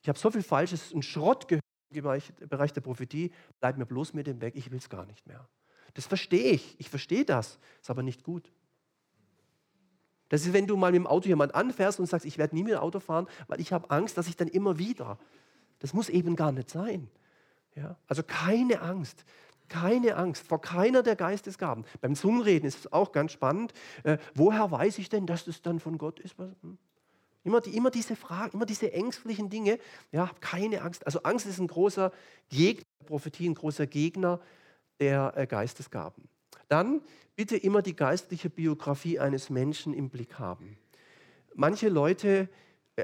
Ich 0.02 0.10
habe 0.10 0.20
so 0.20 0.32
viel 0.32 0.44
Falsches 0.44 0.92
und 0.92 1.04
Schrott 1.04 1.48
gehört 1.48 1.63
im 1.96 2.50
Bereich 2.50 2.74
der 2.74 2.82
Prophetie, 2.82 3.32
bleib 3.60 3.78
mir 3.78 3.86
bloß 3.86 4.14
mit 4.14 4.28
dem 4.28 4.42
weg, 4.42 4.56
ich 4.56 4.72
will 4.72 4.80
es 4.80 4.90
gar 4.90 5.06
nicht 5.06 5.26
mehr. 5.28 5.48
Das 5.94 6.06
verstehe 6.06 6.52
ich, 6.52 6.80
ich 6.80 6.90
verstehe 6.90 7.26
das, 7.26 7.60
ist 7.82 7.90
aber 7.90 8.04
nicht 8.04 8.24
gut. 8.24 8.52
Das 10.30 10.46
ist, 10.46 10.54
wenn 10.54 10.66
du 10.66 10.76
mal 10.76 10.92
mit 10.92 11.00
dem 11.00 11.08
Auto 11.08 11.28
jemand 11.28 11.54
anfährst 11.54 12.00
und 12.00 12.08
sagst, 12.08 12.26
ich 12.26 12.38
werde 12.38 12.56
nie 12.56 12.64
mehr 12.64 12.82
Auto 12.82 13.00
fahren, 13.00 13.28
weil 13.48 13.62
ich 13.62 13.72
habe 13.72 13.92
Angst, 13.92 14.18
dass 14.18 14.28
ich 14.28 14.36
dann 14.36 14.48
immer 14.48 14.80
wieder. 14.80 15.20
Das 15.80 15.94
muss 15.94 16.10
eben 16.10 16.36
gar 16.36 16.52
nicht 16.52 16.70
sein. 16.70 17.10
Ja? 17.76 17.98
Also 18.08 18.24
keine 18.24 18.82
Angst. 18.82 19.26
keine 19.70 20.16
Angst 20.16 20.48
vor 20.48 20.62
keiner 20.62 21.04
der 21.04 21.16
Geistesgaben. 21.16 21.86
Beim 22.02 22.16
Zungenreden 22.16 22.68
ist 22.68 22.80
es 22.80 22.94
auch 22.94 23.12
ganz 23.12 23.32
spannend. 23.32 23.74
Äh, 24.04 24.18
woher 24.36 24.72
weiß 24.72 24.98
ich 25.00 25.10
denn, 25.10 25.26
dass 25.26 25.46
das 25.46 25.62
dann 25.62 25.80
von 25.80 25.98
Gott 25.98 26.20
ist? 26.20 26.38
Hm? 26.38 26.78
Immer, 27.44 27.60
die, 27.60 27.76
immer 27.76 27.92
diese 27.92 28.16
Fragen, 28.16 28.54
immer 28.54 28.66
diese 28.66 28.94
ängstlichen 28.94 29.50
Dinge. 29.50 29.80
Ja, 30.12 30.32
keine 30.40 30.82
Angst. 30.82 31.06
Also 31.06 31.24
Angst 31.24 31.46
ist 31.46 31.60
ein 31.60 31.68
großer 31.68 32.12
Gegner 32.50 32.86
der 33.00 33.06
Prophetie, 33.06 33.50
ein 33.50 33.56
großer 33.56 33.86
Gegner 33.86 34.40
der 35.00 35.34
äh, 35.36 35.46
Geistesgaben. 35.46 36.30
Dann 36.70 37.02
bitte 37.36 37.58
immer 37.58 37.82
die 37.82 37.96
geistliche 37.96 38.50
Biografie 38.50 39.20
eines 39.20 39.50
Menschen 39.50 39.94
im 39.94 40.10
Blick 40.10 40.40
haben. 40.40 40.78
Manche 41.56 41.90
Leute, 41.90 42.48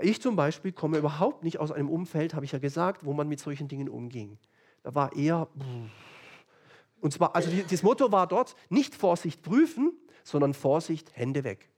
ich 0.01 0.21
zum 0.21 0.35
Beispiel, 0.35 0.71
komme 0.71 0.97
überhaupt 0.97 1.43
nicht 1.43 1.59
aus 1.59 1.71
einem 1.71 1.89
Umfeld, 1.89 2.33
habe 2.33 2.45
ich 2.45 2.51
ja 2.51 2.59
gesagt, 2.59 3.05
wo 3.05 3.13
man 3.13 3.27
mit 3.27 3.39
solchen 3.39 3.67
Dingen 3.67 3.89
umging. 3.89 4.37
Da 4.83 4.95
war 4.95 5.15
eher. 5.15 5.47
Und 7.01 7.13
zwar, 7.13 7.35
also 7.35 7.49
das 7.69 7.83
Motto 7.83 8.11
war 8.11 8.27
dort 8.27 8.55
nicht 8.69 8.95
Vorsicht 8.95 9.41
prüfen, 9.41 9.93
sondern 10.23 10.53
Vorsicht, 10.53 11.15
Hände 11.15 11.43
weg. 11.43 11.69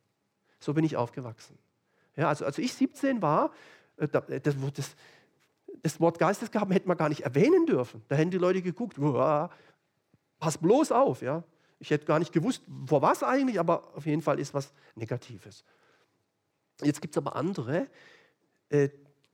So 0.59 0.74
bin 0.74 0.84
ich 0.84 0.95
aufgewachsen. 0.95 1.57
Ja, 2.16 2.30
also 2.30 2.45
als 2.45 2.57
ich 2.57 2.74
17 2.74 3.22
war, 3.22 3.51
äh, 3.97 4.07
das, 4.07 4.55
das, 4.74 4.95
das 5.84 5.99
Wort 5.99 6.20
Geistesgaben 6.20 6.72
hätte 6.72 6.88
man 6.88 6.97
gar 6.97 7.09
nicht 7.09 7.22
erwähnen 7.22 7.66
dürfen. 7.66 8.01
Da 8.07 8.16
hätten 8.16 8.32
die 8.32 8.38
Leute 8.38 8.62
geguckt, 8.62 8.97
pass 10.39 10.57
bloß 10.57 10.91
auf. 10.91 11.22
Ja? 11.22 11.43
Ich 11.80 11.89
hätte 11.89 12.05
gar 12.05 12.20
nicht 12.20 12.34
gewusst, 12.34 12.64
vor 12.86 13.01
was 13.01 13.24
eigentlich, 13.24 13.59
aber 13.59 13.95
auf 13.95 14.05
jeden 14.05 14.22
Fall 14.22 14.39
ist 14.39 14.53
was 14.53 14.74
Negatives. 14.95 15.64
Jetzt 16.84 17.01
gibt 17.01 17.16
es 17.16 17.18
aber 17.18 17.36
andere, 17.36 17.88
äh, 18.70 18.89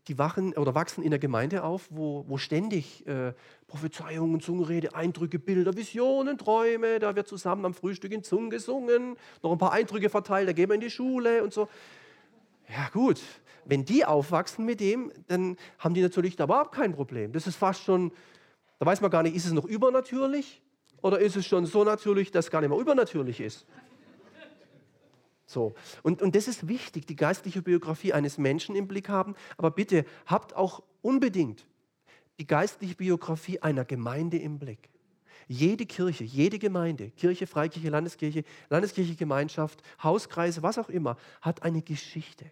die 0.08 0.18
wachen 0.18 0.54
oder 0.54 0.74
wachsen 0.74 1.04
in 1.04 1.10
der 1.10 1.20
Gemeinde 1.20 1.64
auf, 1.64 1.88
wo, 1.90 2.24
wo 2.28 2.38
ständig 2.38 3.06
äh, 3.08 3.34
Prophezeiungen, 3.68 4.40
Zungenrede, 4.40 4.96
Eindrücke, 4.96 5.40
Bilder, 5.40 5.76
Visionen, 5.76 6.38
Träume, 6.38 7.00
da 7.00 7.16
wird 7.16 7.28
zusammen 7.28 7.66
am 7.66 7.74
Frühstück 7.74 8.14
in 8.14 8.24
Zungen 8.24 8.50
gesungen, 8.50 9.18
noch 9.44 9.52
ein 9.52 9.58
paar 9.58 9.74
Eindrücke 9.74 10.10
verteilt, 10.10 10.48
da 10.48 10.54
gehen 10.54 10.70
wir 10.70 10.76
in 10.76 10.82
die 10.82 10.90
Schule 10.90 11.44
und 11.44 11.54
so. 11.54 11.68
Ja 12.70 12.90
gut, 12.92 13.22
wenn 13.66 13.86
die 13.86 14.06
aufwachsen 14.06 14.66
mit 14.66 14.80
dem, 14.80 15.12
dann 15.28 15.58
haben 15.80 15.94
die 15.94 16.02
natürlich 16.02 16.36
da 16.36 16.46
überhaupt 16.46 16.74
kein 16.74 16.94
Problem. 16.94 17.32
Das 17.32 17.48
ist 17.48 17.56
fast 17.56 17.84
schon, 17.84 18.12
da 18.80 18.86
weiß 18.86 19.02
man 19.02 19.12
gar 19.12 19.24
nicht, 19.24 19.36
ist 19.36 19.46
es 19.46 19.54
noch 19.54 19.66
übernatürlich 19.66 20.62
oder 21.02 21.20
ist 21.20 21.36
es 21.36 21.46
schon 21.46 21.66
so 21.66 21.84
natürlich, 21.84 22.32
dass 22.32 22.46
es 22.46 22.52
gar 22.52 22.62
nicht 22.62 22.70
mehr 22.70 22.80
übernatürlich 22.80 23.40
ist? 23.40 23.66
So. 25.46 25.76
Und, 26.04 26.22
und 26.22 26.36
das 26.36 26.48
ist 26.48 26.68
wichtig, 26.68 27.08
die 27.08 27.16
geistliche 27.16 27.62
Biografie 27.62 28.12
eines 28.12 28.38
Menschen 28.38 28.76
im 28.76 28.88
Blick 28.88 29.08
haben. 29.08 29.34
Aber 29.56 29.72
bitte 29.72 30.06
habt 30.26 30.56
auch 30.56 30.84
unbedingt 31.02 31.66
die 32.40 32.46
geistliche 32.46 32.96
Biografie 32.96 33.62
einer 33.62 33.86
Gemeinde 33.86 34.38
im 34.38 34.60
Blick. 34.60 34.90
Jede 35.48 35.86
Kirche, 35.86 36.26
jede 36.26 36.60
Gemeinde, 36.60 37.12
Kirche, 37.12 37.48
Freikirche, 37.48 37.90
Landeskirche, 37.90 38.44
Landeskirche, 38.70 39.16
Gemeinschaft, 39.16 39.82
Hauskreise, 40.04 40.62
was 40.62 40.78
auch 40.78 40.90
immer, 40.90 41.16
hat 41.42 41.64
eine 41.64 41.82
Geschichte. 41.82 42.52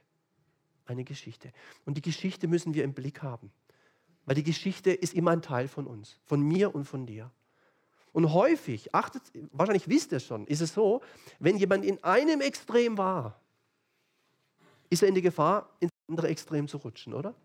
Eine 0.85 1.03
Geschichte. 1.03 1.51
Und 1.85 1.97
die 1.97 2.01
Geschichte 2.01 2.47
müssen 2.47 2.73
wir 2.73 2.83
im 2.83 2.93
Blick 2.93 3.21
haben. 3.23 3.51
Weil 4.25 4.35
die 4.35 4.43
Geschichte 4.43 4.91
ist 4.91 5.13
immer 5.13 5.31
ein 5.31 5.41
Teil 5.41 5.67
von 5.67 5.87
uns, 5.87 6.19
von 6.25 6.41
mir 6.41 6.73
und 6.73 6.85
von 6.85 7.05
dir. 7.05 7.31
Und 8.11 8.33
häufig, 8.33 8.95
achtet, 8.95 9.23
wahrscheinlich 9.51 9.89
wisst 9.89 10.11
ihr 10.11 10.19
schon, 10.19 10.47
ist 10.47 10.61
es 10.61 10.73
so, 10.73 11.01
wenn 11.39 11.57
jemand 11.57 11.83
in 11.83 12.01
einem 12.03 12.41
Extrem 12.41 12.97
war, 12.97 13.39
ist 14.89 15.03
er 15.03 15.09
in 15.09 15.15
die 15.15 15.21
Gefahr, 15.21 15.69
ins 15.79 15.91
andere 16.07 16.29
Extrem 16.29 16.67
zu 16.67 16.77
rutschen, 16.77 17.13
oder? 17.13 17.35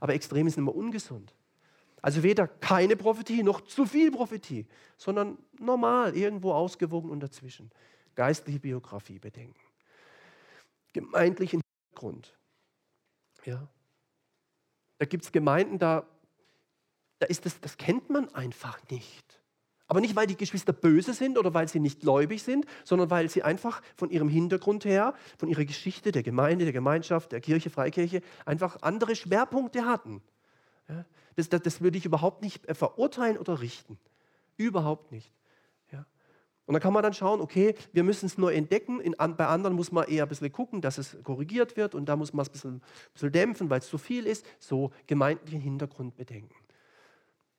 Aber 0.00 0.14
Extrem 0.14 0.46
ist 0.46 0.56
immer 0.56 0.74
ungesund. 0.74 1.34
Also 2.00 2.22
weder 2.22 2.46
keine 2.46 2.96
Prophetie 2.96 3.42
noch 3.42 3.62
zu 3.62 3.86
viel 3.86 4.10
Prophetie, 4.10 4.66
sondern 4.96 5.38
normal, 5.58 6.16
irgendwo 6.16 6.52
ausgewogen 6.52 7.10
und 7.10 7.20
dazwischen. 7.20 7.70
Geistliche 8.14 8.60
Biografie 8.60 9.18
bedenken. 9.18 9.60
Gemeindlichen 10.92 11.60
Hintergrund. 11.90 12.36
Ja. 13.46 13.68
Da 14.98 15.06
gibt 15.06 15.24
es 15.24 15.32
Gemeinden, 15.32 15.78
da, 15.78 16.06
da 17.18 17.26
ist 17.26 17.46
das, 17.46 17.60
das 17.60 17.76
kennt 17.76 18.10
man 18.10 18.32
einfach 18.34 18.78
nicht. 18.90 19.40
Aber 19.86 20.00
nicht, 20.00 20.16
weil 20.16 20.26
die 20.26 20.36
Geschwister 20.36 20.72
böse 20.72 21.12
sind 21.12 21.36
oder 21.36 21.52
weil 21.52 21.68
sie 21.68 21.78
nicht 21.78 22.00
gläubig 22.00 22.42
sind, 22.42 22.64
sondern 22.84 23.10
weil 23.10 23.28
sie 23.28 23.42
einfach 23.42 23.82
von 23.96 24.10
ihrem 24.10 24.28
Hintergrund 24.28 24.84
her, 24.84 25.14
von 25.38 25.48
ihrer 25.48 25.64
Geschichte, 25.64 26.10
der 26.10 26.22
Gemeinde, 26.22 26.64
der 26.64 26.72
Gemeinschaft, 26.72 27.32
der 27.32 27.40
Kirche, 27.40 27.68
Freikirche, 27.68 28.22
einfach 28.46 28.78
andere 28.80 29.14
Schwerpunkte 29.14 29.84
hatten. 29.84 30.22
Ja, 30.88 31.04
das, 31.36 31.48
das, 31.48 31.62
das, 31.62 31.80
würde 31.80 31.98
ich 31.98 32.06
überhaupt 32.06 32.42
nicht 32.42 32.66
äh, 32.66 32.74
verurteilen 32.74 33.36
oder 33.36 33.60
richten. 33.60 33.98
Überhaupt 34.56 35.12
nicht. 35.12 35.30
Und 36.66 36.72
dann 36.72 36.80
kann 36.80 36.94
man 36.94 37.02
dann 37.02 37.12
schauen, 37.12 37.40
okay, 37.40 37.74
wir 37.92 38.04
müssen 38.04 38.26
es 38.26 38.38
neu 38.38 38.54
entdecken. 38.54 39.00
In, 39.00 39.14
bei 39.18 39.46
anderen 39.46 39.76
muss 39.76 39.92
man 39.92 40.08
eher 40.08 40.22
ein 40.22 40.28
bisschen 40.28 40.50
gucken, 40.50 40.80
dass 40.80 40.96
es 40.96 41.16
korrigiert 41.22 41.76
wird 41.76 41.94
und 41.94 42.06
da 42.06 42.16
muss 42.16 42.32
man 42.32 42.42
es 42.42 42.48
ein 42.48 42.52
bisschen, 42.52 42.74
ein 42.76 42.82
bisschen 43.12 43.32
dämpfen, 43.32 43.70
weil 43.70 43.80
es 43.80 43.88
zu 43.88 43.98
viel 43.98 44.26
ist. 44.26 44.46
So 44.58 44.90
gemeindlichen 45.06 45.60
Hintergrund 45.60 46.16
bedenken. 46.16 46.54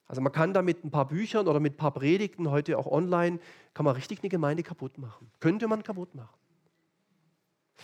Also 0.08 0.22
man 0.22 0.32
kann 0.32 0.54
da 0.54 0.62
mit 0.62 0.84
ein 0.84 0.92
paar 0.92 1.08
Büchern 1.08 1.48
oder 1.48 1.60
mit 1.60 1.74
ein 1.74 1.78
paar 1.78 1.94
Predigten, 1.94 2.50
heute 2.50 2.78
auch 2.78 2.88
online, 2.88 3.40
kann 3.74 3.86
man 3.86 3.96
richtig 3.96 4.20
eine 4.22 4.30
Gemeinde 4.30 4.64
kaputt 4.64 4.98
machen. 4.98 5.32
Könnte 5.40 5.68
man 5.68 5.84
kaputt 5.84 6.14
machen. 6.16 6.36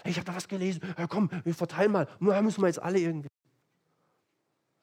Ich 0.05 0.17
habe 0.17 0.26
da 0.26 0.36
was 0.36 0.47
gelesen. 0.47 0.82
Ja, 0.97 1.07
komm, 1.07 1.30
wir 1.43 1.53
verteilen 1.53 1.91
mal. 1.91 2.07
Da 2.19 2.41
müssen 2.41 2.61
wir 2.61 2.67
jetzt 2.67 2.82
alle 2.82 2.99
irgendwie. 2.99 3.28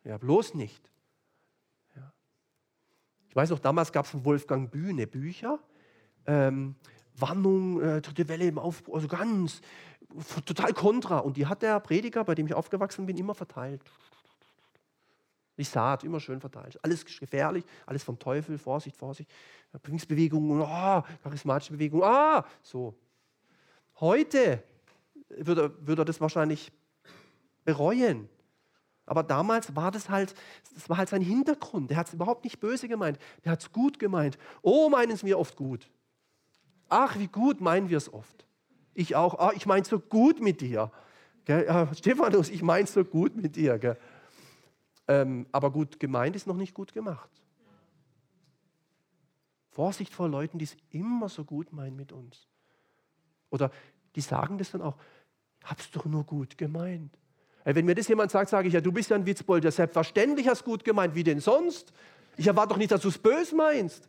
Ja, 0.04 0.18
bloß 0.18 0.54
nicht. 0.54 0.90
Ich 3.28 3.36
weiß 3.36 3.50
noch, 3.50 3.58
damals 3.58 3.92
gab 3.92 4.04
es 4.04 4.10
von 4.10 4.24
Wolfgang 4.24 4.70
Bühne 4.70 5.06
Bücher. 5.06 5.58
Ähm, 6.26 6.74
Warnung, 7.16 7.80
äh, 7.80 8.00
dritte 8.00 8.28
Welle 8.28 8.46
im 8.46 8.58
Aufbruch, 8.58 8.94
also 8.96 9.08
ganz 9.08 9.60
total 10.44 10.72
kontra. 10.72 11.18
Und 11.18 11.36
die 11.36 11.46
hat 11.46 11.62
der 11.62 11.80
Prediger, 11.80 12.24
bei 12.24 12.34
dem 12.34 12.46
ich 12.46 12.54
aufgewachsen 12.54 13.06
bin, 13.06 13.16
immer 13.16 13.34
verteilt. 13.34 13.82
Die 15.56 15.64
Saat 15.64 16.04
immer 16.04 16.20
schön 16.20 16.40
verteilt. 16.40 16.78
Alles 16.82 17.04
gefährlich, 17.04 17.64
alles 17.84 18.04
vom 18.04 18.18
Teufel, 18.18 18.58
Vorsicht, 18.58 18.96
Vorsicht. 18.96 19.28
Pfingstbewegungen, 19.82 20.62
oh, 20.62 21.02
charismatische 21.22 21.72
Bewegungen, 21.72 22.04
ah, 22.04 22.46
so. 22.62 22.94
Heute 24.00 24.62
würde 25.28 25.62
er, 25.62 25.86
würde 25.86 26.02
er 26.02 26.04
das 26.04 26.20
wahrscheinlich 26.20 26.70
bereuen. 27.64 28.28
Aber 29.04 29.22
damals 29.22 29.74
war 29.74 29.90
das 29.90 30.08
halt, 30.08 30.34
das 30.74 30.88
war 30.88 30.98
halt 30.98 31.08
sein 31.08 31.22
Hintergrund. 31.22 31.90
Der 31.90 31.96
hat 31.96 32.08
es 32.08 32.14
überhaupt 32.14 32.44
nicht 32.44 32.60
böse 32.60 32.88
gemeint. 32.88 33.18
Der 33.44 33.52
hat 33.52 33.60
es 33.60 33.72
gut 33.72 33.98
gemeint. 33.98 34.38
Oh, 34.62 34.88
meinen 34.88 35.12
es 35.12 35.24
wir 35.24 35.38
oft 35.38 35.56
gut. 35.56 35.90
Ach, 36.88 37.18
wie 37.18 37.28
gut 37.28 37.60
meinen 37.60 37.88
wir 37.88 37.98
es 37.98 38.12
oft. 38.12 38.46
Ich 38.94 39.14
auch. 39.14 39.38
Ah, 39.38 39.52
ich 39.54 39.66
meine 39.66 39.84
so 39.84 39.98
gut 39.98 40.40
mit 40.40 40.60
dir. 40.60 40.90
Ja, 41.46 41.94
Stephanus, 41.94 42.50
ich 42.50 42.62
meine 42.62 42.86
so 42.86 43.04
gut 43.04 43.36
mit 43.36 43.56
dir. 43.56 43.96
Ähm, 45.06 45.46
aber 45.52 45.70
gut 45.70 46.00
gemeint 46.00 46.36
ist 46.36 46.46
noch 46.46 46.56
nicht 46.56 46.74
gut 46.74 46.92
gemacht. 46.92 47.30
Vorsicht 49.70 50.12
vor 50.12 50.28
Leuten, 50.28 50.58
die 50.58 50.64
es 50.64 50.76
immer 50.90 51.28
so 51.28 51.44
gut 51.44 51.72
meinen 51.72 51.96
mit 51.96 52.12
uns. 52.12 52.48
Oder 53.50 53.70
die 54.16 54.20
sagen 54.20 54.58
das 54.58 54.72
dann 54.72 54.82
auch, 54.82 54.96
hab's 55.64 55.90
doch 55.90 56.04
nur 56.04 56.24
gut 56.24 56.58
gemeint. 56.58 57.16
Wenn 57.64 57.84
mir 57.84 57.94
das 57.94 58.08
jemand 58.08 58.30
sagt, 58.30 58.50
sage 58.50 58.68
ich, 58.68 58.74
ja, 58.74 58.80
du 58.80 58.92
bist 58.92 59.10
ja 59.10 59.16
ein 59.16 59.26
Witzbold, 59.26 59.64
ja, 59.64 59.70
selbstverständlich 59.70 60.48
hast 60.48 60.64
gut 60.64 60.84
gemeint, 60.84 61.14
wie 61.14 61.24
denn 61.24 61.40
sonst? 61.40 61.92
Ich 62.36 62.46
erwarte 62.46 62.70
doch 62.70 62.76
nicht, 62.78 62.90
dass 62.90 63.02
du 63.02 63.08
es 63.08 63.18
böse 63.18 63.54
meinst. 63.54 64.08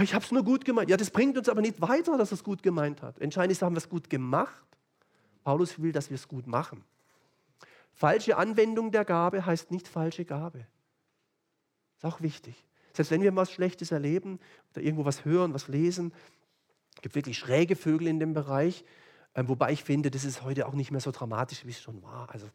Ich 0.00 0.14
habe 0.14 0.24
es 0.24 0.32
nur 0.32 0.44
gut 0.44 0.64
gemeint. 0.64 0.90
Ja, 0.90 0.96
das 0.96 1.10
bringt 1.10 1.36
uns 1.36 1.48
aber 1.48 1.60
nicht 1.60 1.80
weiter, 1.80 2.16
dass 2.16 2.30
er 2.30 2.34
es 2.34 2.44
gut 2.44 2.62
gemeint 2.62 3.02
hat. 3.02 3.18
Entscheidend 3.18 3.52
ist, 3.52 3.62
haben 3.62 3.74
wir 3.74 3.78
es 3.78 3.88
gut 3.88 4.08
gemacht. 4.08 4.64
Paulus 5.44 5.80
will, 5.80 5.92
dass 5.92 6.10
wir 6.10 6.14
es 6.16 6.28
gut 6.28 6.46
machen. 6.46 6.84
Falsche 7.92 8.36
Anwendung 8.36 8.92
der 8.92 9.04
Gabe 9.04 9.44
heißt 9.44 9.70
nicht 9.70 9.88
falsche 9.88 10.24
Gabe. 10.24 10.66
Ist 11.96 12.04
auch 12.04 12.20
wichtig. 12.20 12.64
Selbst 12.92 13.10
wenn 13.10 13.22
wir 13.22 13.34
was 13.34 13.50
Schlechtes 13.50 13.90
erleben 13.90 14.38
oder 14.70 14.82
irgendwo 14.82 15.04
was 15.04 15.24
hören, 15.24 15.54
was 15.54 15.68
lesen, 15.68 16.12
es 16.94 17.02
gibt 17.02 17.14
wirklich 17.14 17.38
schräge 17.38 17.76
Vögel 17.76 18.08
in 18.08 18.20
dem 18.20 18.34
Bereich, 18.34 18.84
äh, 19.34 19.44
wobei 19.46 19.72
ich 19.72 19.84
finde, 19.84 20.10
das 20.10 20.24
ist 20.24 20.42
heute 20.42 20.66
auch 20.66 20.74
nicht 20.74 20.90
mehr 20.90 21.00
so 21.00 21.10
dramatisch, 21.10 21.64
wie 21.64 21.70
es 21.70 21.80
schon 21.80 22.02
war. 22.02 22.28
Also, 22.30 22.48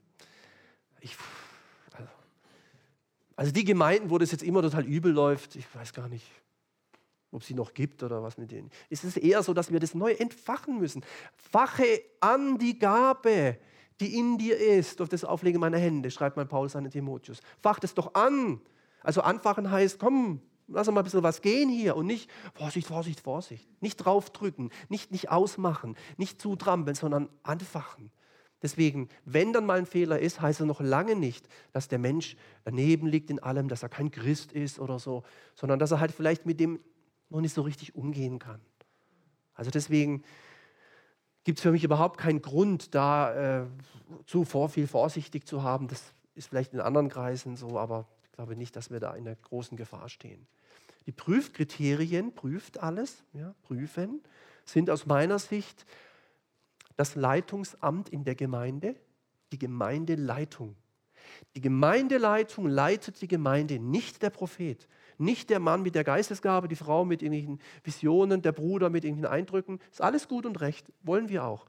ich, 0.99 1.15
also, 1.93 2.09
also 3.35 3.51
die 3.51 3.63
Gemeinden, 3.63 4.09
wo 4.09 4.17
das 4.17 4.31
jetzt 4.31 4.43
immer 4.43 4.61
total 4.61 4.85
übel 4.85 5.11
läuft, 5.11 5.55
ich 5.55 5.65
weiß 5.73 5.93
gar 5.93 6.09
nicht, 6.09 6.25
ob 7.33 7.41
es 7.41 7.47
sie 7.47 7.53
noch 7.53 7.73
gibt 7.73 8.03
oder 8.03 8.23
was 8.23 8.37
mit 8.37 8.51
denen. 8.51 8.69
Es 8.89 9.03
ist 9.03 9.17
eher 9.17 9.43
so, 9.43 9.53
dass 9.53 9.71
wir 9.71 9.79
das 9.79 9.93
neu 9.95 10.11
entfachen 10.11 10.79
müssen. 10.79 11.03
Fache 11.35 12.01
an 12.19 12.57
die 12.57 12.77
Gabe 12.79 13.57
die 13.99 14.17
in 14.17 14.37
dir 14.37 14.57
ist, 14.57 14.99
durch 14.99 15.09
das 15.09 15.23
Auflegen 15.23 15.59
meiner 15.59 15.77
Hände, 15.77 16.11
schreibt 16.11 16.35
mein 16.35 16.47
Paulus 16.47 16.75
an 16.75 16.89
Timotheus. 16.89 17.39
Fach 17.61 17.79
das 17.79 17.93
doch 17.93 18.13
an. 18.15 18.59
Also 19.01 19.21
anfachen 19.21 19.69
heißt, 19.69 19.99
komm, 19.99 20.41
lass 20.67 20.87
mal 20.87 21.01
ein 21.01 21.03
bisschen 21.03 21.23
was 21.23 21.41
gehen 21.41 21.69
hier 21.69 21.95
und 21.95 22.07
nicht 22.07 22.29
Vorsicht, 22.53 22.87
Vorsicht, 22.87 23.19
Vorsicht. 23.19 23.67
Nicht 23.81 23.97
draufdrücken, 23.97 24.71
nicht, 24.89 25.11
nicht 25.11 25.29
ausmachen, 25.29 25.95
nicht 26.17 26.41
zutrampeln, 26.41 26.95
sondern 26.95 27.29
anfachen. 27.43 28.11
Deswegen, 28.61 29.09
wenn 29.25 29.51
dann 29.51 29.65
mal 29.65 29.77
ein 29.77 29.85
Fehler 29.85 30.19
ist, 30.19 30.39
heißt 30.39 30.61
er 30.61 30.65
noch 30.65 30.79
lange 30.79 31.17
nicht, 31.17 31.49
dass 31.73 31.89
der 31.89 31.99
Mensch 31.99 32.37
daneben 32.63 33.07
liegt 33.07 33.29
in 33.29 33.39
allem, 33.39 33.67
dass 33.67 33.83
er 33.83 33.89
kein 33.89 34.09
Christ 34.09 34.53
ist 34.53 34.79
oder 34.79 34.99
so, 34.99 35.23
sondern 35.53 35.79
dass 35.79 35.91
er 35.91 35.99
halt 35.99 36.13
vielleicht 36.13 36.45
mit 36.45 36.61
dem 36.61 36.79
noch 37.33 37.41
nicht 37.41 37.53
so 37.53 37.63
richtig 37.63 37.95
umgehen 37.95 38.39
kann. 38.39 38.61
Also 39.55 39.71
deswegen 39.71 40.23
gibt 41.43 41.57
es 41.57 41.63
für 41.63 41.71
mich 41.71 41.83
überhaupt 41.83 42.19
keinen 42.19 42.41
Grund, 42.41 42.95
da 42.95 43.63
äh, 43.63 43.65
zu 44.25 44.45
vor 44.45 44.69
viel 44.69 44.87
vorsichtig 44.87 45.47
zu 45.47 45.63
haben. 45.63 45.87
Das 45.87 46.13
ist 46.35 46.49
vielleicht 46.49 46.73
in 46.73 46.79
anderen 46.79 47.09
Kreisen 47.09 47.55
so, 47.55 47.79
aber 47.79 48.07
ich 48.23 48.31
glaube 48.31 48.55
nicht, 48.55 48.75
dass 48.75 48.91
wir 48.91 48.99
da 48.99 49.15
in 49.15 49.25
der 49.25 49.35
großen 49.35 49.75
Gefahr 49.75 50.09
stehen. 50.09 50.47
Die 51.05 51.11
Prüfkriterien, 51.11 52.33
prüft 52.33 52.79
alles, 52.79 53.23
ja, 53.33 53.53
prüfen, 53.63 54.21
sind 54.63 54.89
aus 54.89 55.05
meiner 55.05 55.39
Sicht 55.39 55.85
das 56.95 57.15
Leitungsamt 57.15 58.09
in 58.09 58.23
der 58.23 58.35
Gemeinde, 58.35 58.95
die 59.51 59.59
Gemeindeleitung. 59.59 60.75
Die 61.55 61.61
Gemeindeleitung 61.61 62.67
leitet 62.67 63.21
die 63.21 63.27
Gemeinde, 63.27 63.79
nicht 63.79 64.21
der 64.21 64.29
Prophet, 64.29 64.87
nicht 65.23 65.49
der 65.49 65.59
Mann 65.59 65.81
mit 65.81 65.95
der 65.95 66.03
Geistesgabe, 66.03 66.67
die 66.67 66.75
Frau 66.75 67.05
mit 67.05 67.21
irgendwelchen 67.21 67.59
Visionen, 67.83 68.41
der 68.41 68.51
Bruder 68.51 68.89
mit 68.89 69.03
irgendwelchen 69.03 69.33
Eindrücken. 69.33 69.79
Ist 69.91 70.01
alles 70.01 70.27
gut 70.27 70.45
und 70.45 70.61
recht, 70.61 70.85
wollen 71.01 71.29
wir 71.29 71.45
auch. 71.45 71.65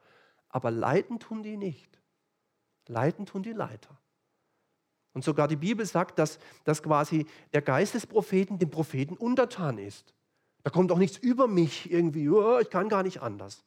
Aber 0.49 0.71
leiten 0.71 1.19
tun 1.19 1.43
die 1.43 1.57
nicht. 1.57 1.99
Leiten 2.87 3.27
tun 3.27 3.43
die 3.43 3.53
Leiter. 3.53 3.99
Und 5.15 5.25
sogar 5.25 5.49
die 5.49 5.57
Bibel 5.57 5.87
sagt, 5.87 6.19
dass, 6.19 6.39
dass 6.65 6.83
quasi 6.83 7.27
der 7.53 7.63
Geist 7.63 7.95
des 7.95 8.07
Propheten 8.07 8.59
dem 8.59 8.71
Propheten 8.71 9.17
untertan 9.17 9.79
ist. 9.79 10.13
Da 10.65 10.71
kommt 10.71 10.91
auch 10.91 10.99
nichts 10.99 11.19
über 11.19 11.47
mich 11.47 11.91
irgendwie, 11.91 12.29
oh, 12.29 12.59
ich 12.59 12.71
kann 12.71 12.89
gar 12.89 13.03
nicht 13.03 13.23
anders. 13.23 13.65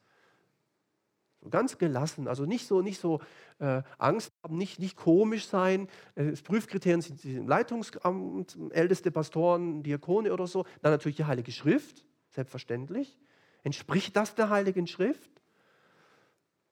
Ganz 1.49 1.77
gelassen, 1.77 2.27
also 2.27 2.45
nicht 2.45 2.67
so, 2.67 2.81
nicht 2.81 2.99
so 2.99 3.21
äh, 3.59 3.81
Angst 3.97 4.31
haben, 4.43 4.57
nicht, 4.57 4.79
nicht 4.79 4.95
komisch 4.95 5.47
sein. 5.47 5.87
Äh, 6.15 6.31
das 6.31 6.41
Prüfkriterien 6.41 7.01
sind 7.01 7.23
die 7.23 7.37
Leitungsamt, 7.37 8.57
älteste 8.71 9.11
Pastoren, 9.11 9.83
Diakone 9.83 10.33
oder 10.33 10.47
so. 10.47 10.65
Dann 10.81 10.91
natürlich 10.91 11.17
die 11.17 11.25
Heilige 11.25 11.51
Schrift, 11.51 12.05
selbstverständlich. 12.31 13.17
Entspricht 13.63 14.15
das 14.15 14.35
der 14.35 14.49
Heiligen 14.49 14.87
Schrift? 14.87 15.31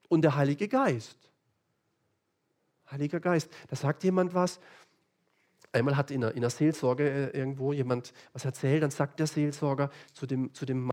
Und 0.08 0.22
der 0.22 0.36
Heilige 0.36 0.68
Geist. 0.68 1.18
Heiliger 2.92 3.20
Geist. 3.20 3.52
Da 3.70 3.76
sagt 3.76 4.04
jemand 4.04 4.34
was. 4.34 4.60
Einmal 5.72 5.98
hat 5.98 6.10
in 6.12 6.22
der, 6.22 6.34
in 6.36 6.42
der 6.42 6.50
Seelsorge 6.50 7.10
äh, 7.10 7.38
irgendwo 7.38 7.74
jemand 7.74 8.14
was 8.32 8.46
erzählt, 8.46 8.84
dann 8.84 8.92
sagt 8.92 9.20
der 9.20 9.28
Seelsorger 9.28 9.90
zu 10.14 10.26
dem, 10.26 10.54
zu 10.54 10.66
dem, 10.66 10.90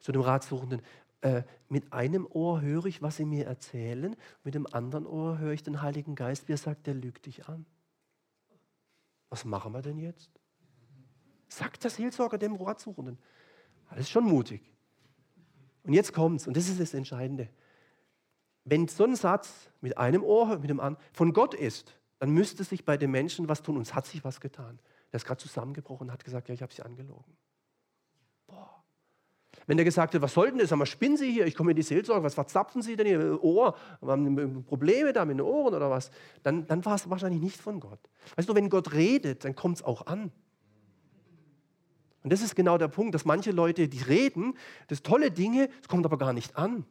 zu 0.00 0.10
dem 0.10 0.22
Ratsuchenden, 0.22 0.82
äh, 1.22 1.42
mit 1.68 1.92
einem 1.92 2.26
Ohr 2.26 2.60
höre 2.60 2.86
ich, 2.86 3.00
was 3.00 3.16
sie 3.16 3.24
mir 3.24 3.46
erzählen, 3.46 4.16
mit 4.44 4.54
dem 4.54 4.66
anderen 4.72 5.06
Ohr 5.06 5.38
höre 5.38 5.52
ich 5.52 5.62
den 5.62 5.80
Heiligen 5.80 6.14
Geist, 6.14 6.48
wie 6.48 6.52
er 6.52 6.58
sagt, 6.58 6.86
der 6.86 6.94
lügt 6.94 7.26
dich 7.26 7.48
an. 7.48 7.64
Was 9.30 9.44
machen 9.44 9.72
wir 9.72 9.82
denn 9.82 9.98
jetzt? 9.98 10.30
Sagt 11.48 11.84
der 11.84 11.90
Seelsorger 11.90 12.38
dem 12.38 12.54
Ratsuchenden. 12.56 13.18
Das 13.90 14.00
ist 14.00 14.10
schon 14.10 14.24
mutig. 14.24 14.72
Und 15.84 15.94
jetzt 15.94 16.12
kommt's, 16.12 16.46
und 16.46 16.56
das 16.56 16.68
ist 16.68 16.80
das 16.80 16.92
Entscheidende. 16.94 17.48
Wenn 18.64 18.88
so 18.88 19.04
ein 19.04 19.16
Satz 19.16 19.70
mit 19.80 19.98
einem 19.98 20.22
Ohr, 20.22 20.58
mit 20.58 20.70
dem 20.70 20.80
anderen 20.80 21.04
von 21.12 21.32
Gott 21.32 21.54
ist, 21.54 21.98
dann 22.18 22.30
müsste 22.30 22.62
sich 22.64 22.84
bei 22.84 22.96
den 22.96 23.10
Menschen 23.10 23.48
was 23.48 23.62
tun. 23.62 23.76
Und 23.76 23.82
es 23.82 23.94
hat 23.94 24.06
sich 24.06 24.24
was 24.24 24.40
getan. 24.40 24.78
Der 25.12 25.16
ist 25.16 25.24
gerade 25.24 25.40
zusammengebrochen 25.40 26.08
und 26.08 26.12
hat 26.12 26.24
gesagt, 26.24 26.48
ja, 26.48 26.54
ich 26.54 26.62
habe 26.62 26.72
sie 26.72 26.82
angelogen. 26.82 27.36
Wenn 29.66 29.76
der 29.76 29.84
gesagt 29.84 30.14
hat, 30.14 30.22
was 30.22 30.34
soll 30.34 30.50
denn 30.50 30.58
das? 30.58 30.70
Sag 30.70 30.86
spinnen 30.86 31.16
Sie 31.16 31.30
hier? 31.30 31.46
Ich 31.46 31.54
komme 31.54 31.70
in 31.70 31.76
die 31.76 31.82
Seelsorge. 31.82 32.24
Was 32.24 32.34
verzapfen 32.34 32.82
Sie 32.82 32.96
denn 32.96 33.06
hier? 33.06 33.42
Ohr? 33.42 33.76
Haben 34.00 34.64
Probleme 34.64 35.12
da 35.12 35.24
mit 35.24 35.38
den 35.38 35.42
Ohren 35.42 35.74
oder 35.74 35.90
was? 35.90 36.10
Dann, 36.42 36.66
dann 36.66 36.84
war 36.84 36.96
es 36.96 37.08
wahrscheinlich 37.08 37.40
nicht 37.40 37.60
von 37.60 37.78
Gott. 37.78 38.00
Weißt 38.36 38.48
du, 38.48 38.54
wenn 38.54 38.68
Gott 38.68 38.92
redet, 38.92 39.44
dann 39.44 39.54
kommt 39.54 39.76
es 39.76 39.82
auch 39.82 40.06
an. 40.06 40.32
Und 42.24 42.32
das 42.32 42.42
ist 42.42 42.54
genau 42.54 42.78
der 42.78 42.88
Punkt, 42.88 43.14
dass 43.14 43.24
manche 43.24 43.50
Leute, 43.50 43.88
die 43.88 44.02
reden, 44.02 44.54
das 44.88 45.02
tolle 45.02 45.30
Dinge, 45.30 45.68
es 45.80 45.88
kommt 45.88 46.06
aber 46.06 46.18
gar 46.18 46.32
nicht 46.32 46.56
an. 46.56 46.84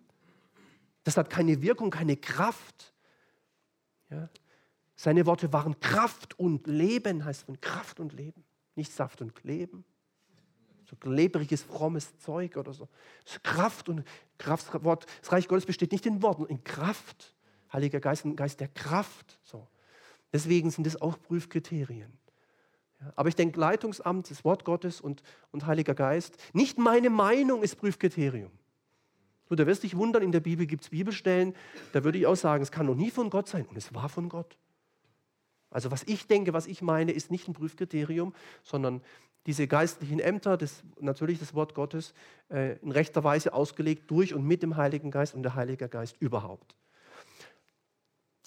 Das 1.03 1.17
hat 1.17 1.29
keine 1.29 1.61
Wirkung, 1.61 1.89
keine 1.89 2.17
Kraft. 2.17 2.93
Ja? 4.09 4.29
Seine 4.95 5.25
Worte 5.25 5.51
waren 5.51 5.79
Kraft 5.79 6.37
und 6.37 6.67
Leben, 6.67 7.25
heißt 7.25 7.43
von 7.43 7.59
Kraft 7.59 7.99
und 7.99 8.13
Leben, 8.13 8.43
nicht 8.75 8.91
Saft 8.91 9.21
und 9.21 9.43
Leben 9.43 9.85
so 10.91 10.97
klebriges, 10.97 11.63
frommes 11.63 12.17
Zeug 12.17 12.57
oder 12.57 12.73
so. 12.73 12.89
Das 13.23 13.41
Kraft 13.41 13.87
und 13.87 14.03
Kraftwort. 14.37 15.05
Das 15.21 15.31
Reich 15.31 15.47
Gottes 15.47 15.65
besteht 15.65 15.93
nicht 15.93 16.05
in 16.05 16.21
Worten, 16.21 16.45
in 16.47 16.63
Kraft. 16.63 17.33
Heiliger 17.71 18.01
Geist, 18.01 18.25
ein 18.25 18.35
Geist 18.35 18.59
der 18.59 18.67
Kraft. 18.67 19.39
So. 19.43 19.67
Deswegen 20.33 20.69
sind 20.69 20.85
es 20.85 21.01
auch 21.01 21.17
Prüfkriterien. 21.21 22.11
Ja, 22.99 23.13
aber 23.15 23.29
ich 23.29 23.35
denke, 23.35 23.57
Leitungsamt, 23.57 24.29
das 24.29 24.43
Wort 24.43 24.65
Gottes 24.65 24.99
und, 24.99 25.23
und 25.51 25.65
Heiliger 25.65 25.95
Geist, 25.95 26.37
nicht 26.51 26.77
meine 26.77 27.09
Meinung 27.09 27.63
ist 27.63 27.77
Prüfkriterium. 27.77 28.51
Du, 29.47 29.55
da 29.55 29.65
wirst 29.65 29.83
dich 29.83 29.95
wundern, 29.95 30.23
in 30.23 30.31
der 30.31 30.39
Bibel 30.41 30.65
gibt 30.65 30.83
es 30.83 30.89
Bibelstellen, 30.89 31.55
da 31.93 32.03
würde 32.03 32.17
ich 32.17 32.27
auch 32.27 32.35
sagen, 32.35 32.63
es 32.63 32.71
kann 32.71 32.85
noch 32.85 32.95
nie 32.95 33.11
von 33.11 33.29
Gott 33.29 33.47
sein 33.47 33.65
und 33.65 33.77
es 33.77 33.93
war 33.93 34.09
von 34.09 34.27
Gott. 34.27 34.57
Also 35.69 35.89
was 35.89 36.03
ich 36.03 36.27
denke, 36.27 36.53
was 36.53 36.67
ich 36.67 36.81
meine, 36.81 37.13
ist 37.13 37.31
nicht 37.31 37.47
ein 37.47 37.53
Prüfkriterium, 37.53 38.33
sondern 38.61 39.01
diese 39.45 39.67
geistlichen 39.67 40.19
Ämter, 40.19 40.57
das, 40.57 40.83
natürlich 40.99 41.39
das 41.39 41.53
Wort 41.53 41.73
Gottes, 41.73 42.13
äh, 42.49 42.77
in 42.77 42.91
rechter 42.91 43.23
Weise 43.23 43.53
ausgelegt 43.53 44.09
durch 44.11 44.33
und 44.33 44.45
mit 44.45 44.61
dem 44.61 44.77
Heiligen 44.77 45.11
Geist 45.11 45.33
und 45.33 45.43
der 45.43 45.55
Heilige 45.55 45.89
Geist 45.89 46.17
überhaupt. 46.19 46.75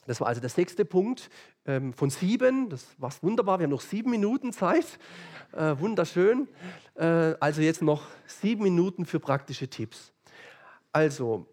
Das 0.07 0.21
war 0.21 0.29
also 0.29 0.41
der 0.41 0.51
sechste 0.51 0.85
Punkt 0.85 1.31
ähm, 1.65 1.95
von 1.95 2.11
sieben. 2.11 2.69
Das 2.69 2.87
war 2.99 3.11
wunderbar. 3.23 3.59
Wir 3.59 3.65
haben 3.65 3.71
noch 3.71 3.81
sieben 3.81 4.11
Minuten 4.11 4.53
Zeit. 4.53 4.99
Äh, 5.53 5.79
wunderschön. 5.79 6.47
Äh, 6.95 7.35
also 7.41 7.63
jetzt 7.63 7.81
noch 7.81 8.03
sieben 8.27 8.63
Minuten 8.63 9.07
für 9.07 9.19
praktische 9.19 9.69
Tipps. 9.69 10.13
Also 10.93 11.47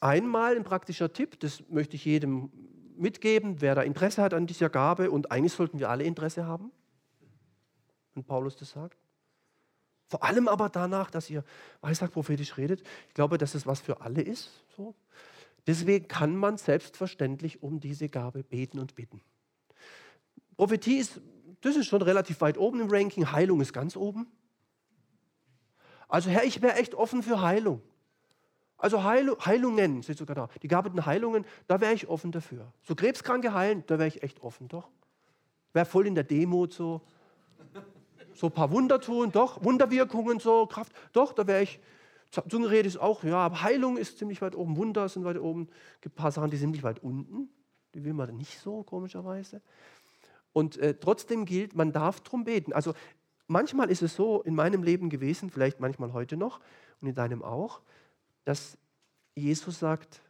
einmal 0.00 0.56
ein 0.56 0.64
praktischer 0.64 1.12
Tipp, 1.12 1.38
das 1.40 1.62
möchte 1.68 1.96
ich 1.96 2.04
jedem 2.04 2.50
mitgeben, 2.96 3.60
wer 3.60 3.74
da 3.74 3.82
Interesse 3.82 4.22
hat 4.22 4.32
an 4.32 4.46
dieser 4.46 4.70
Gabe. 4.70 5.10
Und 5.10 5.30
eigentlich 5.30 5.52
sollten 5.52 5.78
wir 5.78 5.90
alle 5.90 6.04
Interesse 6.04 6.46
haben 6.46 6.72
wenn 8.16 8.24
Paulus 8.24 8.56
das 8.56 8.70
sagt. 8.70 8.98
Vor 10.08 10.22
allem 10.22 10.48
aber 10.48 10.68
danach, 10.68 11.10
dass 11.10 11.28
ihr 11.30 11.44
weissagt 11.80 12.12
prophetisch 12.12 12.56
redet. 12.56 12.82
Ich 13.08 13.14
glaube, 13.14 13.38
dass 13.38 13.54
es 13.54 13.66
was 13.66 13.80
für 13.80 14.00
alle 14.00 14.22
ist. 14.22 14.50
So. 14.76 14.94
Deswegen 15.66 16.06
kann 16.06 16.36
man 16.36 16.58
selbstverständlich 16.58 17.62
um 17.62 17.80
diese 17.80 18.08
Gabe 18.08 18.44
beten 18.44 18.78
und 18.78 18.94
bitten. 18.94 19.20
Prophetie 20.56 20.98
ist, 20.98 21.20
das 21.60 21.76
ist 21.76 21.86
schon 21.86 22.02
relativ 22.02 22.40
weit 22.40 22.56
oben 22.56 22.80
im 22.80 22.88
Ranking. 22.88 23.32
Heilung 23.32 23.60
ist 23.60 23.72
ganz 23.72 23.96
oben. 23.96 24.26
Also 26.08 26.30
Herr, 26.30 26.44
ich 26.44 26.62
wäre 26.62 26.76
echt 26.76 26.94
offen 26.94 27.22
für 27.22 27.42
Heilung. 27.42 27.82
Also 28.78 29.02
Heil, 29.02 29.36
Heilungen, 29.44 30.02
steht 30.02 30.18
sogar 30.18 30.36
da. 30.36 30.48
Die 30.62 30.68
Gabe 30.68 30.90
den 30.90 31.04
Heilungen, 31.04 31.44
da 31.66 31.80
wäre 31.80 31.94
ich 31.94 32.08
offen 32.08 32.30
dafür. 32.30 32.72
So 32.82 32.94
Krebskranke 32.94 33.54
heilen, 33.54 33.82
da 33.86 33.98
wäre 33.98 34.08
ich 34.08 34.22
echt 34.22 34.40
offen, 34.42 34.68
doch. 34.68 34.88
Wäre 35.72 35.86
voll 35.86 36.06
in 36.06 36.14
der 36.14 36.24
Demut 36.24 36.72
so 36.72 37.00
so 38.36 38.48
ein 38.48 38.52
paar 38.52 38.70
Wunder 38.70 39.00
tun, 39.00 39.32
doch, 39.32 39.64
Wunderwirkungen, 39.64 40.38
so 40.38 40.66
Kraft, 40.66 40.92
doch, 41.12 41.32
da 41.32 41.46
wäre 41.46 41.62
ich. 41.62 41.80
Zungenrede 42.48 42.88
ist 42.88 42.98
auch, 42.98 43.24
ja, 43.24 43.36
aber 43.36 43.62
Heilung 43.62 43.96
ist 43.96 44.18
ziemlich 44.18 44.42
weit 44.42 44.54
oben, 44.54 44.76
Wunder 44.76 45.08
sind 45.08 45.24
weit 45.24 45.38
oben. 45.38 45.68
Es 45.94 46.00
gibt 46.02 46.16
ein 46.16 46.22
paar 46.22 46.32
Sachen, 46.32 46.50
die 46.50 46.56
sind 46.56 46.72
nicht 46.72 46.82
weit 46.82 47.02
unten. 47.02 47.48
Die 47.94 48.04
will 48.04 48.12
man 48.12 48.36
nicht 48.36 48.58
so, 48.58 48.82
komischerweise. 48.82 49.62
Und 50.52 50.76
äh, 50.78 50.94
trotzdem 50.94 51.44
gilt, 51.44 51.74
man 51.74 51.92
darf 51.92 52.20
drum 52.20 52.44
beten. 52.44 52.72
Also 52.72 52.94
manchmal 53.46 53.90
ist 53.90 54.02
es 54.02 54.16
so 54.16 54.42
in 54.42 54.54
meinem 54.54 54.82
Leben 54.82 55.08
gewesen, 55.08 55.50
vielleicht 55.50 55.80
manchmal 55.80 56.12
heute 56.12 56.36
noch 56.36 56.60
und 57.00 57.08
in 57.08 57.14
deinem 57.14 57.42
auch, 57.42 57.80
dass 58.44 58.76
Jesus 59.34 59.78
sagt, 59.78 60.20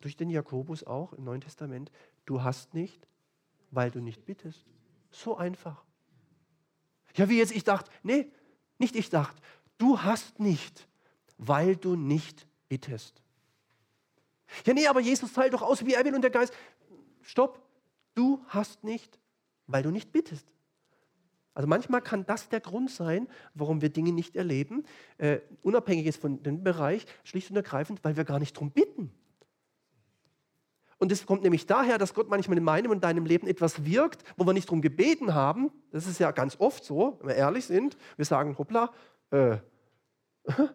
durch 0.00 0.16
den 0.16 0.28
Jakobus 0.28 0.84
auch 0.84 1.14
im 1.14 1.24
Neuen 1.24 1.40
Testament, 1.40 1.90
du 2.26 2.42
hast 2.42 2.74
nicht, 2.74 3.08
weil 3.70 3.90
du 3.90 4.00
nicht 4.00 4.24
bittest. 4.24 4.66
So 5.10 5.36
einfach. 5.36 5.85
Ja, 7.16 7.28
wie 7.28 7.38
jetzt 7.38 7.54
ich 7.54 7.64
dachte, 7.64 7.90
nee, 8.02 8.30
nicht 8.78 8.96
ich 8.96 9.10
dachte, 9.10 9.40
du 9.78 10.00
hast 10.00 10.38
nicht, 10.38 10.86
weil 11.38 11.76
du 11.76 11.96
nicht 11.96 12.46
bittest. 12.68 13.22
Ja, 14.64 14.74
nee, 14.74 14.86
aber 14.86 15.00
Jesus 15.00 15.32
teilt 15.32 15.54
doch 15.54 15.62
aus, 15.62 15.84
wie 15.84 15.94
er 15.94 16.04
will 16.04 16.14
und 16.14 16.22
der 16.22 16.30
Geist. 16.30 16.54
Stopp, 17.22 17.60
du 18.14 18.44
hast 18.48 18.84
nicht, 18.84 19.18
weil 19.66 19.82
du 19.82 19.90
nicht 19.90 20.12
bittest. 20.12 20.46
Also 21.54 21.66
manchmal 21.66 22.02
kann 22.02 22.26
das 22.26 22.50
der 22.50 22.60
Grund 22.60 22.90
sein, 22.90 23.28
warum 23.54 23.80
wir 23.80 23.88
Dinge 23.88 24.12
nicht 24.12 24.36
erleben, 24.36 24.84
äh, 25.16 25.38
unabhängig 25.62 26.06
ist 26.06 26.20
von 26.20 26.42
dem 26.42 26.62
Bereich, 26.62 27.06
schlicht 27.24 27.50
und 27.50 27.56
ergreifend, 27.56 28.04
weil 28.04 28.16
wir 28.16 28.24
gar 28.24 28.38
nicht 28.38 28.54
darum 28.54 28.70
bitten. 28.70 29.10
Und 30.98 31.12
es 31.12 31.26
kommt 31.26 31.42
nämlich 31.42 31.66
daher, 31.66 31.98
dass 31.98 32.14
Gott 32.14 32.30
manchmal 32.30 32.56
in 32.56 32.64
meinem 32.64 32.90
und 32.90 33.04
deinem 33.04 33.26
Leben 33.26 33.46
etwas 33.46 33.84
wirkt, 33.84 34.24
wo 34.36 34.46
wir 34.46 34.54
nicht 34.54 34.66
darum 34.68 34.80
gebeten 34.80 35.34
haben. 35.34 35.70
Das 35.90 36.06
ist 36.06 36.18
ja 36.18 36.30
ganz 36.30 36.56
oft 36.58 36.84
so, 36.84 37.18
wenn 37.20 37.28
wir 37.28 37.34
ehrlich 37.34 37.66
sind. 37.66 37.98
Wir 38.16 38.24
sagen, 38.24 38.56
hoppla, 38.56 38.92
äh, 39.30 39.58
das 40.44 40.70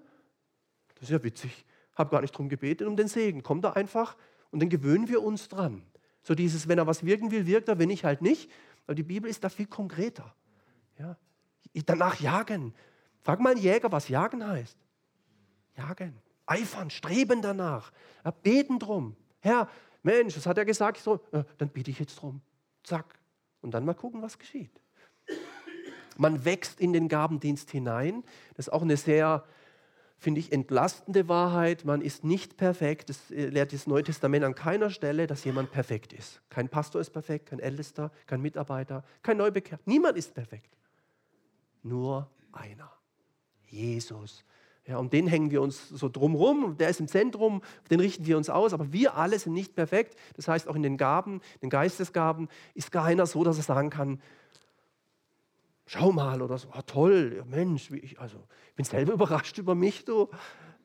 ist 1.02 1.10
ja 1.10 1.24
witzig, 1.24 1.66
habe 1.96 2.12
gar 2.12 2.22
nicht 2.22 2.34
darum 2.34 2.50
gebeten 2.50 2.88
um 2.88 2.96
den 2.96 3.08
Segen. 3.08 3.42
Kommt 3.42 3.64
da 3.64 3.72
einfach 3.72 4.16
Und 4.52 4.62
dann 4.62 4.70
gewöhnen 4.70 5.08
wir 5.08 5.24
uns 5.24 5.48
dran. 5.48 5.82
So 6.22 6.36
dieses, 6.36 6.68
wenn 6.68 6.78
er 6.78 6.86
was 6.86 7.04
wirken 7.04 7.32
will, 7.32 7.48
wirkt 7.48 7.68
er, 7.68 7.80
wenn 7.80 7.90
ich 7.90 8.06
halt 8.06 8.22
nicht. 8.22 8.52
Aber 8.86 8.94
die 8.94 9.04
Bibel 9.04 9.30
ist 9.30 9.44
da 9.44 9.50
viel 9.50 9.66
konkreter. 9.66 10.36
Ja? 11.00 11.18
Danach 11.86 12.20
jagen. 12.20 12.74
Frag 13.22 13.40
mal 13.40 13.52
einen 13.52 13.62
Jäger, 13.62 13.92
was 13.92 14.08
jagen 14.10 14.46
heißt. 14.46 14.78
Jagen. 15.78 16.20
Eifern, 16.46 16.90
streben 16.90 17.42
danach. 17.42 17.92
Ja, 18.26 18.32
beten 18.32 18.78
drum. 18.78 19.16
Herr, 19.40 19.70
Mensch, 20.04 20.36
das 20.36 20.46
hat 20.46 20.58
er 20.58 20.66
gesagt, 20.66 20.98
so, 20.98 21.20
ja, 21.32 21.46
dann 21.58 21.70
biete 21.70 21.92
ich 21.92 22.00
jetzt 22.00 22.16
drum. 22.16 22.42
Zack. 22.84 23.20
Und 23.62 23.72
dann 23.72 23.86
mal 23.86 23.94
gucken, 23.94 24.22
was 24.22 24.40
geschieht. 24.40 24.82
Man 26.18 26.46
wächst 26.46 26.80
in 26.80 26.94
den 26.94 27.08
Gabendienst 27.08 27.72
hinein. 27.72 28.24
Das 28.56 28.68
ist 28.68 28.74
auch 28.74 28.82
eine 28.82 28.98
sehr, 28.98 29.44
finde 30.18 30.40
ich, 30.40 30.52
entlastende 30.52 31.28
Wahrheit. 31.28 31.86
Man 31.86 32.02
ist 32.02 32.24
nicht 32.24 32.58
perfekt. 32.58 33.10
Das 33.10 33.32
äh, 33.32 33.48
lehrt 33.48 33.74
das 33.74 33.88
Neue 33.88 34.04
Testament 34.04 34.44
an 34.44 34.56
keiner 34.56 34.90
Stelle, 34.90 35.28
dass 35.28 35.44
jemand 35.44 35.72
perfekt 35.72 36.14
ist. 36.14 36.42
Kein 36.50 36.70
Pastor 36.70 37.02
ist 37.02 37.12
perfekt, 37.12 37.48
kein 37.48 37.60
Ältester, 37.60 38.12
kein 38.26 38.42
Mitarbeiter, 38.42 39.04
kein 39.22 39.38
Neubekehrter. 39.38 39.84
Niemand 39.86 40.18
ist 40.18 40.34
perfekt. 40.34 40.76
Nur 41.84 42.30
einer. 42.52 42.92
Jesus. 43.68 44.44
Ja, 44.88 44.98
um 44.98 45.10
den 45.10 45.28
hängen 45.28 45.52
wir 45.52 45.62
uns 45.62 45.90
so 45.90 46.10
drumrum, 46.10 46.76
der 46.78 46.90
ist 46.90 47.00
im 47.00 47.08
Zentrum, 47.08 47.62
den 47.92 48.00
richten 48.00 48.26
wir 48.26 48.36
uns 48.36 48.50
aus, 48.50 48.74
aber 48.74 48.92
wir 48.92 49.16
alle 49.16 49.38
sind 49.38 49.54
nicht 49.54 49.76
perfekt. 49.76 50.16
Das 50.36 50.48
heißt, 50.48 50.68
auch 50.68 50.76
in 50.76 50.82
den 50.82 50.98
Gaben, 50.98 51.42
den 51.62 51.70
Geistesgaben, 51.70 52.50
ist 52.74 52.92
keiner 52.92 53.26
so, 53.28 53.44
dass 53.44 53.58
er 53.58 53.64
sagen 53.64 53.92
kann, 53.92 54.22
schau 55.86 56.12
mal 56.12 56.42
oder 56.42 56.58
so, 56.58 56.70
oh, 56.76 56.82
toll, 56.86 57.44
Mensch, 57.48 57.92
ich, 57.92 58.20
also, 58.20 58.38
ich 58.70 58.76
bin 58.76 58.86
selber 58.86 59.14
überrascht 59.14 59.58
über 59.60 59.76
mich, 59.76 60.04
du, 60.06 60.30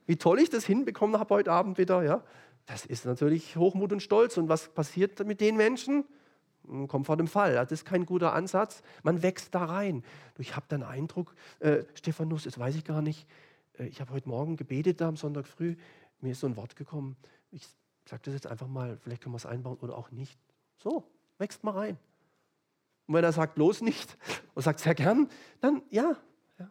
wie 0.07 0.17
toll 0.17 0.41
ich 0.41 0.51
das 0.51 0.65
hinbekommen 0.65 1.19
habe 1.19 1.35
heute 1.35 1.53
Abend 1.53 1.79
wieder. 1.79 2.03
Ja? 2.03 2.23
Das 2.67 2.87
ist 2.87 3.07
natürlich 3.07 3.57
Hochmut 3.57 3.93
und 3.93 4.03
Stolz. 4.03 4.37
Und 4.37 4.49
was 4.49 4.69
passiert 4.69 5.25
mit 5.27 5.41
den 5.41 5.57
Menschen? 5.57 6.05
Hm, 6.67 6.89
kommt 6.89 7.07
vor 7.07 7.17
dem 7.17 7.29
Fall. 7.29 7.55
Das 7.55 7.73
ist 7.73 7.85
kein 7.85 8.07
guter 8.07 8.33
Ansatz. 8.33 8.83
Man 9.03 9.23
wächst 9.23 9.55
da 9.55 9.65
rein. 9.65 10.05
Ich 10.39 10.57
habe 10.57 10.67
den 10.69 10.83
Eindruck, 10.83 11.35
äh, 11.61 11.83
Stephanus, 11.95 12.45
das 12.45 12.59
weiß 12.59 12.77
ich 12.77 12.85
gar 12.85 13.03
nicht, 13.03 13.27
ich 13.79 14.01
habe 14.01 14.13
heute 14.13 14.29
Morgen 14.29 14.57
gebetet 14.57 15.01
da 15.01 15.09
am 15.09 15.17
Sonntag 15.17 15.47
früh, 15.47 15.77
mir 16.21 16.33
ist 16.33 16.41
so 16.41 16.47
ein 16.47 16.57
Wort 16.57 16.77
gekommen. 16.77 17.17
Ich 17.51 17.67
sage 18.09 18.23
das 18.25 18.35
jetzt 18.35 18.47
einfach 18.47 18.69
mal, 18.69 18.99
vielleicht 18.99 19.23
können 19.23 19.35
wir 19.35 19.39
es 19.39 19.47
einbauen 19.47 19.79
oder 19.79 19.97
auch 19.97 20.11
nicht. 20.11 20.39
So, 20.79 21.05
wächst 21.39 21.65
mal 21.65 21.73
rein. 21.73 21.99
Und 23.07 23.15
wenn 23.15 23.25
er 23.25 23.33
sagt, 23.33 23.55
bloß 23.55 23.83
nicht, 23.83 24.17
und 24.55 24.63
sagt 24.63 24.81
sehr 24.81 24.95
gern, 24.95 25.29
dann 25.61 25.83
ja. 25.91 26.17
ja. 26.59 26.71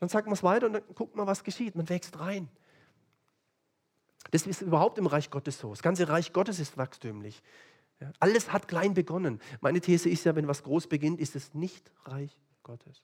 Dann 0.00 0.08
sagt 0.08 0.26
man 0.26 0.34
es 0.34 0.42
weiter 0.42 0.66
und 0.66 0.74
dann 0.74 0.82
guckt 0.94 1.14
man, 1.16 1.26
was 1.26 1.44
geschieht. 1.44 1.74
Man 1.74 1.88
wächst 1.88 2.18
rein. 2.18 2.48
Das 4.30 4.46
ist 4.46 4.62
überhaupt 4.62 4.98
im 4.98 5.06
Reich 5.06 5.30
Gottes 5.30 5.58
so. 5.58 5.70
Das 5.70 5.82
ganze 5.82 6.08
Reich 6.08 6.32
Gottes 6.32 6.58
ist 6.58 6.76
wachstümlich. 6.76 7.42
Ja. 8.00 8.12
Alles 8.18 8.52
hat 8.52 8.66
klein 8.66 8.94
begonnen. 8.94 9.40
Meine 9.60 9.80
These 9.80 10.08
ist 10.08 10.24
ja, 10.24 10.34
wenn 10.34 10.48
was 10.48 10.62
groß 10.62 10.88
beginnt, 10.88 11.20
ist 11.20 11.36
es 11.36 11.54
nicht 11.54 11.92
Reich 12.04 12.36
Gottes. 12.62 13.02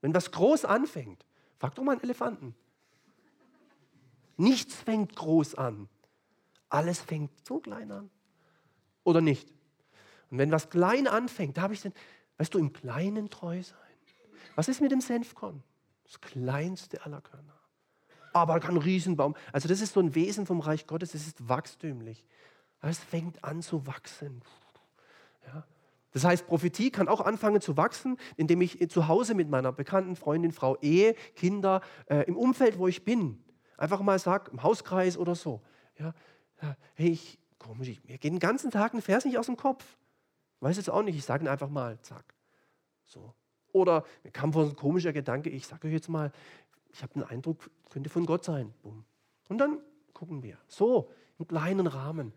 Wenn 0.00 0.14
was 0.14 0.32
groß 0.32 0.64
anfängt, 0.64 1.24
Frag 1.58 1.74
doch 1.74 1.82
mal 1.82 1.92
einen 1.92 2.02
Elefanten. 2.02 2.54
Nichts 4.36 4.74
fängt 4.74 5.16
groß 5.16 5.54
an. 5.54 5.88
Alles 6.68 7.00
fängt 7.00 7.30
so 7.46 7.60
klein 7.60 7.90
an. 7.90 8.10
Oder 9.04 9.20
nicht? 9.20 9.50
Und 10.30 10.38
wenn 10.38 10.50
was 10.50 10.68
klein 10.68 11.06
anfängt, 11.06 11.56
da 11.56 11.62
habe 11.62 11.74
ich 11.74 11.82
den, 11.82 11.92
weißt 12.38 12.52
du, 12.52 12.58
im 12.58 12.72
Kleinen 12.72 13.30
treu 13.30 13.62
sein. 13.62 13.78
Was 14.56 14.68
ist 14.68 14.80
mit 14.80 14.90
dem 14.90 15.00
Senfkorn? 15.00 15.62
Das 16.04 16.20
kleinste 16.20 17.04
aller 17.04 17.20
Körner. 17.20 17.54
Aber 18.32 18.60
kann 18.60 18.74
ein 18.74 18.82
Riesenbaum. 18.82 19.34
Also 19.52 19.68
das 19.68 19.80
ist 19.80 19.94
so 19.94 20.00
ein 20.00 20.14
Wesen 20.14 20.44
vom 20.44 20.60
Reich 20.60 20.86
Gottes, 20.86 21.12
das 21.12 21.26
ist 21.26 21.48
wachstümlich. 21.48 22.24
Es 22.82 22.98
fängt 22.98 23.42
an 23.42 23.62
zu 23.62 23.86
wachsen. 23.86 24.42
Ja. 25.46 25.66
Das 26.12 26.24
heißt, 26.24 26.46
Prophetie 26.46 26.90
kann 26.90 27.08
auch 27.08 27.20
anfangen 27.20 27.60
zu 27.60 27.76
wachsen, 27.76 28.16
indem 28.36 28.60
ich 28.62 28.88
zu 28.90 29.08
Hause 29.08 29.34
mit 29.34 29.50
meiner 29.50 29.72
bekannten 29.72 30.16
Freundin, 30.16 30.52
Frau, 30.52 30.76
Ehe, 30.80 31.14
Kinder, 31.34 31.82
äh, 32.06 32.22
im 32.22 32.36
Umfeld, 32.36 32.78
wo 32.78 32.88
ich 32.88 33.04
bin, 33.04 33.44
einfach 33.76 34.00
mal 34.00 34.18
sage, 34.18 34.50
im 34.50 34.62
Hauskreis 34.62 35.18
oder 35.18 35.34
so. 35.34 35.62
Ja, 35.98 36.14
hey, 36.94 37.10
ich, 37.10 37.38
komisch, 37.58 37.88
ich, 37.88 38.04
mir 38.04 38.18
geht 38.18 38.32
den 38.32 38.38
ganzen 38.38 38.70
Tag 38.70 38.94
ein 38.94 39.02
Vers 39.02 39.24
nicht 39.24 39.38
aus 39.38 39.46
dem 39.46 39.56
Kopf. 39.56 39.84
Weiß 40.60 40.78
es 40.78 40.88
auch 40.88 41.02
nicht, 41.02 41.16
ich 41.16 41.24
sage 41.24 41.44
ihn 41.44 41.48
einfach 41.48 41.68
mal, 41.68 42.00
zack. 42.00 42.34
So. 43.04 43.34
Oder 43.72 44.04
mir 44.24 44.30
kam 44.30 44.52
vor 44.52 44.64
ein 44.64 44.74
komischer 44.74 45.12
Gedanke, 45.12 45.50
ich 45.50 45.66
sage 45.66 45.86
euch 45.88 45.92
jetzt 45.92 46.08
mal, 46.08 46.32
ich 46.92 47.02
habe 47.02 47.12
den 47.12 47.24
Eindruck, 47.24 47.70
könnte 47.90 48.08
von 48.08 48.24
Gott 48.24 48.44
sein. 48.44 48.72
Bumm. 48.82 49.04
Und 49.48 49.58
dann 49.58 49.80
gucken 50.14 50.42
wir. 50.42 50.58
So, 50.66 51.10
im 51.38 51.46
kleinen 51.46 51.86
Rahmen. 51.86 52.32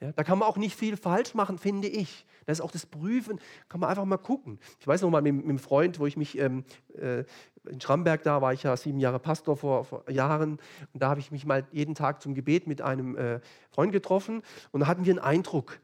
Ja, 0.00 0.12
da 0.12 0.22
kann 0.22 0.38
man 0.38 0.48
auch 0.48 0.56
nicht 0.56 0.76
viel 0.76 0.96
falsch 0.96 1.34
machen, 1.34 1.58
finde 1.58 1.88
ich. 1.88 2.24
Das 2.46 2.60
ist 2.60 2.64
auch 2.64 2.70
das 2.70 2.86
Prüfen, 2.86 3.40
kann 3.68 3.80
man 3.80 3.90
einfach 3.90 4.04
mal 4.04 4.16
gucken. 4.16 4.58
Ich 4.78 4.86
weiß 4.86 5.02
noch 5.02 5.10
mal 5.10 5.20
mit, 5.20 5.34
mit 5.34 5.44
einem 5.44 5.58
Freund, 5.58 5.98
wo 5.98 6.06
ich 6.06 6.16
mich 6.16 6.38
ähm, 6.38 6.64
äh, 6.96 7.24
in 7.68 7.80
Schramberg, 7.80 8.22
da 8.22 8.40
war 8.40 8.52
ich 8.52 8.62
ja 8.62 8.76
sieben 8.76 9.00
Jahre 9.00 9.18
Pastor 9.18 9.56
vor, 9.56 9.84
vor 9.84 10.08
Jahren, 10.08 10.52
und 10.94 11.02
da 11.02 11.10
habe 11.10 11.20
ich 11.20 11.30
mich 11.30 11.44
mal 11.44 11.66
jeden 11.72 11.94
Tag 11.94 12.22
zum 12.22 12.34
Gebet 12.34 12.66
mit 12.66 12.80
einem 12.80 13.16
äh, 13.16 13.40
Freund 13.70 13.92
getroffen 13.92 14.42
und 14.70 14.80
da 14.80 14.86
hatten 14.86 15.04
wir 15.04 15.12
einen 15.12 15.18
Eindruck. 15.18 15.80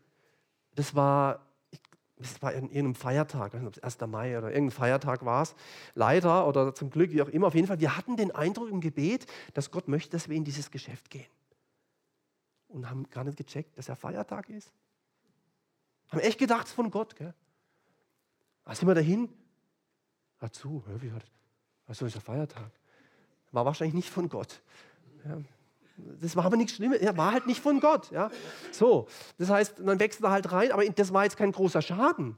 Das 0.76 0.94
war, 0.94 1.40
das 2.16 2.40
war 2.40 2.52
in 2.52 2.66
irgendeinem 2.66 2.94
Feiertag, 2.94 3.48
ich 3.48 3.54
weiß 3.54 3.60
nicht, 3.60 3.68
ob 3.68 3.84
es 3.84 4.00
1. 4.00 4.10
Mai 4.10 4.38
oder 4.38 4.48
irgendein 4.48 4.70
Feiertag 4.70 5.24
war 5.24 5.42
es, 5.42 5.54
leider 5.94 6.46
oder 6.46 6.74
zum 6.74 6.88
Glück, 6.88 7.10
wie 7.10 7.20
auch 7.20 7.28
immer, 7.28 7.48
auf 7.48 7.54
jeden 7.54 7.66
Fall, 7.66 7.80
wir 7.80 7.96
hatten 7.96 8.16
den 8.16 8.30
Eindruck 8.30 8.70
im 8.70 8.80
Gebet, 8.80 9.26
dass 9.54 9.72
Gott 9.72 9.88
möchte, 9.88 10.12
dass 10.12 10.28
wir 10.28 10.36
in 10.36 10.44
dieses 10.44 10.70
Geschäft 10.70 11.10
gehen 11.10 11.26
und 12.74 12.90
haben 12.90 13.08
gar 13.10 13.24
nicht 13.24 13.38
gecheckt, 13.38 13.78
dass 13.78 13.88
er 13.88 13.96
Feiertag 13.96 14.50
ist. 14.50 14.72
Haben 16.10 16.20
echt 16.20 16.38
gedacht, 16.38 16.64
es 16.64 16.70
ist 16.70 16.74
von 16.74 16.90
Gott. 16.90 17.16
Gell? 17.16 17.32
Da 18.64 18.74
sind 18.74 18.88
wir 18.88 18.94
dahin. 18.94 19.28
Dazu, 20.40 20.82
wie 21.00 21.12
hat, 21.12 21.24
also 21.86 22.04
ist 22.04 22.14
der 22.14 22.20
Feiertag. 22.20 22.70
War 23.52 23.64
wahrscheinlich 23.64 23.94
nicht 23.94 24.10
von 24.10 24.28
Gott. 24.28 24.60
Ja, 25.24 25.38
das 25.96 26.34
war 26.34 26.44
aber 26.44 26.56
nichts 26.56 26.74
Schlimmes. 26.74 26.98
Er 26.98 27.16
war 27.16 27.32
halt 27.32 27.46
nicht 27.46 27.60
von 27.60 27.78
Gott. 27.80 28.10
Ja? 28.10 28.30
So, 28.72 29.06
das 29.38 29.48
heißt, 29.48 29.78
dann 29.78 30.00
wächst 30.00 30.20
er 30.22 30.30
halt 30.30 30.50
rein, 30.50 30.72
aber 30.72 30.84
das 30.84 31.12
war 31.12 31.22
jetzt 31.22 31.36
kein 31.36 31.52
großer 31.52 31.80
Schaden. 31.80 32.36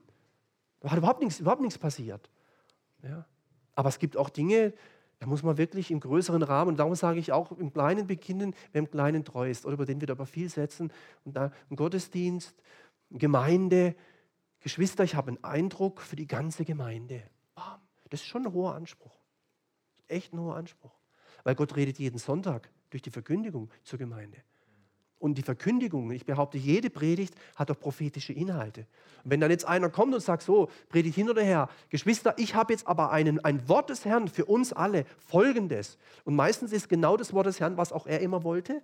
Da 0.80 0.90
hat 0.90 0.98
überhaupt 0.98 1.20
nichts, 1.20 1.40
überhaupt 1.40 1.62
nichts 1.62 1.78
passiert. 1.78 2.28
Ja? 3.02 3.24
Aber 3.74 3.88
es 3.88 3.98
gibt 3.98 4.16
auch 4.16 4.28
Dinge, 4.28 4.74
da 5.18 5.26
muss 5.26 5.42
man 5.42 5.56
wirklich 5.56 5.90
im 5.90 6.00
größeren 6.00 6.42
Rahmen, 6.42 6.70
und 6.70 6.76
darum 6.76 6.94
sage 6.94 7.18
ich 7.18 7.32
auch, 7.32 7.52
im 7.52 7.72
Kleinen 7.72 8.06
beginnen, 8.06 8.54
wer 8.72 8.80
im 8.80 8.90
Kleinen 8.90 9.24
treu 9.24 9.50
ist, 9.50 9.64
oder 9.64 9.74
über 9.74 9.86
den 9.86 10.00
wir 10.00 10.10
aber 10.10 10.26
viel 10.26 10.48
setzen. 10.48 10.92
Und 11.24 11.36
da 11.36 11.52
ein 11.70 11.76
Gottesdienst, 11.76 12.54
Gemeinde, 13.10 13.94
Geschwister, 14.60 15.04
ich 15.04 15.14
habe 15.14 15.28
einen 15.28 15.44
Eindruck 15.44 16.00
für 16.00 16.16
die 16.16 16.26
ganze 16.26 16.64
Gemeinde. 16.64 17.22
Das 18.10 18.20
ist 18.20 18.26
schon 18.26 18.46
ein 18.46 18.52
hoher 18.52 18.74
Anspruch. 18.74 19.14
Echt 20.08 20.32
ein 20.32 20.40
hoher 20.40 20.56
Anspruch. 20.56 20.92
Weil 21.44 21.54
Gott 21.54 21.76
redet 21.76 21.98
jeden 21.98 22.18
Sonntag 22.18 22.70
durch 22.90 23.02
die 23.02 23.10
Verkündigung 23.10 23.70
zur 23.84 23.98
Gemeinde. 23.98 24.38
Und 25.18 25.38
die 25.38 25.42
Verkündigung, 25.42 26.10
ich 26.10 26.26
behaupte, 26.26 26.58
jede 26.58 26.90
Predigt 26.90 27.34
hat 27.54 27.70
auch 27.70 27.80
prophetische 27.80 28.34
Inhalte. 28.34 28.86
Und 29.24 29.30
wenn 29.30 29.40
dann 29.40 29.50
jetzt 29.50 29.66
einer 29.66 29.88
kommt 29.88 30.14
und 30.14 30.20
sagt, 30.20 30.42
so, 30.42 30.68
Predigt 30.90 31.14
hin 31.14 31.30
oder 31.30 31.42
her, 31.42 31.68
Geschwister, 31.88 32.34
ich 32.36 32.54
habe 32.54 32.74
jetzt 32.74 32.86
aber 32.86 33.10
einen, 33.10 33.42
ein 33.42 33.66
Wort 33.68 33.88
des 33.88 34.04
Herrn 34.04 34.28
für 34.28 34.44
uns 34.44 34.72
alle, 34.74 35.06
folgendes. 35.18 35.96
Und 36.24 36.36
meistens 36.36 36.72
ist 36.72 36.88
genau 36.88 37.16
das 37.16 37.32
Wort 37.32 37.46
des 37.46 37.60
Herrn, 37.60 37.78
was 37.78 37.92
auch 37.92 38.06
er 38.06 38.20
immer 38.20 38.44
wollte. 38.44 38.82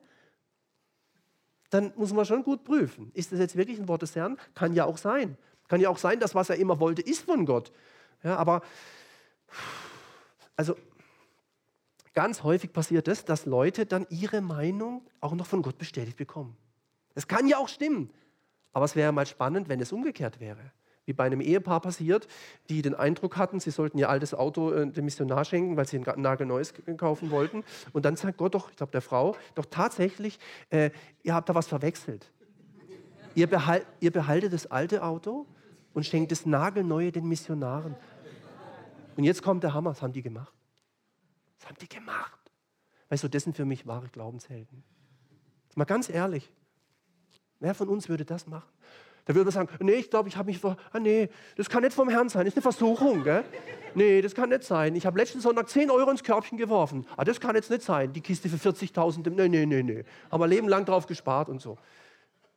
Dann 1.69 1.93
muss 1.97 2.13
man 2.13 2.25
schon 2.25 2.43
gut 2.43 2.65
prüfen. 2.65 3.11
Ist 3.15 3.33
das 3.33 3.39
jetzt 3.39 3.57
wirklich 3.57 3.79
ein 3.79 3.89
Wort 3.89 4.03
des 4.03 4.17
Herrn? 4.17 4.39
Kann 4.55 4.75
ja 4.75 4.87
auch 4.87 4.99
sein. 4.99 5.37
Kann 5.69 5.81
ja 5.81 5.91
auch 5.91 5.99
sein, 5.99 6.19
dass 6.19 6.35
was 6.35 6.51
er 6.51 6.57
immer 6.57 6.81
wollte, 6.81 7.03
ist 7.03 7.23
von 7.23 7.45
Gott. 7.45 7.73
Ja, 8.23 8.37
aber, 8.37 8.63
also 10.57 10.77
Ganz 12.15 12.43
häufig 12.43 12.73
passiert 12.73 13.09
es, 13.09 13.25
dass 13.25 13.47
Leute 13.47 13.87
dann 13.87 14.07
ihre 14.11 14.41
Meinung 14.41 15.03
auch 15.21 15.35
noch 15.35 15.47
von 15.47 15.63
Gott 15.63 15.79
bestätigt 15.79 16.17
bekommen. 16.17 16.57
Das 17.15 17.27
kann 17.27 17.47
ja 17.47 17.59
auch 17.59 17.69
stimmen. 17.69 18.11
Aber 18.73 18.85
es 18.85 18.97
wäre 18.97 19.13
mal 19.13 19.27
spannend, 19.27 19.69
wenn 19.69 19.81
es 19.81 19.93
umgekehrt 19.93 20.41
wäre. 20.41 20.73
Wie 21.05 21.13
bei 21.13 21.25
einem 21.25 21.41
Ehepaar 21.41 21.81
passiert, 21.81 22.29
die 22.69 22.81
den 22.81 22.95
Eindruck 22.95 23.37
hatten, 23.37 23.59
sie 23.59 23.71
sollten 23.71 23.99
ihr 23.99 24.09
altes 24.09 24.35
Auto 24.35 24.71
äh, 24.71 24.87
dem 24.89 25.05
Missionar 25.05 25.45
schenken, 25.45 25.77
weil 25.77 25.87
sie 25.87 25.99
ein 25.99 26.21
nagelneues 26.21 26.75
kaufen 26.97 27.31
wollten. 27.31 27.65
Und 27.93 28.05
dann 28.05 28.17
sagt 28.17 28.39
Gott 28.39 28.55
doch, 28.55 28.71
ich 28.71 28.77
glaube 28.77 28.93
der 28.93 29.01
Frau, 29.01 29.35
doch 29.55 29.67
tatsächlich, 29.67 30.39
äh, 30.71 30.91
ihr 31.23 31.35
habt 31.35 31.49
da 31.49 31.55
was 31.55 31.67
verwechselt. 31.67 32.31
Ihr, 33.35 33.49
behal 33.49 33.85
ihr 34.01 34.13
behaltet 34.13 34.53
das 34.53 34.71
alte 34.71 35.03
Auto 35.03 35.47
und 35.93 36.07
schenkt 36.07 36.31
das 36.31 36.47
nagelneue 36.47 37.11
den 37.11 37.27
Missionaren. 37.27 37.97
Und 39.17 39.25
jetzt 39.25 39.43
kommt 39.43 39.65
der 39.65 39.75
Hammer, 39.75 39.91
das 39.91 40.03
haben 40.03 40.13
die 40.13 40.23
gemacht. 40.23 40.53
Was 41.63 41.69
haben 41.69 41.79
die 41.81 41.89
gemacht? 41.89 42.41
Weißt 43.09 43.23
du, 43.23 43.29
das 43.29 43.45
sind 43.45 43.57
für 43.57 43.65
mich 43.65 43.87
wahre 43.87 44.09
Glaubenshelden. 44.09 44.83
Mal 45.77 45.85
ganz 45.85 46.09
ehrlich, 46.09 46.51
wer 47.61 47.75
von 47.75 47.89
uns 47.89 48.09
würde 48.09 48.25
das 48.25 48.49
machen? 48.49 48.69
Da 49.25 49.35
würde 49.35 49.45
man 49.45 49.53
sagen, 49.53 49.69
nee, 49.79 49.93
ich 49.93 50.11
glaube, 50.11 50.29
ich 50.29 50.37
habe 50.37 50.47
mich 50.47 50.59
vor, 50.59 50.77
ah, 50.91 50.99
nee, 50.99 51.29
das 51.57 51.71
kann 51.71 51.85
nicht 51.85 51.95
vom 51.95 52.09
Herrn 52.09 52.29
sein, 52.29 52.45
das 52.45 52.55
ist 52.55 52.57
eine 52.57 52.63
Versuchung, 52.63 53.23
gell? 53.23 53.45
Nee, 53.95 54.21
das 54.21 54.35
kann 54.35 54.49
nicht 54.49 54.65
sein. 54.65 54.97
Ich 54.97 55.07
habe 55.07 55.17
letzten 55.17 55.41
Sonntag 55.41 55.69
10 55.69 55.89
Euro 55.93 56.11
ins 56.11 56.25
Körbchen 56.25 56.59
geworfen. 56.59 57.07
Ah, 57.17 57.23
das 57.23 57.39
kann 57.39 57.55
jetzt 57.55 57.71
nicht 57.71 57.83
sein. 57.83 58.13
Die 58.13 58.21
Kiste 58.21 58.49
für 58.49 58.57
40.000, 58.57 59.31
nee, 59.31 59.49
nee, 59.49 59.67
nee, 59.67 59.83
nee. 59.85 60.05
Haben 60.31 60.41
wir 60.41 60.49
Leben 60.49 60.69
lang 60.69 60.85
drauf 60.85 61.07
gespart 61.07 61.49
und 61.49 61.61
so. 61.61 61.79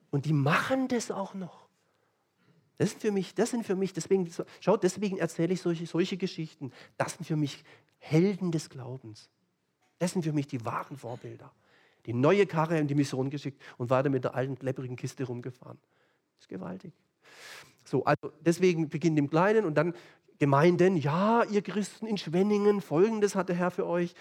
Und 0.09 0.25
die 0.25 0.33
machen 0.33 0.87
das 0.87 1.11
auch 1.11 1.35
noch. 1.35 1.67
Das 2.77 2.89
sind 2.89 3.01
für 3.01 3.11
mich, 3.11 3.35
das 3.35 3.51
sind 3.51 3.65
für 3.65 3.75
mich, 3.75 3.93
deswegen, 3.93 4.29
schaut, 4.59 4.81
deswegen 4.83 5.17
erzähle 5.17 5.53
ich 5.53 5.61
solche, 5.61 5.85
solche 5.85 6.17
Geschichten. 6.17 6.71
Das 6.97 7.13
sind 7.13 7.25
für 7.25 7.35
mich 7.35 7.63
Helden 8.07 8.51
des 8.51 8.69
Glaubens. 8.69 9.29
Das 9.97 10.11
sind 10.11 10.23
für 10.23 10.33
mich 10.33 10.47
die 10.47 10.63
wahren 10.63 10.95
Vorbilder. 10.95 11.51
Die 12.05 12.13
neue 12.13 12.45
Karre 12.45 12.77
in 12.77 12.87
die 12.87 12.93
Mission 12.93 13.31
geschickt 13.31 13.59
und 13.77 13.89
weiter 13.89 14.09
mit 14.09 14.23
der 14.23 14.35
alten, 14.35 14.59
klepprigen 14.59 14.95
Kiste 14.95 15.23
rumgefahren. 15.23 15.79
Das 16.35 16.45
ist 16.45 16.49
gewaltig. 16.49 16.93
So, 17.83 18.05
also 18.05 18.31
deswegen 18.41 18.89
beginnt 18.89 19.17
im 19.17 19.29
Kleinen 19.29 19.65
und 19.65 19.75
dann 19.75 19.95
Gemeinden, 20.37 20.97
ja, 20.97 21.43
ihr 21.45 21.63
Christen 21.63 22.05
in 22.05 22.17
Schwenningen, 22.17 22.81
folgendes 22.81 23.35
hat 23.35 23.49
der 23.49 23.55
Herr 23.55 23.71
für 23.71 23.87
euch. 23.87 24.13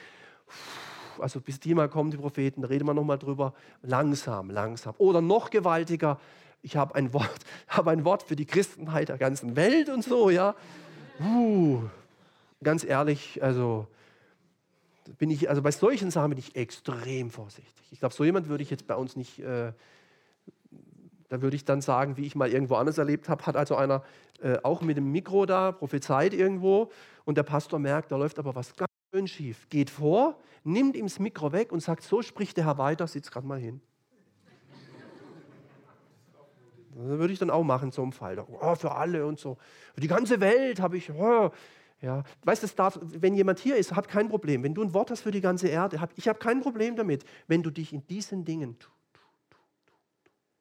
Also 1.18 1.40
bis 1.40 1.60
die 1.60 1.74
mal 1.74 1.88
kommen, 1.88 2.10
die 2.10 2.16
Propheten, 2.16 2.62
da 2.62 2.68
reden 2.68 2.86
wir 2.86 2.94
nochmal 2.94 3.18
drüber. 3.18 3.52
Langsam, 3.82 4.48
langsam. 4.48 4.94
Oder 4.96 5.20
noch 5.20 5.50
gewaltiger, 5.50 6.18
ich 6.62 6.76
habe 6.76 6.94
ein 6.94 7.12
Wort, 7.12 7.44
habe 7.68 7.90
ein 7.90 8.04
Wort 8.06 8.22
für 8.22 8.36
die 8.36 8.46
Christenheit 8.46 9.10
der 9.10 9.18
ganzen 9.18 9.56
Welt 9.56 9.90
und 9.90 10.02
so, 10.02 10.30
ja. 10.30 10.54
Uh, 11.20 11.82
ganz 12.64 12.84
ehrlich, 12.84 13.42
also 13.42 13.86
bin 15.18 15.30
ich, 15.30 15.48
also 15.48 15.62
bei 15.62 15.70
solchen 15.70 16.10
Sachen 16.10 16.30
bin 16.30 16.38
ich 16.38 16.56
extrem 16.56 17.30
vorsichtig. 17.30 17.92
Ich 17.92 18.00
glaube, 18.00 18.14
so 18.14 18.24
jemand 18.24 18.48
würde 18.48 18.62
ich 18.62 18.70
jetzt 18.70 18.86
bei 18.86 18.96
uns 18.96 19.16
nicht, 19.16 19.38
äh, 19.38 19.72
da 21.28 21.42
würde 21.42 21.56
ich 21.56 21.64
dann 21.64 21.80
sagen, 21.80 22.16
wie 22.16 22.26
ich 22.26 22.34
mal 22.34 22.50
irgendwo 22.50 22.74
anders 22.76 22.98
erlebt 22.98 23.28
habe, 23.28 23.44
hat 23.46 23.56
also 23.56 23.76
einer 23.76 24.02
äh, 24.40 24.58
auch 24.62 24.82
mit 24.82 24.96
dem 24.96 25.12
Mikro 25.12 25.46
da 25.46 25.72
prophezeit 25.72 26.34
irgendwo 26.34 26.90
und 27.24 27.38
der 27.38 27.42
Pastor 27.42 27.78
merkt, 27.78 28.12
da 28.12 28.16
läuft 28.16 28.38
aber 28.38 28.54
was 28.54 28.74
ganz 28.74 28.90
schön 29.12 29.28
schief. 29.28 29.68
Geht 29.68 29.90
vor, 29.90 30.38
nimmt 30.64 30.96
ihm 30.96 31.06
das 31.06 31.18
Mikro 31.18 31.52
weg 31.52 31.72
und 31.72 31.80
sagt, 31.80 32.02
so 32.02 32.22
spricht 32.22 32.56
der 32.56 32.64
Herr 32.64 32.78
weiter, 32.78 33.06
sitzt 33.06 33.30
gerade 33.30 33.46
mal 33.46 33.58
hin. 33.58 33.80
Das 36.96 37.18
würde 37.18 37.32
ich 37.32 37.40
dann 37.40 37.50
auch 37.50 37.64
machen, 37.64 37.90
so 37.90 38.02
einem 38.02 38.12
Fall. 38.12 38.38
Oh, 38.38 38.74
für 38.76 38.92
alle 38.92 39.26
und 39.26 39.38
so. 39.38 39.58
Für 39.94 40.00
die 40.00 40.06
ganze 40.06 40.40
Welt 40.40 40.80
habe 40.80 40.96
ich, 40.96 41.10
oh, 41.10 41.50
ja, 42.04 42.22
weißt 42.42 42.62
du, 42.62 42.66
darf, 42.76 42.98
wenn 43.00 43.34
jemand 43.34 43.58
hier 43.58 43.76
ist, 43.76 43.96
hat 43.96 44.08
kein 44.08 44.28
Problem. 44.28 44.62
Wenn 44.62 44.74
du 44.74 44.82
ein 44.82 44.92
Wort 44.92 45.10
hast 45.10 45.22
für 45.22 45.30
die 45.30 45.40
ganze 45.40 45.68
Erde, 45.68 46.02
hab, 46.02 46.12
ich 46.18 46.28
habe 46.28 46.38
kein 46.38 46.60
Problem 46.60 46.96
damit, 46.96 47.24
wenn 47.46 47.62
du 47.62 47.70
dich 47.70 47.94
in 47.94 48.06
diesen 48.06 48.44
Dingen 48.44 48.78
tu, 48.78 48.90
tu, 49.14 49.20
tu, 49.48 49.58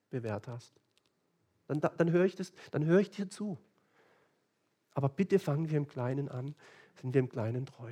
bewährt 0.10 0.48
hast. 0.48 0.72
Dann, 1.68 1.82
dann 1.82 2.12
höre 2.12 2.24
ich, 2.24 2.38
hör 2.72 3.00
ich 3.00 3.10
dir 3.10 3.30
zu. 3.30 3.58
Aber 4.94 5.10
bitte 5.10 5.38
fangen 5.38 5.70
wir 5.70 5.78
im 5.78 5.88
Kleinen 5.88 6.30
an, 6.30 6.56
sind 7.02 7.14
wir 7.14 7.20
im 7.20 7.28
Kleinen 7.28 7.66
treu. 7.66 7.91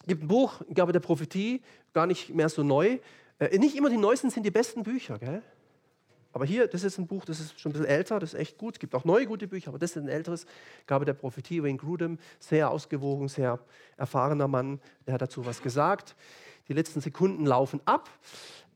Es 0.00 0.06
gibt 0.06 0.24
ein 0.24 0.28
Buch, 0.28 0.60
ich 0.66 0.74
glaube, 0.74 0.90
der 0.90 0.98
Prophetie, 0.98 1.62
gar 1.92 2.08
nicht 2.08 2.30
mehr 2.30 2.48
so 2.48 2.64
neu. 2.64 2.98
Äh, 3.38 3.58
nicht 3.58 3.76
immer 3.76 3.90
die 3.90 3.96
neuesten 3.96 4.30
sind 4.30 4.44
die 4.44 4.50
besten 4.50 4.82
Bücher, 4.82 5.20
gell? 5.20 5.40
Aber 6.32 6.46
hier, 6.46 6.66
das 6.66 6.82
ist 6.82 6.98
ein 6.98 7.06
Buch, 7.06 7.24
das 7.26 7.40
ist 7.40 7.60
schon 7.60 7.70
ein 7.70 7.72
bisschen 7.74 7.88
älter, 7.88 8.18
das 8.18 8.32
ist 8.32 8.40
echt 8.40 8.58
gut. 8.58 8.76
Es 8.76 8.80
gibt 8.80 8.94
auch 8.94 9.04
neue 9.04 9.26
gute 9.26 9.46
Bücher, 9.46 9.68
aber 9.68 9.78
das 9.78 9.90
ist 9.90 9.98
ein 9.98 10.08
älteres. 10.08 10.46
Gabe 10.86 11.04
der 11.04 11.12
Prophetie, 11.12 11.62
Wayne 11.62 11.76
Grudem, 11.76 12.18
sehr 12.40 12.70
ausgewogen, 12.70 13.28
sehr 13.28 13.58
erfahrener 13.96 14.48
Mann, 14.48 14.80
der 15.06 15.14
hat 15.14 15.22
dazu 15.22 15.44
was 15.44 15.62
gesagt. 15.62 16.16
Die 16.68 16.72
letzten 16.72 17.00
Sekunden 17.00 17.44
laufen 17.44 17.80
ab. 17.84 18.08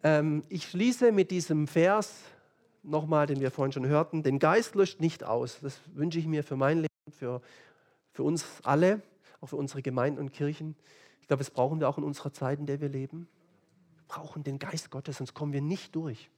Ähm, 0.03 0.43
ich 0.51 0.69
schließe 0.69 1.13
mit 1.13 1.31
diesem 1.31 1.67
Vers 1.67 2.15
nochmal, 2.83 3.27
den 3.27 3.41
wir 3.41 3.51
vorhin 3.51 3.73
schon 3.73 3.87
hörten. 3.87 4.23
Den 4.23 4.39
Geist 4.39 4.75
löscht 4.75 5.01
nicht 5.01 5.25
aus. 5.25 5.59
Das 5.63 5.81
wünsche 5.95 6.19
ich 6.19 6.27
mir 6.27 6.45
für 6.45 6.57
mein 6.57 6.79
Leben, 6.79 7.13
für, 7.13 7.41
für 8.13 8.23
uns 8.23 8.45
alle, 8.65 9.01
auch 9.41 9.49
für 9.49 9.57
unsere 9.57 9.81
Gemeinden 9.81 10.19
und 10.19 10.33
Kirchen. 10.33 10.77
Ich 11.23 11.29
glaube, 11.29 11.43
das 11.43 11.51
brauchen 11.51 11.81
wir 11.81 11.89
auch 11.89 11.99
in 11.99 12.05
unserer 12.05 12.33
Zeit, 12.33 12.59
in 12.59 12.67
der 12.67 12.81
wir 12.81 12.89
leben. 12.89 13.29
Wir 13.95 14.05
brauchen 14.09 14.45
den 14.45 14.59
Geist 14.59 14.91
Gottes, 14.91 15.17
sonst 15.17 15.35
kommen 15.35 15.53
wir 15.53 15.63
nicht 15.63 15.97
durch. 15.97 16.31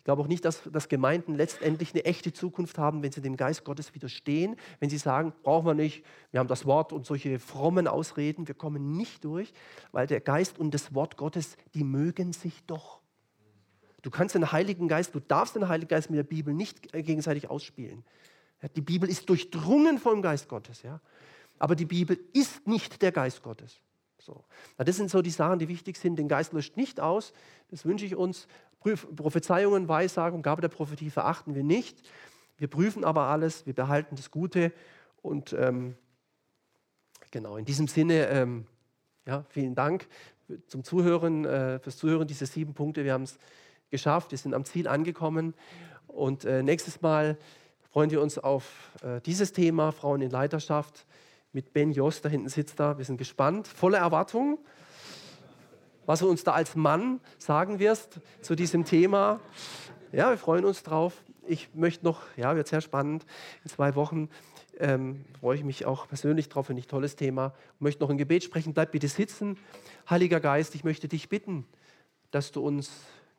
Ich 0.00 0.04
glaube 0.04 0.22
auch 0.22 0.28
nicht, 0.28 0.46
dass, 0.46 0.62
dass 0.72 0.88
Gemeinden 0.88 1.34
letztendlich 1.34 1.92
eine 1.92 2.06
echte 2.06 2.32
Zukunft 2.32 2.78
haben, 2.78 3.02
wenn 3.02 3.12
sie 3.12 3.20
dem 3.20 3.36
Geist 3.36 3.64
Gottes 3.64 3.94
widerstehen, 3.94 4.56
wenn 4.78 4.88
sie 4.88 4.96
sagen, 4.96 5.34
brauchen 5.42 5.66
wir 5.66 5.74
nicht, 5.74 6.06
wir 6.30 6.40
haben 6.40 6.48
das 6.48 6.64
Wort 6.64 6.94
und 6.94 7.04
solche 7.04 7.38
frommen 7.38 7.86
Ausreden, 7.86 8.48
wir 8.48 8.54
kommen 8.54 8.96
nicht 8.96 9.24
durch, 9.24 9.52
weil 9.92 10.06
der 10.06 10.22
Geist 10.22 10.58
und 10.58 10.72
das 10.72 10.94
Wort 10.94 11.18
Gottes, 11.18 11.58
die 11.74 11.84
mögen 11.84 12.32
sich 12.32 12.64
doch. 12.66 13.00
Du 14.00 14.08
kannst 14.08 14.34
den 14.34 14.50
Heiligen 14.50 14.88
Geist, 14.88 15.14
du 15.14 15.20
darfst 15.20 15.54
den 15.54 15.68
Heiligen 15.68 15.88
Geist 15.88 16.08
mit 16.08 16.16
der 16.16 16.24
Bibel 16.24 16.54
nicht 16.54 16.90
gegenseitig 16.94 17.50
ausspielen. 17.50 18.02
Die 18.74 18.80
Bibel 18.80 19.06
ist 19.06 19.28
durchdrungen 19.28 19.98
vom 19.98 20.22
Geist 20.22 20.48
Gottes, 20.48 20.80
ja. 20.80 21.02
Aber 21.58 21.76
die 21.76 21.84
Bibel 21.84 22.18
ist 22.32 22.66
nicht 22.66 23.02
der 23.02 23.12
Geist 23.12 23.42
Gottes. 23.42 23.82
So. 24.18 24.44
Das 24.76 24.96
sind 24.96 25.10
so 25.10 25.22
die 25.22 25.30
Sachen, 25.30 25.58
die 25.58 25.68
wichtig 25.68 25.96
sind. 25.96 26.18
Den 26.18 26.28
Geist 26.28 26.52
löscht 26.52 26.76
nicht 26.76 27.00
aus. 27.00 27.32
Das 27.68 27.84
wünsche 27.84 28.06
ich 28.06 28.16
uns. 28.16 28.46
Prophezeiungen, 28.80 29.88
Weissagung, 29.88 30.42
Gabe 30.42 30.62
der 30.62 30.68
Prophetie 30.68 31.10
verachten 31.10 31.54
wir 31.54 31.62
nicht. 31.62 32.02
Wir 32.56 32.68
prüfen 32.68 33.04
aber 33.04 33.22
alles, 33.22 33.66
wir 33.66 33.74
behalten 33.74 34.16
das 34.16 34.30
Gute. 34.30 34.72
Und 35.22 35.52
ähm, 35.52 35.96
genau, 37.30 37.56
in 37.56 37.64
diesem 37.64 37.88
Sinne, 37.88 38.28
ähm, 38.28 38.66
ja, 39.26 39.44
vielen 39.50 39.74
Dank 39.74 40.08
zum 40.66 40.82
Zuhören, 40.82 41.44
äh, 41.44 41.78
fürs 41.78 41.98
Zuhören, 41.98 42.26
diese 42.26 42.46
sieben 42.46 42.74
Punkte. 42.74 43.04
Wir 43.04 43.12
haben 43.12 43.24
es 43.24 43.38
geschafft, 43.90 44.30
wir 44.30 44.38
sind 44.38 44.54
am 44.54 44.64
Ziel 44.64 44.88
angekommen. 44.88 45.54
Und 46.06 46.44
äh, 46.44 46.62
nächstes 46.62 47.02
Mal 47.02 47.36
freuen 47.90 48.10
wir 48.10 48.22
uns 48.22 48.38
auf 48.38 48.90
äh, 49.02 49.20
dieses 49.20 49.52
Thema, 49.52 49.92
Frauen 49.92 50.22
in 50.22 50.30
Leiterschaft, 50.30 51.06
mit 51.52 51.72
Ben 51.72 51.92
Jos, 51.92 52.20
da 52.20 52.28
hinten 52.28 52.48
sitzt 52.48 52.80
da. 52.80 52.96
Wir 52.96 53.04
sind 53.04 53.18
gespannt, 53.18 53.66
voller 53.68 53.98
Erwartung 53.98 54.58
was 56.10 56.18
du 56.18 56.28
uns 56.28 56.42
da 56.42 56.54
als 56.54 56.74
Mann 56.74 57.20
sagen 57.38 57.78
wirst 57.78 58.18
zu 58.42 58.56
diesem 58.56 58.84
Thema. 58.84 59.38
Ja, 60.10 60.30
wir 60.30 60.38
freuen 60.38 60.64
uns 60.64 60.82
drauf. 60.82 61.22
Ich 61.46 61.72
möchte 61.72 62.04
noch, 62.04 62.22
ja, 62.36 62.56
wird 62.56 62.66
sehr 62.66 62.80
spannend, 62.80 63.24
in 63.62 63.70
zwei 63.70 63.94
Wochen 63.94 64.28
ähm, 64.80 65.24
freue 65.38 65.54
ich 65.54 65.62
mich 65.62 65.86
auch 65.86 66.08
persönlich 66.08 66.48
drauf, 66.48 66.66
finde 66.66 66.80
ich 66.80 66.86
ein 66.86 66.90
tolles 66.90 67.14
Thema. 67.14 67.54
Ich 67.76 67.80
möchte 67.80 68.02
noch 68.02 68.10
ein 68.10 68.18
Gebet 68.18 68.42
sprechen, 68.42 68.74
bleib 68.74 68.90
bitte 68.90 69.06
sitzen. 69.06 69.56
Heiliger 70.08 70.40
Geist, 70.40 70.74
ich 70.74 70.82
möchte 70.82 71.06
dich 71.06 71.28
bitten, 71.28 71.64
dass 72.32 72.50
du 72.50 72.60
uns 72.60 72.90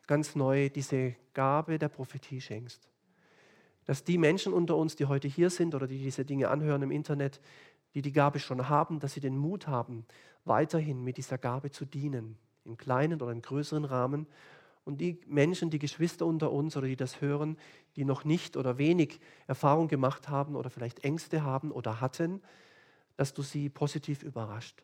ganz 0.07 0.35
neu 0.35 0.69
diese 0.69 1.15
Gabe 1.33 1.77
der 1.77 1.89
Prophetie 1.89 2.39
schenkst. 2.39 2.87
Dass 3.83 4.05
die 4.05 4.17
Menschen 4.17 4.53
unter 4.53 4.77
uns, 4.77 4.95
die 4.95 5.07
heute 5.07 5.27
hier 5.27 5.49
sind 5.49 5.75
oder 5.75 5.87
die 5.87 5.97
diese 5.97 6.23
Dinge 6.23 6.47
anhören 6.47 6.83
im 6.83 6.91
Internet, 6.91 7.41
die 7.95 8.01
die 8.01 8.13
Gabe 8.13 8.39
schon 8.39 8.69
haben, 8.69 9.01
dass 9.01 9.15
sie 9.15 9.19
den 9.19 9.35
Mut 9.35 9.67
haben, 9.67 10.05
weiterhin 10.45 11.03
mit 11.03 11.17
dieser 11.17 11.37
Gabe 11.37 11.69
zu 11.69 11.83
dienen 11.83 12.37
im 12.65 12.77
kleinen 12.77 13.21
oder 13.21 13.31
im 13.31 13.41
größeren 13.41 13.85
Rahmen. 13.85 14.27
Und 14.83 14.99
die 14.99 15.19
Menschen, 15.27 15.69
die 15.69 15.79
Geschwister 15.79 16.25
unter 16.25 16.51
uns 16.51 16.75
oder 16.75 16.87
die 16.87 16.95
das 16.95 17.21
hören, 17.21 17.57
die 17.95 18.05
noch 18.05 18.23
nicht 18.23 18.57
oder 18.57 18.77
wenig 18.77 19.19
Erfahrung 19.47 19.87
gemacht 19.87 20.29
haben 20.29 20.55
oder 20.55 20.69
vielleicht 20.69 21.03
Ängste 21.03 21.43
haben 21.43 21.71
oder 21.71 22.01
hatten, 22.01 22.41
dass 23.17 23.33
du 23.33 23.41
sie 23.41 23.69
positiv 23.69 24.23
überrascht. 24.23 24.83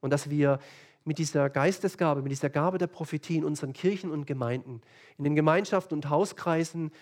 Und 0.00 0.10
dass 0.10 0.30
wir 0.30 0.58
mit 1.04 1.18
dieser 1.18 1.50
Geistesgabe, 1.50 2.22
mit 2.22 2.32
dieser 2.32 2.50
Gabe 2.50 2.78
der 2.78 2.86
Prophetie 2.86 3.36
in 3.36 3.44
unseren 3.44 3.72
Kirchen 3.72 4.10
und 4.10 4.26
Gemeinden, 4.26 4.80
in 5.18 5.24
den 5.24 5.34
Gemeinschaften 5.34 5.94
und 5.94 6.08
Hauskreisen 6.08 6.92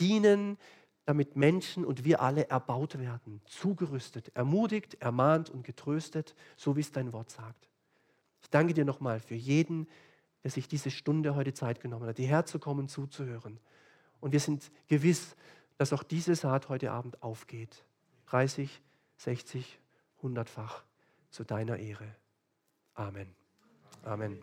dienen, 0.00 0.56
damit 1.04 1.36
Menschen 1.36 1.84
und 1.84 2.04
wir 2.04 2.22
alle 2.22 2.48
erbaut 2.48 2.98
werden, 2.98 3.40
zugerüstet, 3.44 4.30
ermutigt, 4.34 4.94
ermahnt 5.00 5.50
und 5.50 5.64
getröstet, 5.64 6.34
so 6.56 6.76
wie 6.76 6.80
es 6.80 6.92
dein 6.92 7.12
Wort 7.12 7.30
sagt. 7.30 7.69
Ich 8.42 8.50
danke 8.50 8.74
dir 8.74 8.84
nochmal 8.84 9.20
für 9.20 9.34
jeden, 9.34 9.86
der 10.42 10.50
sich 10.50 10.68
diese 10.68 10.90
Stunde 10.90 11.34
heute 11.34 11.52
Zeit 11.52 11.80
genommen 11.80 12.06
hat, 12.06 12.16
hierher 12.16 12.46
zu 12.46 12.58
kommen, 12.58 12.88
zuzuhören. 12.88 13.60
Und 14.20 14.32
wir 14.32 14.40
sind 14.40 14.70
gewiss, 14.88 15.36
dass 15.76 15.92
auch 15.92 16.02
diese 16.02 16.34
Saat 16.34 16.68
heute 16.68 16.92
Abend 16.92 17.22
aufgeht. 17.22 17.84
30, 18.26 18.82
60, 19.16 19.78
100-fach 20.22 20.84
zu 21.30 21.44
deiner 21.44 21.78
Ehre. 21.78 22.14
Amen. 22.94 23.34
Amen. 24.04 24.40